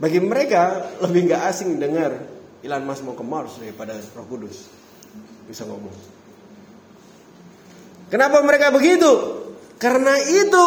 Bagi 0.00 0.18
mereka 0.24 0.88
lebih 1.04 1.28
nggak 1.28 1.42
asing 1.52 1.76
dengar 1.76 2.16
Elon 2.64 2.84
Musk 2.88 3.04
mau 3.04 3.14
ke 3.14 3.24
Mars 3.26 3.60
daripada 3.60 3.92
Roh 4.16 4.26
Kudus 4.26 4.66
bisa 5.44 5.68
ngomong. 5.68 5.92
Kenapa 8.08 8.40
mereka 8.40 8.72
begitu? 8.72 9.44
Karena 9.76 10.16
itu 10.16 10.66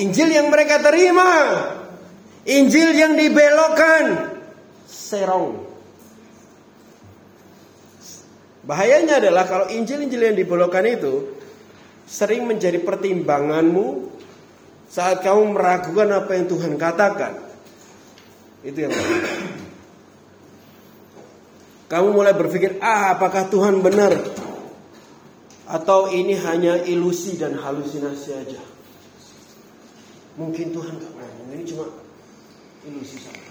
Injil 0.00 0.32
yang 0.32 0.48
mereka 0.48 0.80
terima. 0.80 1.30
Injil 2.48 2.96
yang 2.96 3.12
dibelokkan. 3.12 4.34
Serong. 4.88 5.68
Bahayanya 8.68 9.20
adalah 9.20 9.48
kalau 9.48 9.66
Injil-Injil 9.72 10.32
yang 10.32 10.36
dibelokkan 10.36 10.84
itu 10.84 11.32
sering 12.04 12.44
menjadi 12.44 12.80
pertimbanganmu 12.84 14.17
saat 14.88 15.20
kamu 15.20 15.52
meragukan 15.52 16.08
apa 16.16 16.30
yang 16.32 16.46
Tuhan 16.48 16.74
katakan. 16.80 17.32
Itu 18.64 18.88
yang. 18.88 18.92
Kamu 21.88 22.12
mulai 22.12 22.36
berpikir, 22.36 22.76
ah 22.84 23.16
apakah 23.16 23.48
Tuhan 23.48 23.80
benar? 23.80 24.12
Atau 25.68 26.12
ini 26.12 26.36
hanya 26.36 26.80
ilusi 26.84 27.40
dan 27.40 27.56
halusinasi 27.56 28.28
aja. 28.36 28.60
Mungkin 30.36 30.72
Tuhan 30.72 31.00
gak 31.00 31.12
ngomong, 31.12 31.48
ini 31.56 31.64
cuma 31.64 31.88
ilusi 32.84 33.16
saja. 33.16 33.48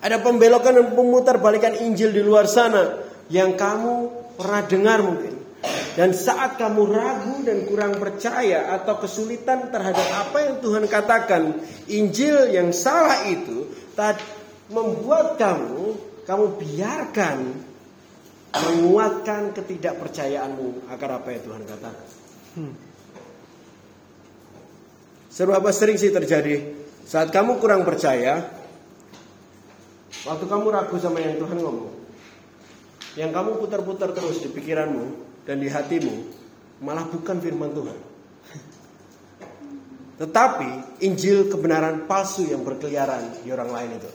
Ada 0.00 0.22
pembelokan 0.22 0.78
dan 0.78 0.86
pemutar 0.94 1.36
balikan 1.42 1.76
Injil 1.76 2.14
di 2.14 2.22
luar 2.24 2.48
sana 2.48 3.02
yang 3.28 3.58
kamu 3.58 4.08
pernah 4.38 4.62
dengar 4.64 5.04
mungkin. 5.04 5.39
Dan 5.92 6.16
saat 6.16 6.56
kamu 6.56 6.88
ragu 6.88 7.44
dan 7.44 7.68
kurang 7.68 8.00
percaya 8.00 8.72
atau 8.80 8.96
kesulitan 8.96 9.68
terhadap 9.68 10.06
apa 10.08 10.38
yang 10.48 10.56
Tuhan 10.64 10.84
katakan, 10.88 11.60
Injil 11.92 12.48
yang 12.48 12.72
salah 12.72 13.28
itu 13.28 13.68
membuat 14.72 15.36
kamu, 15.36 15.98
kamu 16.24 16.44
biarkan 16.56 17.38
menguatkan 18.50 19.52
ketidakpercayaanmu 19.54 20.88
akan 20.88 21.10
apa 21.20 21.28
yang 21.30 21.42
Tuhan 21.44 21.62
katakan. 21.68 22.08
Hmm. 22.56 22.74
Seberapa 25.30 25.68
sering 25.70 26.00
sih 26.00 26.10
terjadi 26.10 26.74
saat 27.06 27.30
kamu 27.30 27.62
kurang 27.62 27.86
percaya, 27.86 28.42
waktu 30.26 30.44
kamu 30.48 30.66
ragu 30.72 30.96
sama 30.98 31.22
yang 31.22 31.38
Tuhan 31.38 31.58
ngomong, 31.62 31.94
yang 33.14 33.30
kamu 33.30 33.60
putar-putar 33.62 34.10
terus 34.16 34.42
di 34.42 34.48
pikiranmu 34.50 35.29
dan 35.44 35.60
di 35.60 35.68
hatimu 35.68 36.14
malah 36.80 37.04
bukan 37.08 37.40
firman 37.40 37.72
Tuhan. 37.72 37.98
Tetapi 40.20 41.00
Injil 41.00 41.48
kebenaran 41.48 42.04
palsu 42.04 42.44
yang 42.44 42.60
berkeliaran 42.60 43.40
di 43.40 43.48
orang 43.48 43.70
lain 43.72 43.90
itu. 43.96 44.10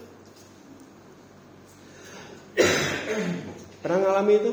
Pernah 3.82 4.00
ngalami 4.06 4.34
itu? 4.38 4.52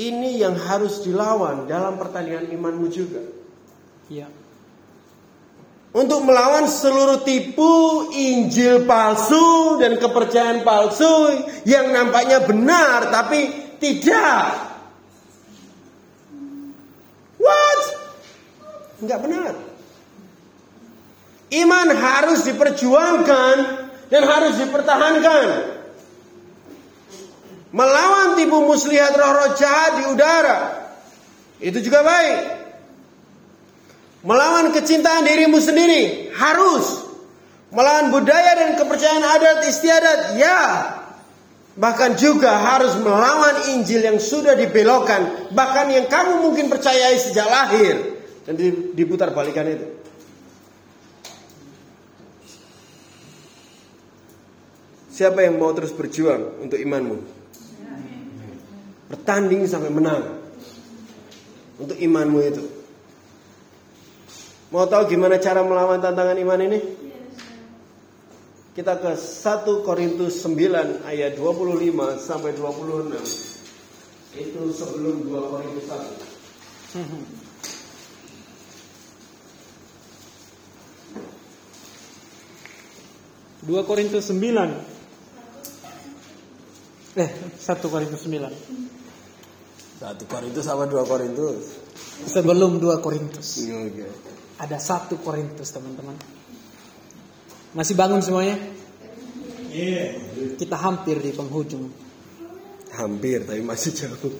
Ini 0.00 0.40
yang 0.40 0.56
harus 0.56 1.04
dilawan 1.04 1.68
dalam 1.68 2.00
pertandingan 2.00 2.48
imanmu 2.48 2.88
juga. 2.88 3.20
Iya. 4.08 4.32
Untuk 5.90 6.22
melawan 6.22 6.70
seluruh 6.70 7.26
tipu 7.26 8.06
Injil 8.14 8.86
palsu 8.86 9.74
dan 9.82 9.98
kepercayaan 9.98 10.62
palsu 10.62 11.34
yang 11.66 11.90
nampaknya 11.90 12.46
benar 12.46 13.10
tapi 13.10 13.50
tidak. 13.82 14.70
What? 17.42 17.82
Enggak 19.02 19.18
benar. 19.18 19.52
Iman 21.50 21.88
harus 21.90 22.46
diperjuangkan 22.46 23.56
dan 24.14 24.22
harus 24.22 24.62
dipertahankan. 24.62 25.46
Melawan 27.74 28.38
tipu 28.38 28.62
muslihat 28.62 29.10
roh-roh 29.18 29.58
jahat 29.58 29.92
di 29.98 30.04
udara. 30.06 30.58
Itu 31.58 31.82
juga 31.82 32.06
baik. 32.06 32.59
Melawan 34.20 34.68
kecintaan 34.76 35.24
dirimu 35.24 35.56
sendiri 35.56 36.28
harus. 36.36 37.08
Melawan 37.72 38.12
budaya 38.12 38.58
dan 38.58 38.76
kepercayaan 38.76 39.24
adat 39.24 39.58
istiadat 39.64 40.20
ya. 40.36 40.60
Bahkan 41.80 42.18
juga 42.20 42.60
harus 42.60 42.98
melawan 43.00 43.72
Injil 43.72 44.04
yang 44.04 44.18
sudah 44.20 44.52
dibelokkan. 44.58 45.48
Bahkan 45.54 45.86
yang 45.88 46.06
kamu 46.10 46.44
mungkin 46.44 46.68
percayai 46.68 47.16
sejak 47.16 47.48
lahir. 47.48 47.96
Dan 48.44 48.58
diputar 48.92 49.32
balikan 49.32 49.64
itu. 49.70 49.86
Siapa 55.08 55.44
yang 55.44 55.56
mau 55.56 55.72
terus 55.72 55.92
berjuang 55.92 56.64
untuk 56.64 56.76
imanmu? 56.76 57.16
Bertanding 59.08 59.64
sampai 59.64 59.88
menang. 59.88 60.22
Untuk 61.80 61.96
imanmu 61.96 62.38
itu. 62.44 62.79
Mau 64.70 64.86
tahu 64.86 65.10
gimana 65.10 65.34
cara 65.42 65.66
melawan 65.66 65.98
tantangan 65.98 66.38
iman 66.38 66.60
ini? 66.62 66.78
Kita 68.70 69.02
ke 69.02 69.18
1 69.18 69.82
Korintus 69.82 70.46
9 70.46 71.02
ayat 71.02 71.34
25 71.34 71.90
sampai 72.22 72.54
26. 72.54 74.38
Itu 74.38 74.70
sebelum 74.70 75.26
2 75.26 75.50
Korintus 75.50 75.86
1. 75.90 76.30
2 83.66 83.82
Korintus 83.84 84.30
9 84.30 84.70
Eh, 87.18 87.26
1 87.58 87.90
Korintus 87.90 88.22
9. 88.22 88.54
1 89.98 90.30
Korintus 90.30 90.62
sama 90.62 90.86
2 90.86 91.02
Korintus? 91.10 91.74
Sebelum 92.30 92.78
2 92.78 93.02
Korintus. 93.02 93.66
Iya, 93.66 93.90
oke. 93.90 94.06
Ada 94.60 94.76
1 94.76 95.16
Korintus, 95.24 95.72
teman-teman. 95.72 96.20
Masih 97.72 97.96
bangun 97.96 98.20
semuanya? 98.20 98.60
Iya. 99.72 100.20
Yeah. 100.20 100.52
Kita 100.60 100.76
hampir 100.76 101.16
di 101.24 101.32
penghujung. 101.32 101.88
Hampir, 102.92 103.48
tapi 103.48 103.64
masih 103.64 103.96
jauh. 103.96 104.34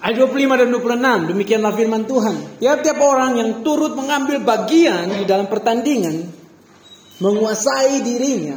Ayat 0.00 0.16
25 0.16 0.56
dan 0.64 0.68
26, 0.72 1.28
demikianlah 1.28 1.72
firman 1.76 2.08
Tuhan. 2.08 2.56
Tiap-tiap 2.56 2.98
orang 3.04 3.36
yang 3.36 3.50
turut 3.60 3.92
mengambil 3.92 4.40
bagian 4.40 5.12
di 5.12 5.28
dalam 5.28 5.44
pertandingan, 5.44 6.24
menguasai 7.20 8.00
dirinya 8.00 8.56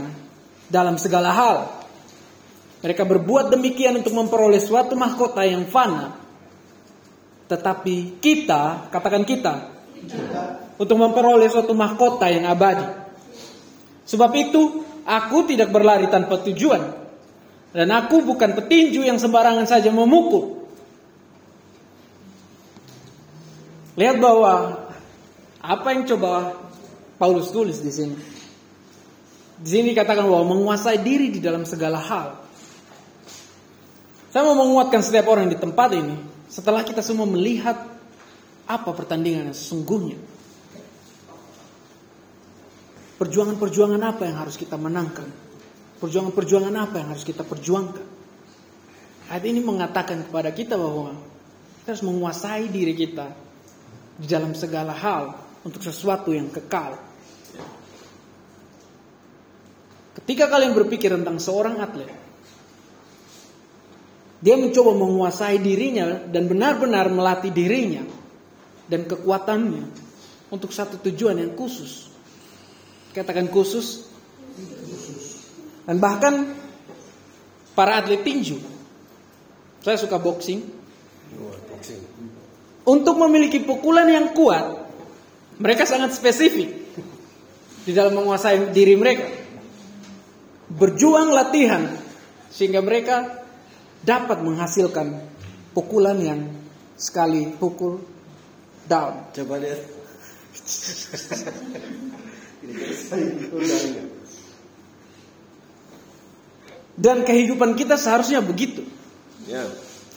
dalam 0.71 0.95
segala 0.95 1.35
hal. 1.35 1.57
Mereka 2.79 3.03
berbuat 3.03 3.51
demikian 3.51 3.99
untuk 3.99 4.15
memperoleh 4.15 4.63
suatu 4.63 4.95
mahkota 4.95 5.43
yang 5.43 5.67
fana. 5.67 6.15
Tetapi 7.51 8.23
kita, 8.23 8.87
katakan 8.87 9.27
kita, 9.27 9.72
untuk 10.77 10.97
memperoleh 10.97 11.47
suatu 11.47 11.71
mahkota 11.77 12.27
yang 12.27 12.49
abadi. 12.49 12.85
Sebab 14.03 14.31
itu, 14.35 14.83
aku 15.07 15.47
tidak 15.47 15.71
berlari 15.71 16.11
tanpa 16.11 16.41
tujuan. 16.43 17.03
Dan 17.73 17.89
aku 17.89 18.21
bukan 18.21 18.53
petinju 18.53 19.01
yang 19.01 19.17
sembarangan 19.17 19.65
saja 19.65 19.89
memukul. 19.89 20.61
Lihat 23.97 24.17
bahwa 24.17 24.83
apa 25.61 25.87
yang 25.93 26.03
coba 26.09 26.57
Paulus 27.17 27.53
tulis 27.53 27.81
di 27.81 27.91
sini. 27.93 28.17
Di 29.63 29.69
sini 29.69 29.93
dikatakan 29.93 30.25
bahwa 30.25 30.57
menguasai 30.57 30.99
diri 31.05 31.29
di 31.29 31.39
dalam 31.39 31.63
segala 31.63 32.01
hal. 32.01 32.27
Saya 34.33 34.49
mau 34.49 34.57
menguatkan 34.57 35.05
setiap 35.05 35.29
orang 35.29 35.45
di 35.45 35.57
tempat 35.57 35.93
ini 35.93 36.17
setelah 36.49 36.81
kita 36.81 37.05
semua 37.05 37.29
melihat 37.29 37.92
apa 38.67 38.89
pertandingan 38.95 39.51
yang 39.51 39.57
sesungguhnya. 39.57 40.17
Perjuangan-perjuangan 43.19 44.01
apa 44.03 44.27
yang 44.27 44.37
harus 44.39 44.55
kita 44.59 44.75
menangkan? 44.75 45.27
Perjuangan-perjuangan 45.99 46.75
apa 46.75 46.95
yang 46.99 47.07
harus 47.15 47.23
kita 47.23 47.47
perjuangkan? 47.47 48.07
Ayat 49.31 49.45
ini 49.47 49.63
mengatakan 49.63 50.27
kepada 50.27 50.51
kita 50.51 50.75
bahwa 50.75 51.15
kita 51.83 51.95
harus 51.95 52.03
menguasai 52.03 52.67
diri 52.67 52.91
kita 52.91 53.31
di 54.19 54.27
dalam 54.27 54.51
segala 54.51 54.91
hal 54.91 55.35
untuk 55.63 55.79
sesuatu 55.79 56.35
yang 56.35 56.51
kekal. 56.51 56.99
Ketika 60.19 60.51
kalian 60.51 60.75
berpikir 60.75 61.09
tentang 61.15 61.39
seorang 61.39 61.79
atlet, 61.79 62.11
dia 64.43 64.59
mencoba 64.59 64.91
menguasai 64.99 65.63
dirinya 65.63 66.19
dan 66.27 66.51
benar-benar 66.51 67.07
melatih 67.07 67.55
dirinya 67.55 68.22
dan 68.87 69.07
kekuatannya 69.07 69.83
untuk 70.51 70.69
satu 70.69 70.99
tujuan 71.01 71.39
yang 71.39 71.53
khusus. 71.57 72.13
Katakan 73.13 73.49
khusus. 73.49 74.09
Dan 75.83 75.99
bahkan 75.99 76.55
para 77.73 77.99
atlet 77.99 78.21
tinju. 78.21 78.57
Saya 79.83 79.99
suka 79.99 80.17
boxing. 80.21 80.63
Untuk 82.83 83.15
memiliki 83.15 83.63
pukulan 83.63 84.07
yang 84.07 84.35
kuat, 84.35 84.63
mereka 85.59 85.87
sangat 85.87 86.15
spesifik 86.15 86.71
di 87.83 87.91
dalam 87.91 88.15
menguasai 88.15 88.71
diri 88.71 88.95
mereka. 88.95 89.27
Berjuang 90.73 91.31
latihan 91.31 91.91
sehingga 92.51 92.79
mereka 92.79 93.43
dapat 94.03 94.43
menghasilkan 94.43 95.19
pukulan 95.71 96.17
yang 96.19 96.41
sekali 96.99 97.49
pukul 97.55 98.12
down. 98.87 99.27
Coba 99.33 99.57
lihat. 99.59 99.81
Dan 106.93 107.25
kehidupan 107.25 107.73
kita 107.73 107.97
seharusnya 107.97 108.45
begitu. 108.45 108.85
Ya. 109.49 109.65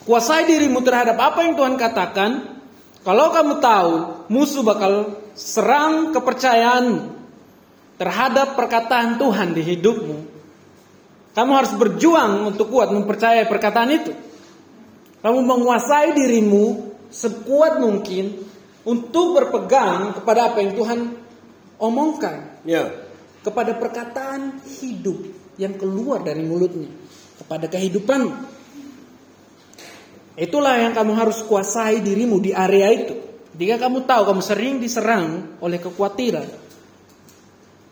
Kuasai 0.04 0.44
dirimu 0.46 0.84
terhadap 0.84 1.18
apa 1.18 1.42
yang 1.42 1.58
Tuhan 1.58 1.74
katakan. 1.80 2.54
Kalau 3.02 3.30
kamu 3.30 3.62
tahu 3.62 3.94
musuh 4.34 4.66
bakal 4.66 5.14
serang 5.38 6.10
kepercayaanmu 6.10 7.14
terhadap 8.02 8.58
perkataan 8.58 9.14
Tuhan 9.14 9.54
di 9.54 9.62
hidupmu, 9.62 10.16
kamu 11.38 11.50
harus 11.54 11.70
berjuang 11.78 12.50
untuk 12.50 12.74
kuat 12.74 12.90
mempercayai 12.90 13.46
perkataan 13.46 13.90
itu. 13.94 14.10
Kamu 15.22 15.38
menguasai 15.38 16.18
dirimu 16.18 16.98
sekuat 17.14 17.78
mungkin 17.78 18.45
untuk 18.86 19.34
berpegang 19.34 20.14
kepada 20.22 20.54
apa 20.54 20.62
yang 20.62 20.72
Tuhan 20.78 21.00
omongkan. 21.82 22.62
Ya. 22.66 23.06
kepada 23.46 23.78
perkataan 23.78 24.58
hidup 24.82 25.22
yang 25.54 25.78
keluar 25.78 26.18
dari 26.26 26.42
mulutnya, 26.42 26.90
kepada 27.38 27.70
kehidupan. 27.70 28.26
Itulah 30.34 30.82
yang 30.82 30.90
kamu 30.90 31.14
harus 31.14 31.46
kuasai 31.46 32.02
dirimu 32.02 32.42
di 32.42 32.50
area 32.50 32.90
itu. 32.90 33.14
Jika 33.54 33.78
kamu 33.78 34.02
tahu 34.02 34.22
kamu 34.34 34.42
sering 34.42 34.82
diserang 34.82 35.56
oleh 35.62 35.78
kekhawatiran, 35.78 36.42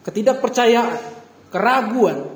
ketidakpercayaan, 0.02 0.98
keraguan, 1.54 2.34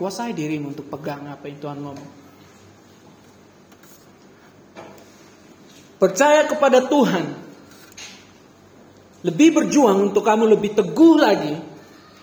kuasai 0.00 0.32
dirimu 0.32 0.72
untuk 0.72 0.88
pegang 0.88 1.28
apa 1.28 1.44
yang 1.44 1.60
Tuhan 1.60 1.78
ngomong. 1.78 2.21
Percaya 6.02 6.50
kepada 6.50 6.82
Tuhan. 6.90 7.30
Lebih 9.22 9.54
berjuang 9.54 10.10
untuk 10.10 10.26
kamu 10.26 10.50
lebih 10.50 10.74
teguh 10.74 11.14
lagi. 11.14 11.54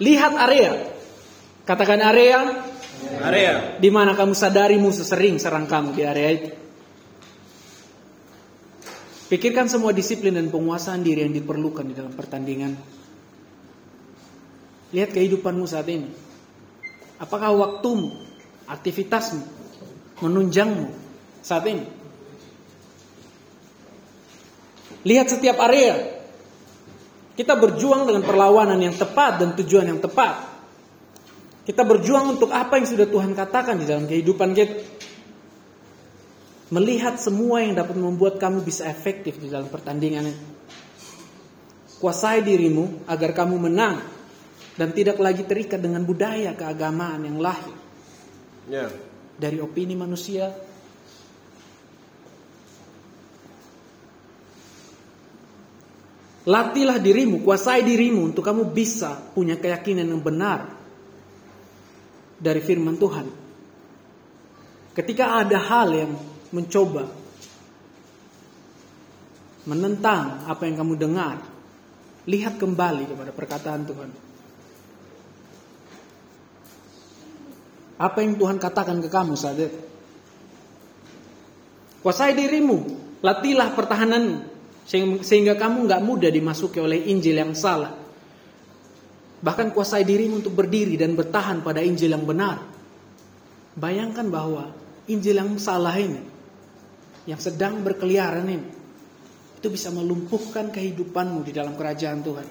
Lihat 0.04 0.36
area. 0.36 0.72
Katakan 1.64 2.04
area. 2.04 2.60
Area. 3.24 3.80
Di 3.80 3.88
mana 3.88 4.20
kamu 4.20 4.36
sadari 4.36 4.76
musuh 4.76 5.08
sering 5.08 5.40
serang 5.40 5.64
kamu 5.64 5.96
di 5.96 6.04
area 6.04 6.30
itu. 6.36 6.52
Pikirkan 9.32 9.72
semua 9.72 9.96
disiplin 9.96 10.36
dan 10.36 10.52
penguasaan 10.52 11.00
diri 11.00 11.24
yang 11.24 11.32
diperlukan 11.32 11.88
di 11.88 11.96
dalam 11.96 12.12
pertandingan. 12.12 12.76
Lihat 14.92 15.16
kehidupanmu 15.16 15.64
saat 15.64 15.88
ini. 15.88 16.12
Apakah 17.16 17.56
waktumu, 17.56 18.12
aktivitasmu, 18.68 19.40
menunjangmu 20.20 20.92
saat 21.40 21.64
ini? 21.64 21.99
Lihat 25.08 25.28
setiap 25.32 25.58
area. 25.64 26.20
Kita 27.40 27.56
berjuang 27.56 28.04
dengan 28.04 28.24
perlawanan 28.28 28.80
yang 28.84 28.96
tepat 29.00 29.40
dan 29.40 29.50
tujuan 29.56 29.88
yang 29.88 30.00
tepat. 30.04 30.44
Kita 31.64 31.88
berjuang 31.88 32.36
untuk 32.36 32.52
apa 32.52 32.76
yang 32.82 32.88
sudah 32.90 33.08
Tuhan 33.08 33.32
katakan 33.32 33.80
di 33.80 33.86
dalam 33.88 34.10
kehidupan 34.10 34.52
kita. 34.52 34.76
Melihat 36.70 37.18
semua 37.18 37.64
yang 37.64 37.74
dapat 37.80 37.96
membuat 37.98 38.38
kamu 38.38 38.62
bisa 38.62 38.86
efektif 38.86 39.40
di 39.40 39.48
dalam 39.48 39.72
pertandingan. 39.72 40.30
Kuasai 41.98 42.44
dirimu 42.44 43.08
agar 43.08 43.32
kamu 43.34 43.56
menang 43.56 44.04
dan 44.80 44.96
tidak 44.96 45.20
lagi 45.20 45.44
terikat 45.44 45.84
dengan 45.84 46.08
budaya 46.08 46.56
keagamaan 46.56 47.28
yang 47.28 47.38
lahir 47.44 47.76
Ya. 48.70 48.88
dari 49.36 49.58
opini 49.60 49.98
manusia 49.98 50.54
Latihlah 56.50 56.98
dirimu, 56.98 57.46
kuasai 57.46 57.86
dirimu 57.86 58.34
untuk 58.34 58.42
kamu 58.42 58.74
bisa 58.74 59.14
punya 59.38 59.54
keyakinan 59.54 60.10
yang 60.10 60.18
benar 60.18 60.66
dari 62.42 62.58
firman 62.58 62.98
Tuhan. 62.98 63.30
Ketika 64.98 65.46
ada 65.46 65.62
hal 65.62 65.94
yang 65.94 66.12
mencoba 66.50 67.06
menentang 69.70 70.50
apa 70.50 70.66
yang 70.66 70.82
kamu 70.82 70.94
dengar, 70.98 71.38
lihat 72.26 72.58
kembali 72.58 73.06
kepada 73.06 73.30
perkataan 73.30 73.82
Tuhan. 73.86 74.10
Apa 78.02 78.26
yang 78.26 78.42
Tuhan 78.42 78.58
katakan 78.58 78.98
ke 79.06 79.10
kamu 79.12 79.38
saat 79.38 79.62
itu? 79.62 79.70
Kuasai 82.02 82.34
dirimu, 82.34 82.90
latihlah 83.22 83.70
pertahananmu 83.78 84.59
sehingga, 84.90 85.54
kamu 85.54 85.86
nggak 85.86 86.02
mudah 86.02 86.34
dimasuki 86.34 86.82
oleh 86.82 87.14
Injil 87.14 87.38
yang 87.38 87.54
salah. 87.54 87.94
Bahkan 89.40 89.70
kuasai 89.70 90.02
dirimu 90.02 90.42
untuk 90.42 90.58
berdiri 90.58 90.98
dan 90.98 91.14
bertahan 91.14 91.62
pada 91.62 91.78
Injil 91.80 92.10
yang 92.10 92.26
benar. 92.26 92.58
Bayangkan 93.78 94.26
bahwa 94.34 94.74
Injil 95.06 95.38
yang 95.38 95.54
salah 95.62 95.94
ini, 95.94 96.18
yang 97.30 97.38
sedang 97.38 97.86
berkeliaran 97.86 98.50
ini, 98.50 98.68
itu 99.62 99.68
bisa 99.70 99.94
melumpuhkan 99.94 100.74
kehidupanmu 100.74 101.46
di 101.46 101.54
dalam 101.54 101.78
kerajaan 101.78 102.20
Tuhan. 102.26 102.48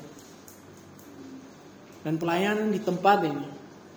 Dan 2.06 2.14
pelayanan 2.22 2.70
di 2.70 2.78
tempat 2.78 3.18
ini 3.26 3.46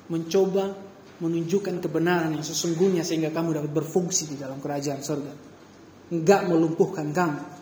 mencoba 0.09 0.73
menunjukkan 1.21 1.77
kebenaran 1.85 2.33
yang 2.33 2.43
sesungguhnya 2.43 3.05
sehingga 3.05 3.29
kamu 3.29 3.61
dapat 3.61 3.71
berfungsi 3.71 4.33
di 4.33 4.35
dalam 4.41 4.57
kerajaan 4.57 5.05
surga. 5.05 5.33
Enggak 6.09 6.41
melumpuhkan 6.49 7.13
kamu. 7.13 7.60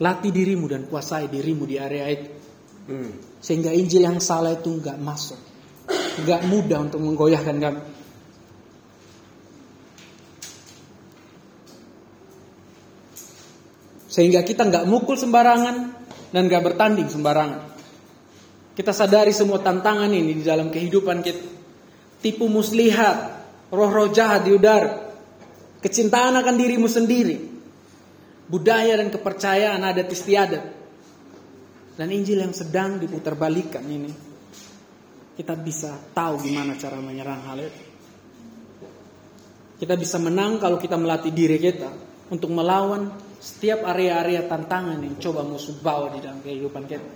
Latih 0.00 0.32
dirimu 0.32 0.64
dan 0.64 0.88
kuasai 0.88 1.28
dirimu 1.28 1.68
di 1.68 1.76
area 1.76 2.08
itu. 2.08 2.28
Hmm. 2.88 3.12
Sehingga 3.36 3.68
Injil 3.68 4.08
yang 4.08 4.16
salah 4.16 4.56
itu 4.56 4.72
enggak 4.72 4.96
masuk. 4.96 5.36
Enggak 6.24 6.40
mudah 6.48 6.88
untuk 6.88 7.00
menggoyahkan 7.04 7.56
kamu. 7.60 7.82
Sehingga 14.10 14.40
kita 14.40 14.66
enggak 14.66 14.88
mukul 14.88 15.20
sembarangan 15.20 15.76
dan 16.32 16.42
enggak 16.48 16.72
bertanding 16.72 17.12
sembarangan. 17.12 17.70
Kita 18.72 18.96
sadari 18.96 19.36
semua 19.36 19.60
tantangan 19.60 20.08
ini 20.08 20.40
di 20.40 20.44
dalam 20.44 20.72
kehidupan 20.72 21.20
kita. 21.20 21.44
Tipu 22.24 22.48
muslihat, 22.48 23.16
roh-roh 23.68 24.08
jahat 24.08 24.48
di 24.48 24.56
udara. 24.56 25.12
Kecintaan 25.84 26.36
akan 26.40 26.54
dirimu 26.56 26.88
sendiri. 26.88 27.49
Budaya 28.50 28.98
dan 28.98 29.14
kepercayaan 29.14 29.78
adat 29.78 30.10
istiadat. 30.10 30.64
Dan 31.94 32.08
Injil 32.10 32.42
yang 32.42 32.50
sedang 32.50 32.98
diputarbalikkan 32.98 33.86
ini. 33.86 34.10
Kita 35.38 35.54
bisa 35.54 35.94
tahu 36.10 36.42
gimana 36.42 36.74
cara 36.74 36.98
menyerang 36.98 37.46
hal 37.46 37.58
itu. 37.62 37.82
Kita 39.80 39.96
bisa 39.96 40.20
menang 40.20 40.60
kalau 40.60 40.76
kita 40.76 41.00
melatih 41.00 41.32
diri 41.32 41.56
kita 41.56 41.88
untuk 42.28 42.52
melawan 42.52 43.08
setiap 43.40 43.88
area-area 43.88 44.44
tantangan 44.44 45.00
yang 45.00 45.16
coba 45.16 45.40
musuh 45.40 45.80
bawa 45.80 46.12
di 46.12 46.20
dalam 46.20 46.44
kehidupan 46.44 46.84
kita. 46.84 47.10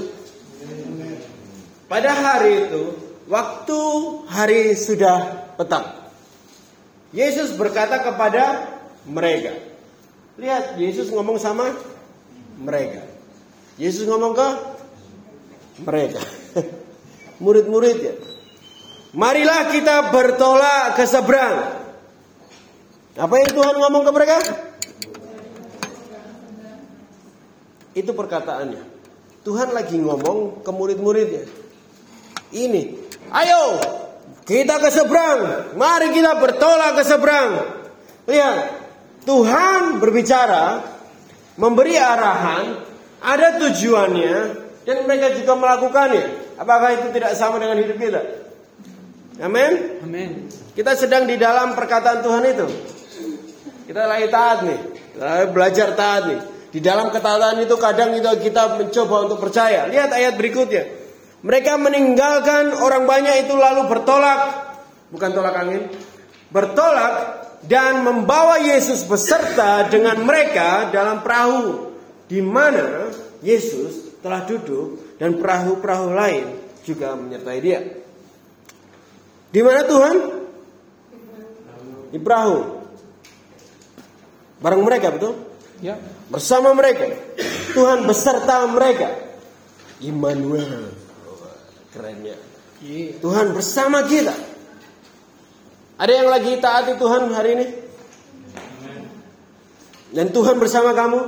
Pada 1.92 2.16
hari 2.16 2.72
itu, 2.72 3.05
waktu 3.26 3.80
hari 4.30 4.74
sudah 4.78 5.50
petang. 5.58 5.86
Yesus 7.16 7.56
berkata 7.56 8.02
kepada 8.04 8.76
mereka. 9.08 9.56
Lihat, 10.36 10.76
Yesus 10.76 11.08
ngomong 11.16 11.40
sama 11.40 11.72
mereka. 12.60 13.08
Yesus 13.80 14.04
ngomong 14.04 14.36
ke 14.36 14.48
mereka. 15.84 16.20
Murid-muridnya. 17.44 18.20
Marilah 19.16 19.72
kita 19.72 20.12
bertolak 20.12 21.00
ke 21.00 21.08
seberang. 21.08 21.88
Apa 23.16 23.36
yang 23.40 23.52
Tuhan 23.56 23.76
ngomong 23.80 24.04
ke 24.04 24.12
mereka? 24.12 24.38
Itu 27.96 28.12
perkataannya. 28.12 28.84
Tuhan 29.48 29.72
lagi 29.72 29.96
ngomong 30.04 30.68
ke 30.68 30.72
murid-muridnya. 30.76 31.48
Ini, 32.52 33.05
ayo 33.32 33.64
kita 34.46 34.78
ke 34.78 34.90
seberang. 34.94 35.74
Mari 35.74 36.14
kita 36.14 36.38
bertolak 36.38 37.02
ke 37.02 37.04
seberang. 37.04 37.52
Lihat, 38.30 38.58
Tuhan 39.26 39.98
berbicara, 39.98 40.86
memberi 41.58 41.98
arahan, 41.98 42.78
ada 43.26 43.58
tujuannya, 43.58 44.38
dan 44.86 44.98
mereka 45.10 45.34
juga 45.34 45.58
melakukannya. 45.58 46.26
Apakah 46.62 46.94
itu 46.94 47.10
tidak 47.10 47.34
sama 47.34 47.58
dengan 47.58 47.82
hidup 47.82 47.98
kita? 47.98 48.22
Amin. 49.42 50.00
Amin. 50.06 50.32
Kita 50.78 50.94
sedang 50.94 51.26
di 51.26 51.42
dalam 51.42 51.74
perkataan 51.74 52.22
Tuhan 52.22 52.44
itu. 52.46 52.68
Kita 53.90 54.06
lagi 54.06 54.30
taat 54.30 54.62
nih. 54.62 54.80
Kita 55.18 55.26
lagi 55.26 55.48
belajar 55.52 55.88
taat 55.98 56.24
nih. 56.30 56.40
Di 56.70 56.80
dalam 56.84 57.08
ketaatan 57.08 57.66
itu 57.66 57.76
kadang 57.82 58.14
itu 58.14 58.28
kita 58.46 58.78
mencoba 58.78 59.16
untuk 59.26 59.40
percaya. 59.42 59.88
Lihat 59.90 60.12
ayat 60.14 60.34
berikutnya. 60.38 61.05
Mereka 61.46 61.78
meninggalkan 61.78 62.74
orang 62.74 63.06
banyak 63.06 63.46
itu 63.46 63.54
lalu 63.54 63.86
bertolak. 63.86 64.66
Bukan 65.14 65.30
tolak 65.30 65.54
angin. 65.54 65.94
Bertolak 66.50 67.14
dan 67.70 68.02
membawa 68.02 68.58
Yesus 68.58 69.06
beserta 69.06 69.86
dengan 69.86 70.26
mereka 70.26 70.90
dalam 70.90 71.22
perahu. 71.22 71.94
Di 72.26 72.42
mana 72.42 73.14
Yesus 73.46 74.18
telah 74.26 74.42
duduk 74.50 75.22
dan 75.22 75.38
perahu-perahu 75.38 76.18
lain 76.18 76.46
juga 76.82 77.14
menyertai 77.14 77.60
dia. 77.62 77.80
Di 79.54 79.62
mana 79.62 79.86
Tuhan? 79.86 80.16
Di 82.10 82.18
perahu. 82.18 82.58
Bareng 84.66 84.82
mereka 84.82 85.14
betul? 85.14 85.38
Ya. 85.78 86.02
Bersama 86.26 86.74
mereka. 86.74 87.06
Tuhan 87.78 88.10
beserta 88.10 88.66
mereka. 88.66 89.14
Immanuel. 90.02 91.05
Kerennya. 91.96 92.36
Tuhan 93.24 93.56
bersama 93.56 94.04
kita. 94.04 94.36
Ada 95.96 96.12
yang 96.12 96.28
lagi 96.28 96.60
taati 96.60 97.00
Tuhan 97.00 97.32
hari 97.32 97.50
ini? 97.56 97.68
Dan 100.12 100.36
Tuhan 100.36 100.60
bersama 100.60 100.92
kamu? 100.92 101.20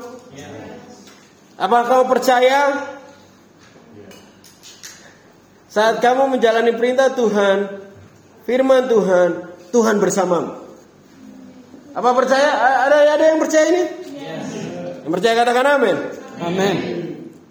Apa 1.55 1.77
kamu 1.87 2.03
percaya? 2.11 2.83
Saat 5.71 6.03
kamu 6.03 6.35
menjalani 6.35 6.75
perintah 6.75 7.15
Tuhan, 7.15 7.87
firman 8.43 8.91
Tuhan, 8.91 9.29
Tuhan 9.71 10.03
bersamamu. 10.03 10.51
Apa 11.95 12.09
percaya? 12.11 12.49
Ada 12.91 12.97
ada 13.15 13.25
yang 13.25 13.39
percaya 13.39 13.65
ini? 13.71 13.83
Yang 15.07 15.11
percaya 15.15 15.33
katakan 15.33 15.65
amin. 15.79 15.95
Amin. 16.43 16.75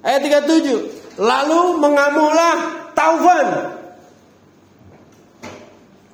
Ayat 0.04 0.20
37. 0.20 1.16
Lalu 1.16 1.80
mengamulah 1.80 2.85
taufan. 2.96 3.48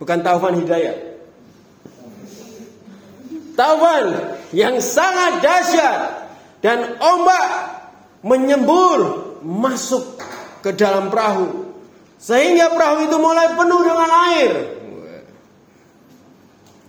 Bukan 0.03 0.19
taufan 0.27 0.59
hidayah. 0.59 0.99
Taufan 3.55 4.05
yang 4.51 4.83
sangat 4.83 5.39
dahsyat 5.39 6.01
dan 6.59 6.99
ombak 6.99 7.47
menyembur 8.27 9.31
masuk 9.47 10.19
ke 10.63 10.75
dalam 10.75 11.11
perahu 11.11 11.75
sehingga 12.23 12.71
perahu 12.71 13.07
itu 13.07 13.17
mulai 13.19 13.51
penuh 13.55 13.81
dengan 13.83 14.11
air. 14.31 14.53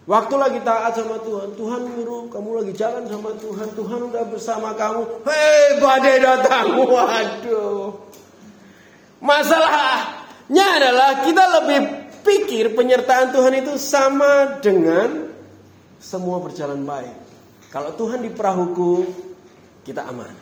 Waktu 0.04 0.36
lagi 0.36 0.60
taat 0.68 1.00
sama 1.00 1.16
Tuhan, 1.24 1.56
Tuhan 1.56 1.80
nyuruh 1.96 2.28
kamu 2.28 2.60
lagi 2.60 2.74
jalan 2.76 3.08
sama 3.08 3.32
Tuhan, 3.39 3.72
Tuhan 3.72 4.00
udah 4.12 4.24
bersama 4.28 4.76
kamu. 4.76 5.24
Hei, 5.24 5.80
badai 5.80 6.20
datang. 6.20 6.76
Waduh. 6.91 8.12
Masalahnya 9.24 10.65
adalah 10.84 11.24
kita 11.24 11.43
lebih 11.63 11.80
pikir 12.28 12.76
penyertaan 12.76 13.32
Tuhan 13.32 13.55
itu 13.55 13.80
sama 13.80 14.59
dengan 14.59 15.32
semua 15.95 16.43
berjalan 16.43 16.84
baik. 16.84 17.15
Kalau 17.71 17.95
Tuhan 17.95 18.19
di 18.19 18.28
perahuku, 18.28 19.07
kita 19.88 20.03
aman. 20.11 20.36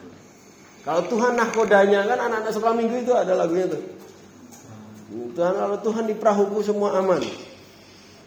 Kalau 0.82 1.06
Tuhan 1.06 1.38
nahkodanya 1.38 2.10
kan 2.10 2.18
anak-anak 2.26 2.52
sekolah 2.58 2.74
minggu 2.74 3.06
itu 3.06 3.14
ada 3.14 3.38
lagunya 3.38 3.70
tuh. 3.70 3.82
Tuhan 5.38 5.54
kalau 5.54 5.78
Tuhan 5.86 6.10
di 6.10 6.18
perahuku 6.18 6.66
semua 6.66 6.98
aman. 6.98 7.22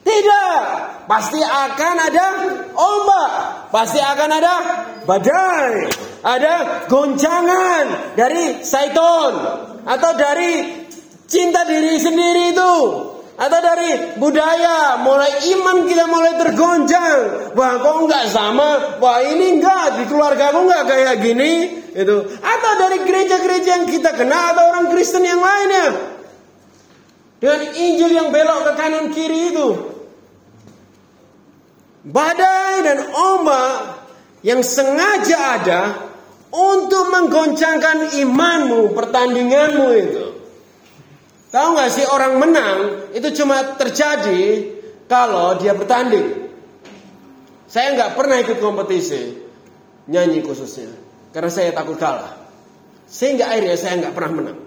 Tidak, 0.04 0.60
pasti 1.10 1.42
akan 1.42 1.96
ada 1.98 2.26
ombak, 2.76 3.30
pasti 3.74 3.98
akan 3.98 4.30
ada 4.30 4.54
badai, 5.02 5.90
ada 6.22 6.86
goncangan 6.86 8.14
dari 8.14 8.62
Saiton 8.62 9.73
atau 9.84 10.10
dari 10.16 10.84
cinta 11.28 11.68
diri 11.68 12.00
sendiri 12.00 12.56
itu. 12.56 12.74
Atau 13.34 13.58
dari 13.58 14.14
budaya 14.14 15.02
mulai 15.02 15.42
iman 15.58 15.90
kita 15.90 16.06
mulai 16.06 16.38
tergoncang. 16.38 17.50
Wah 17.58 17.74
kok 17.82 18.06
nggak 18.06 18.24
sama? 18.30 19.02
Wah 19.02 19.18
ini 19.26 19.58
enggak 19.58 19.98
di 19.98 20.04
keluarga 20.06 20.54
aku 20.54 20.70
nggak 20.70 20.84
kayak 20.86 21.16
gini. 21.18 21.52
Itu. 21.90 22.30
Atau 22.30 22.72
dari 22.78 23.02
gereja-gereja 23.02 23.82
yang 23.82 23.86
kita 23.90 24.14
kenal 24.14 24.54
atau 24.54 24.70
orang 24.70 24.86
Kristen 24.94 25.26
yang 25.26 25.42
lainnya. 25.42 26.14
Dengan 27.42 27.60
Injil 27.74 28.10
yang 28.14 28.28
belok 28.30 28.70
ke 28.70 28.72
kanan 28.78 29.10
kiri 29.10 29.50
itu. 29.50 29.68
Badai 32.06 32.86
dan 32.86 32.98
ombak 33.10 33.98
yang 34.46 34.62
sengaja 34.62 35.38
ada 35.58 35.82
untuk 36.54 37.10
menggoncangkan 37.10 38.14
imanmu 38.14 38.94
pertandinganmu 38.94 39.88
itu 39.98 40.24
Tahu 41.54 41.78
nggak 41.78 41.90
sih 41.94 42.02
orang 42.02 42.42
menang 42.42 42.78
itu 43.14 43.30
cuma 43.38 43.78
terjadi 43.78 44.74
kalau 45.06 45.54
dia 45.54 45.70
bertanding. 45.70 46.50
Saya 47.70 47.94
nggak 47.94 48.18
pernah 48.18 48.42
ikut 48.42 48.58
kompetisi 48.58 49.38
nyanyi 50.10 50.42
khususnya 50.42 50.90
karena 51.30 51.50
saya 51.54 51.70
takut 51.70 51.94
kalah. 51.94 52.34
Sehingga 53.06 53.54
akhirnya 53.54 53.78
saya 53.78 54.02
nggak 54.02 54.14
pernah 54.18 54.32
menang. 54.34 54.58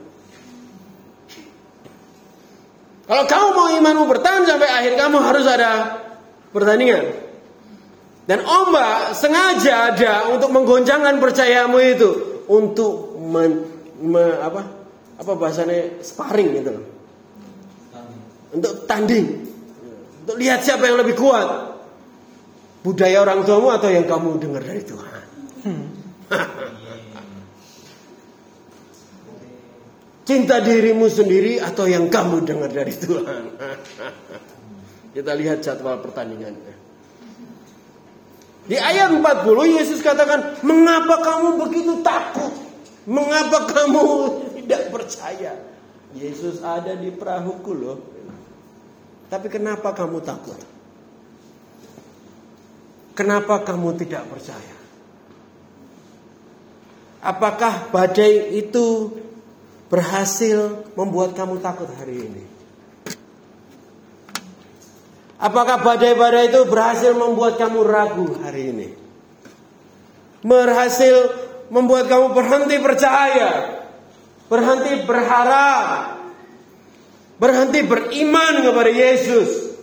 Kalau 3.03 3.23
kamu 3.27 3.47
mau 3.51 3.67
imanmu 3.67 4.03
bertahan 4.07 4.47
sampai 4.47 4.71
akhir 4.71 4.95
kamu 4.95 5.17
harus 5.19 5.43
ada 5.43 5.99
pertandingan. 6.55 7.26
Dan 8.27 8.43
ombak 8.43 9.15
sengaja 9.15 9.95
ada 9.95 10.27
untuk 10.35 10.51
menggoncangkan 10.51 11.15
percayamu 11.23 11.79
itu 11.79 12.43
untuk 12.51 13.15
men, 13.23 13.63
me, 14.03 14.35
apa 14.43 14.67
apa 15.15 15.31
bahasanya 15.31 16.03
sparring 16.03 16.59
gitu 16.59 16.75
loh. 16.75 16.83
Untuk 18.51 18.83
tanding. 18.83 19.47
Untuk 20.27 20.43
lihat 20.43 20.59
siapa 20.59 20.91
yang 20.91 20.99
lebih 20.99 21.15
kuat. 21.15 21.79
Budaya 22.83 23.23
orang 23.23 23.47
tuamu 23.47 23.71
atau 23.71 23.87
yang 23.91 24.03
kamu 24.03 24.39
dengar 24.43 24.63
dari 24.63 24.83
Tuhan. 24.83 25.23
Cinta 30.27 30.59
dirimu 30.59 31.07
sendiri 31.07 31.63
atau 31.63 31.87
yang 31.87 32.11
kamu 32.11 32.43
dengar 32.43 32.67
dari 32.67 32.91
Tuhan. 32.91 33.43
Kita 35.15 35.31
lihat 35.31 35.63
jadwal 35.63 36.03
pertandingannya. 36.03 36.76
Di 38.67 38.75
ayat 38.75 39.15
40 39.15 39.63
Yesus 39.63 40.03
katakan, 40.03 40.59
"Mengapa 40.59 41.23
kamu 41.23 41.55
begitu 41.63 42.03
takut? 42.03 42.51
Mengapa 43.07 43.63
kamu 43.71 44.03
tidak 44.59 44.91
percaya. 44.91 45.55
Yesus 46.11 46.59
ada 46.59 46.91
di 46.99 47.07
perahuku 47.07 47.71
loh. 47.71 47.97
Tapi 49.31 49.47
kenapa 49.47 49.95
kamu 49.95 50.19
takut? 50.23 50.59
Kenapa 53.15 53.63
kamu 53.63 53.95
tidak 53.95 54.27
percaya? 54.27 54.75
Apakah 57.23 57.91
badai 57.91 58.59
itu 58.59 59.15
berhasil 59.87 60.83
membuat 60.99 61.31
kamu 61.31 61.63
takut 61.63 61.87
hari 61.95 62.27
ini? 62.27 62.56
Apakah 65.37 65.85
badai-badai 65.85 66.49
itu 66.49 66.65
berhasil 66.65 67.13
membuat 67.13 67.61
kamu 67.61 67.85
ragu 67.85 68.25
hari 68.41 68.73
ini? 68.73 68.89
Berhasil 70.41 71.29
membuat 71.69 72.09
kamu 72.09 72.33
berhenti 72.33 72.81
percaya 72.81 73.77
Berhenti 74.47 75.03
berharap. 75.03 76.15
Berhenti 77.37 77.85
beriman 77.85 78.65
kepada 78.65 78.89
Yesus. 78.89 79.77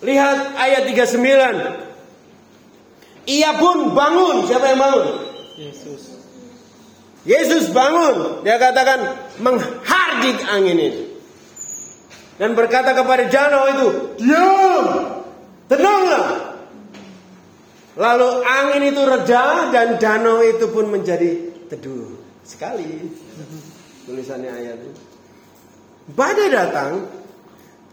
Lihat 0.00 0.56
ayat 0.56 0.88
39. 0.88 3.28
Ia 3.28 3.50
pun 3.58 3.92
bangun. 3.92 4.46
Siapa 4.46 4.72
yang 4.72 4.80
bangun? 4.80 5.06
Yesus. 5.58 6.14
Yesus 7.24 7.72
bangun, 7.72 8.44
dia 8.44 8.60
katakan 8.60 9.16
menghardik 9.40 10.44
angin 10.44 10.76
ini. 10.76 11.13
Dan 12.34 12.58
berkata 12.58 12.98
kepada 12.98 13.30
danau 13.30 13.64
itu, 13.70 13.88
diam, 14.18 14.86
tenanglah. 15.70 16.58
Lalu 17.94 18.28
angin 18.42 18.82
itu 18.90 19.02
reda 19.06 19.70
dan 19.70 20.02
danau 20.02 20.42
itu 20.42 20.66
pun 20.66 20.90
menjadi 20.90 21.38
teduh 21.70 22.10
sekali. 22.42 23.06
Tulisannya 24.02 24.50
ayat 24.50 24.78
itu. 24.82 25.02
Badai 26.10 26.50
datang, 26.50 27.06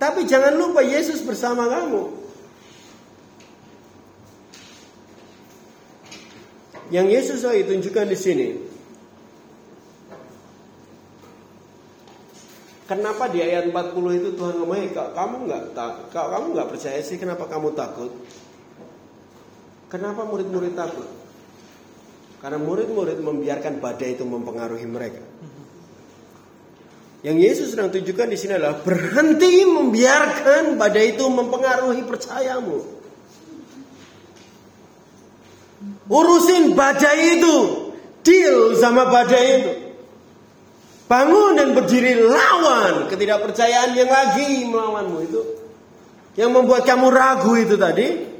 tapi 0.01 0.25
jangan 0.25 0.57
lupa 0.57 0.81
Yesus 0.81 1.21
bersama 1.21 1.69
kamu. 1.69 2.19
Yang 6.91 7.07
Yesus 7.07 7.39
saya 7.45 7.63
tunjukkan 7.63 8.09
di 8.09 8.17
sini. 8.19 8.47
Kenapa 12.91 13.31
di 13.31 13.39
ayat 13.39 13.71
40 13.71 14.19
itu 14.19 14.35
Tuhan 14.35 14.59
ngomong, 14.59 14.91
kamu 14.91 15.35
nggak 15.47 15.63
tak, 15.71 16.11
kamu 16.11 16.51
nggak 16.51 16.67
percaya 16.75 16.99
sih 16.99 17.15
kenapa 17.15 17.47
kamu 17.47 17.71
takut? 17.71 18.11
Kenapa 19.87 20.27
murid-murid 20.27 20.75
takut? 20.75 21.07
Karena 22.43 22.59
murid-murid 22.59 23.23
membiarkan 23.23 23.79
badai 23.79 24.19
itu 24.19 24.27
mempengaruhi 24.27 24.83
mereka. 24.91 25.23
Yang 27.23 27.37
Yesus 27.39 27.67
sedang 27.71 27.95
tunjukkan 27.95 28.27
di 28.27 28.35
sini 28.35 28.59
adalah 28.59 28.83
berhenti 28.83 29.63
membiarkan 29.63 30.75
badai 30.75 31.15
itu 31.15 31.23
mempengaruhi 31.31 32.03
percayamu. 32.03 32.75
Urusin 36.11 36.75
badai 36.75 37.39
itu, 37.39 37.55
deal 38.19 38.75
sama 38.75 39.07
badai 39.07 39.47
itu. 39.63 39.80
Bangun 41.11 41.59
dan 41.59 41.75
berdiri 41.75 42.23
lawan 42.23 43.11
ketidakpercayaan 43.11 43.91
yang 43.99 44.07
lagi 44.07 44.63
melawanmu 44.63 45.17
itu. 45.27 45.41
Yang 46.39 46.51
membuat 46.55 46.87
kamu 46.87 47.11
ragu 47.11 47.51
itu 47.59 47.75
tadi. 47.75 48.31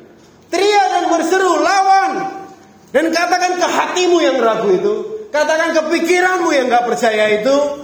Teriak 0.47 0.87
dan 0.87 1.03
berseru, 1.11 1.59
lawan. 1.59 2.11
Dan 2.95 3.11
katakan 3.11 3.59
ke 3.59 3.67
hatimu 3.67 4.23
yang 4.23 4.39
ragu 4.39 4.71
itu. 4.71 4.93
Katakan 5.35 5.75
ke 5.75 5.81
pikiranmu 5.91 6.47
yang 6.55 6.71
gak 6.71 6.87
percaya 6.87 7.43
itu 7.43 7.81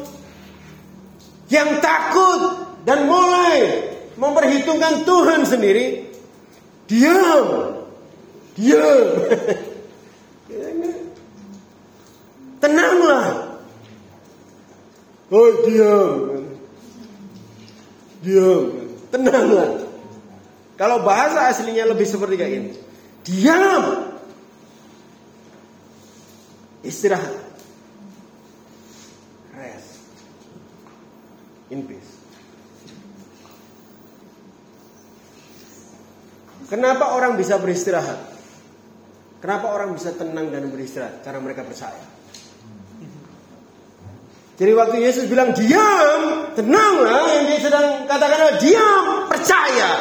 yang 1.48 1.80
takut 1.80 2.60
dan 2.84 3.08
mulai 3.08 3.88
memperhitungkan 4.20 5.08
Tuhan 5.08 5.48
sendiri, 5.48 6.04
diam, 6.92 7.48
diam, 8.60 9.08
tenanglah, 12.64 13.47
oh 15.32 15.50
diam, 15.68 16.12
diam, 18.24 18.64
tenanglah. 19.12 19.84
Kalau 20.78 21.02
bahasa 21.02 21.50
aslinya 21.50 21.90
lebih 21.90 22.06
seperti 22.06 22.36
kayak 22.38 22.52
gini, 22.54 22.72
diam, 23.26 23.84
istirahat. 26.86 27.48
in 31.72 31.84
peace. 31.84 32.12
Kenapa 36.68 37.16
orang 37.16 37.40
bisa 37.40 37.56
beristirahat? 37.60 38.36
Kenapa 39.40 39.72
orang 39.72 39.96
bisa 39.96 40.12
tenang 40.12 40.52
dan 40.52 40.68
beristirahat? 40.68 41.24
Karena 41.24 41.40
mereka 41.40 41.64
percaya. 41.64 42.17
Jadi 44.58 44.72
waktu 44.74 44.98
Yesus 45.06 45.30
bilang 45.30 45.54
diam, 45.54 46.50
tenanglah 46.58 47.30
yang 47.30 47.46
dia 47.46 47.62
sedang 47.62 48.10
katakan 48.10 48.58
diam, 48.58 49.30
percaya. 49.30 49.92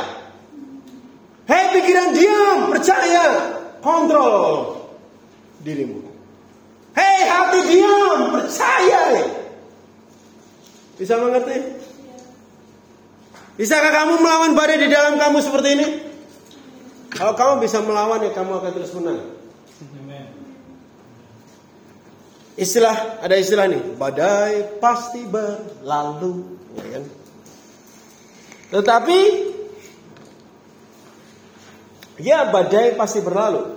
Hei 1.45 1.77
pikiran 1.77 2.17
diam, 2.17 2.73
percaya, 2.73 3.25
kontrol 3.85 4.81
dirimu. 5.61 6.01
Hei 6.97 7.29
hati 7.29 7.61
diam, 7.69 8.33
percaya. 8.33 9.29
Bisa 10.97 11.21
mengerti? 11.21 11.57
Bisakah 13.61 13.93
kamu 13.93 14.25
melawan 14.25 14.57
badai 14.57 14.81
di 14.81 14.89
dalam 14.89 15.21
kamu 15.21 15.45
seperti 15.45 15.69
ini? 15.77 15.87
Kalau 17.13 17.37
kamu 17.37 17.61
bisa 17.61 17.85
melawan 17.85 18.25
ya 18.25 18.33
kamu 18.33 18.57
akan 18.57 18.73
terus 18.73 18.93
menang. 18.97 19.36
Istilah 22.57 23.21
ada 23.21 23.37
istilah 23.37 23.69
nih, 23.69 24.01
badai 24.01 24.81
pasti 24.81 25.29
berlalu, 25.29 26.57
ya 26.81 26.89
kan? 26.97 27.05
Tetapi 28.73 29.19
ya 32.17 32.49
badai 32.49 32.97
pasti 32.97 33.21
berlalu. 33.21 33.77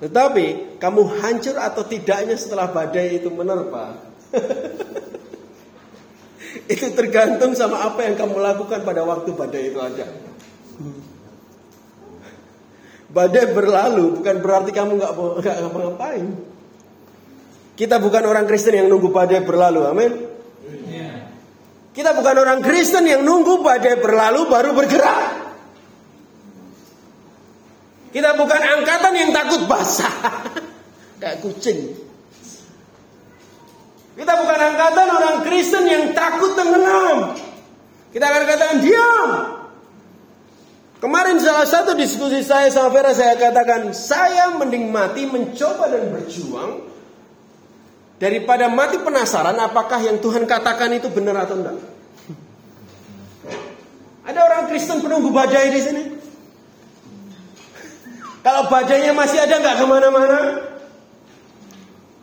Tetapi 0.00 0.76
kamu 0.80 1.20
hancur 1.20 1.56
atau 1.60 1.84
tidaknya 1.84 2.36
setelah 2.36 2.72
badai 2.72 3.20
itu 3.20 3.28
menerpa. 3.28 3.96
Itu 6.72 6.90
tergantung 6.98 7.54
sama 7.54 7.84
apa 7.84 8.02
yang 8.08 8.16
kamu 8.18 8.42
lakukan 8.42 8.82
pada 8.82 9.06
waktu 9.06 9.30
badai 9.36 9.70
itu 9.70 9.78
ada. 9.78 10.08
Badai 13.06 13.54
berlalu 13.54 14.18
bukan 14.18 14.36
berarti 14.42 14.74
kamu 14.74 14.98
nggak 14.98 15.12
nggak 15.14 15.56
ngapa-ngapain. 15.62 16.55
Kita 17.76 18.00
bukan 18.00 18.24
orang 18.24 18.48
Kristen 18.48 18.72
yang 18.80 18.88
nunggu 18.88 19.12
badai 19.12 19.44
berlalu, 19.44 19.84
amin. 19.84 20.12
Kita 21.92 22.12
bukan 22.12 22.36
orang 22.36 22.60
Kristen 22.60 23.08
yang 23.08 23.24
nunggu 23.24 23.60
badai 23.60 24.00
berlalu 24.00 24.48
baru 24.48 24.76
bergerak. 24.76 25.48
Kita 28.12 28.32
bukan 28.36 28.60
angkatan 28.60 29.12
yang 29.12 29.30
takut 29.32 29.68
basah. 29.68 30.12
Kayak 31.20 31.44
kucing. 31.44 31.96
Kita 34.16 34.32
bukan 34.40 34.60
angkatan 34.60 35.08
orang 35.12 35.36
Kristen 35.44 35.84
yang 35.84 36.16
takut 36.16 36.56
tenggelam. 36.56 37.36
Kita 38.12 38.24
akan 38.24 38.42
katakan 38.48 38.78
diam. 38.80 39.30
Kemarin 40.96 41.36
salah 41.36 41.68
satu 41.68 41.92
diskusi 41.92 42.40
saya 42.40 42.72
sama 42.72 42.88
Vera 42.88 43.12
saya 43.12 43.36
katakan 43.36 43.92
saya 43.92 44.56
mending 44.56 44.88
mati 44.88 45.28
mencoba 45.28 45.92
dan 45.92 46.08
berjuang 46.08 46.95
daripada 48.16 48.68
mati 48.72 49.00
penasaran 49.00 49.56
apakah 49.60 50.00
yang 50.00 50.20
Tuhan 50.20 50.48
katakan 50.48 50.92
itu 50.96 51.08
benar 51.12 51.44
atau 51.44 51.56
enggak. 51.60 51.76
Ada 54.26 54.38
orang 54.42 54.62
Kristen 54.66 55.00
penunggu 55.04 55.30
badai 55.30 55.70
di 55.70 55.80
sini. 55.80 56.02
Kalau 58.42 58.70
badainya 58.70 59.10
masih 59.14 59.42
ada 59.42 59.58
nggak 59.58 59.76
ke 59.78 59.84
mana-mana, 59.86 60.40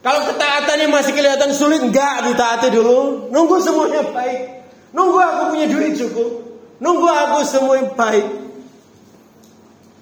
kalau 0.03 0.28
ketaatannya 0.28 0.88
masih 0.91 1.15
kelihatan 1.15 1.56
sulit, 1.56 1.80
enggak 1.80 2.28
ditaati 2.28 2.68
dulu. 2.76 3.32
Nunggu 3.32 3.56
semuanya 3.64 4.03
baik. 4.11 4.68
Nunggu 4.91 5.15
aku 5.15 5.41
punya 5.56 5.65
duit 5.72 5.95
cukup. 5.95 6.44
Nunggu 6.84 7.07
aku 7.07 7.48
semuanya 7.48 7.88
baik. 7.95 8.28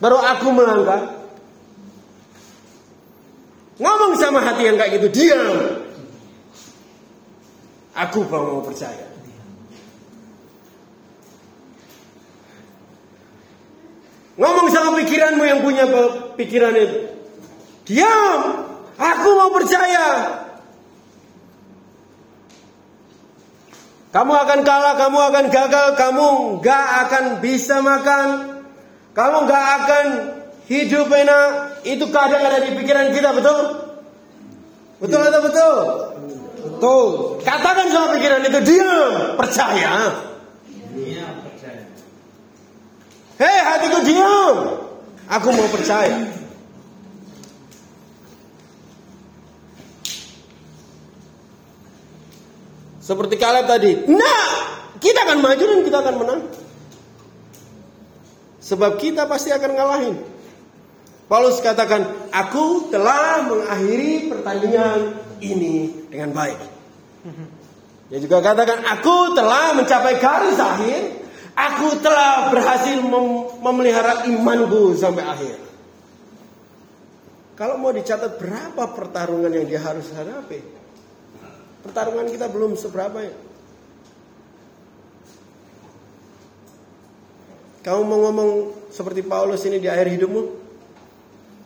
Baru 0.01 0.17
aku 0.17 0.49
melangkah. 0.49 1.21
Ngomong 3.77 4.17
sama 4.17 4.41
hati 4.41 4.65
yang 4.65 4.77
kayak 4.77 4.97
gitu, 4.97 5.07
diam. 5.09 5.80
Aku 7.91 8.23
baru 8.27 8.59
mau 8.59 8.63
percaya. 8.63 9.11
Ngomong 14.39 14.67
sama 14.71 14.95
pikiranmu 15.03 15.43
yang 15.43 15.59
punya 15.59 15.85
pikiran 16.39 16.73
itu. 16.73 16.97
Diam. 17.85 18.41
Aku 18.95 19.29
mau 19.35 19.51
percaya. 19.51 20.07
Kamu 24.11 24.33
akan 24.35 24.59
kalah, 24.67 24.99
kamu 24.99 25.19
akan 25.31 25.45
gagal, 25.47 25.87
kamu 25.95 26.27
gak 26.59 26.87
akan 27.07 27.25
bisa 27.39 27.79
makan, 27.79 28.59
kamu 29.15 29.37
gak 29.47 29.65
akan 29.79 30.05
hidup 30.67 31.07
enak. 31.07 31.79
Itu 31.87 32.11
kadang 32.11 32.43
ada 32.43 32.59
di 32.59 32.75
pikiran 32.75 33.15
kita, 33.15 33.31
betul? 33.31 33.59
Betul 34.99 35.21
atau 35.31 35.41
betul? 35.47 35.77
Betul. 36.61 37.41
Katakan 37.41 37.87
sama 37.89 38.13
pikiran 38.17 38.45
itu, 38.45 38.59
diam, 38.61 39.33
percaya. 39.33 39.93
Diam, 40.93 41.33
percaya. 41.41 41.83
Hei 43.41 43.57
hatiku 43.65 43.99
diam. 44.05 44.55
Aku 45.31 45.49
mau 45.55 45.67
percaya. 45.71 46.41
Seperti 53.01 53.35
Kaleb 53.41 53.65
tadi. 53.65 53.91
Nah, 54.13 54.45
kita 55.01 55.25
akan 55.25 55.41
maju 55.41 55.63
dan 55.65 55.79
kita 55.81 55.97
akan 56.05 56.15
menang. 56.21 56.41
Sebab 58.61 59.01
kita 59.01 59.25
pasti 59.25 59.49
akan 59.49 59.71
ngalahin. 59.73 60.15
Paulus 61.25 61.63
katakan, 61.63 62.05
aku 62.29 62.91
telah 62.93 63.41
mengakhiri 63.47 64.29
pertandingan 64.29 65.30
ini 65.41 66.07
dengan 66.07 66.31
baik. 66.31 66.59
Dia 68.11 68.19
juga 68.19 68.39
katakan, 68.43 68.85
aku 68.85 69.33
telah 69.33 69.73
mencapai 69.75 70.19
garis 70.21 70.59
akhir. 70.59 71.01
Aku 71.51 71.99
telah 71.99 72.47
berhasil 72.47 72.95
mem 73.03 73.59
memelihara 73.59 74.23
imanku 74.23 74.95
sampai 74.95 75.23
akhir. 75.27 75.57
Kalau 77.59 77.75
mau 77.77 77.91
dicatat 77.91 78.39
berapa 78.39 78.83
pertarungan 78.95 79.51
yang 79.51 79.67
dia 79.67 79.83
harus 79.83 80.09
hadapi? 80.15 80.63
Pertarungan 81.83 82.31
kita 82.31 82.47
belum 82.47 82.79
seberapa 82.79 83.19
ya. 83.21 83.35
Kamu 87.81 88.01
mau 88.05 88.19
ngomong 88.29 88.49
seperti 88.93 89.25
Paulus 89.25 89.65
ini 89.65 89.81
di 89.81 89.89
akhir 89.89 90.07
hidupmu? 90.13 90.41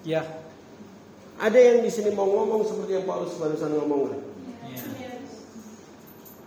Ya. 0.08 0.24
Ada 1.36 1.60
yang 1.60 1.78
di 1.84 1.92
sini 1.92 2.16
mau 2.16 2.28
ngomong 2.32 2.64
seperti 2.64 2.96
yang 2.96 3.06
Paulus 3.08 3.36
barusan 3.36 3.76
ngomong? 3.76 4.02
Ya. 4.08 5.20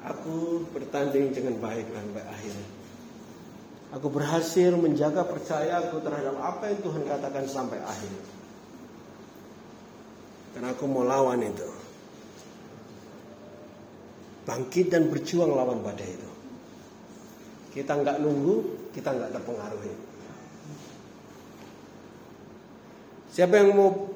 Aku 0.09 0.65
bertanding 0.73 1.37
dengan 1.37 1.61
baik 1.61 1.85
sampai 1.93 2.25
akhirnya. 2.25 2.69
Aku 3.89 4.09
berhasil 4.13 4.73
menjaga 4.77 5.25
percayaku 5.25 6.01
terhadap 6.05 6.37
apa 6.41 6.73
yang 6.73 6.81
Tuhan 6.81 7.05
katakan 7.09 7.45
sampai 7.49 7.81
akhir. 7.81 8.17
Karena 10.57 10.73
aku 10.73 10.85
mau 10.89 11.05
lawan 11.05 11.45
itu. 11.45 11.69
Bangkit 14.49 14.89
dan 14.89 15.13
berjuang 15.13 15.53
lawan 15.53 15.85
badai 15.85 16.09
itu. 16.09 16.31
Kita 17.77 18.01
nggak 18.01 18.25
nunggu, 18.25 18.57
kita 18.97 19.13
nggak 19.13 19.37
terpengaruhi. 19.37 19.95
Siapa 23.29 23.55
yang 23.61 23.77
mau 23.77 24.08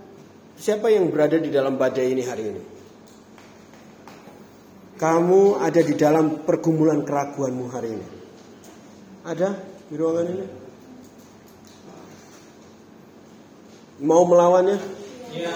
siapa 0.62 0.94
yang 0.94 1.10
berada 1.10 1.42
di 1.42 1.50
dalam 1.50 1.74
badai 1.74 2.14
ini 2.14 2.22
hari 2.22 2.44
ini? 2.54 2.62
Kamu 4.94 5.58
ada 5.58 5.82
di 5.82 5.98
dalam 5.98 6.46
pergumulan 6.46 7.02
keraguanmu 7.02 7.64
hari 7.74 7.90
ini. 7.98 8.06
Ada 9.26 9.58
di 9.90 9.94
ruangan 9.98 10.26
ini? 10.30 10.46
Mau 14.06 14.22
melawannya? 14.22 14.78
Ya. 15.34 15.54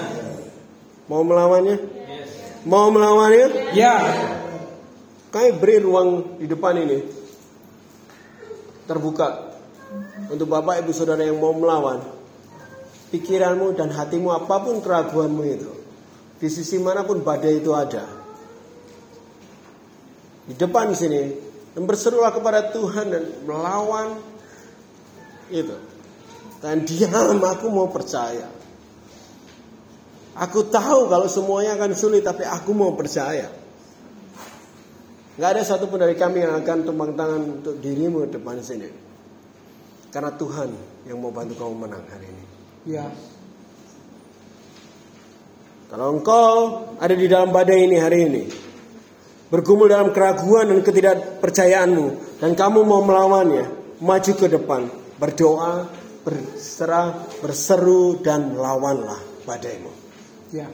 Mau 1.06 1.22
melawannya? 1.22 1.76
Mau 2.66 2.90
melawannya? 2.90 3.46
Ya. 3.78 4.02
Kayak 5.30 5.62
beri 5.62 5.78
ruang 5.78 6.42
di 6.42 6.50
depan 6.50 6.82
ini 6.82 6.98
terbuka 8.90 9.54
untuk 10.34 10.50
Bapak 10.50 10.82
Ibu 10.82 10.90
Saudara 10.90 11.22
yang 11.22 11.38
mau 11.38 11.54
melawan 11.54 12.15
pikiranmu 13.16 13.72
dan 13.72 13.88
hatimu 13.88 14.28
apa 14.36 14.56
pun 14.60 14.84
keraguanmu 14.84 15.42
itu 15.48 15.72
di 16.36 16.48
sisi 16.52 16.76
mana 16.76 17.00
pun 17.08 17.24
badai 17.24 17.64
itu 17.64 17.72
ada 17.72 18.04
di 20.44 20.54
depan 20.54 20.92
sini 20.92 21.32
dan 21.72 21.82
berserulah 21.88 22.30
kepada 22.36 22.68
Tuhan 22.76 23.06
dan 23.08 23.24
melawan 23.48 24.20
itu 25.48 25.76
dan 26.60 26.84
diam 26.84 27.40
aku 27.40 27.72
mau 27.72 27.88
percaya 27.88 28.52
aku 30.36 30.68
tahu 30.68 31.08
kalau 31.08 31.24
semuanya 31.26 31.80
akan 31.80 31.96
sulit 31.96 32.20
tapi 32.20 32.44
aku 32.44 32.76
mau 32.76 32.92
percaya 32.92 33.48
Gak 35.36 35.52
ada 35.52 35.62
satupun 35.68 36.00
dari 36.00 36.16
kami 36.16 36.40
yang 36.40 36.56
akan 36.64 36.88
tumpang 36.88 37.12
tangan 37.12 37.60
untuk 37.60 37.76
dirimu 37.76 38.24
di 38.24 38.40
depan 38.40 38.56
sini. 38.64 38.88
Karena 40.08 40.32
Tuhan 40.32 40.72
yang 41.04 41.20
mau 41.20 41.28
bantu 41.28 41.60
kamu 41.60 41.76
menang 41.76 42.04
hari 42.08 42.24
ini. 42.24 42.45
Ya. 42.86 43.10
Kalau 45.90 46.18
engkau 46.18 46.54
ada 47.02 47.14
di 47.14 47.26
dalam 47.26 47.50
badai 47.50 47.86
ini 47.86 47.96
hari 47.98 48.18
ini, 48.26 48.44
bergumul 49.50 49.90
dalam 49.90 50.14
keraguan 50.14 50.70
dan 50.70 50.80
ketidakpercayaanmu, 50.86 52.38
dan 52.42 52.54
kamu 52.54 52.86
mau 52.86 53.02
melawannya, 53.02 53.66
maju 54.02 54.32
ke 54.34 54.46
depan, 54.46 54.86
berdoa, 55.18 55.86
berserah, 56.26 57.26
berseru, 57.42 58.22
dan 58.22 58.54
lawanlah 58.54 59.18
badaimu. 59.46 59.90
Ya. 60.54 60.66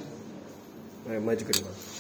Mari 1.09 1.21
maju 1.21 1.43
ke 1.45 1.53
depan. 1.53 1.92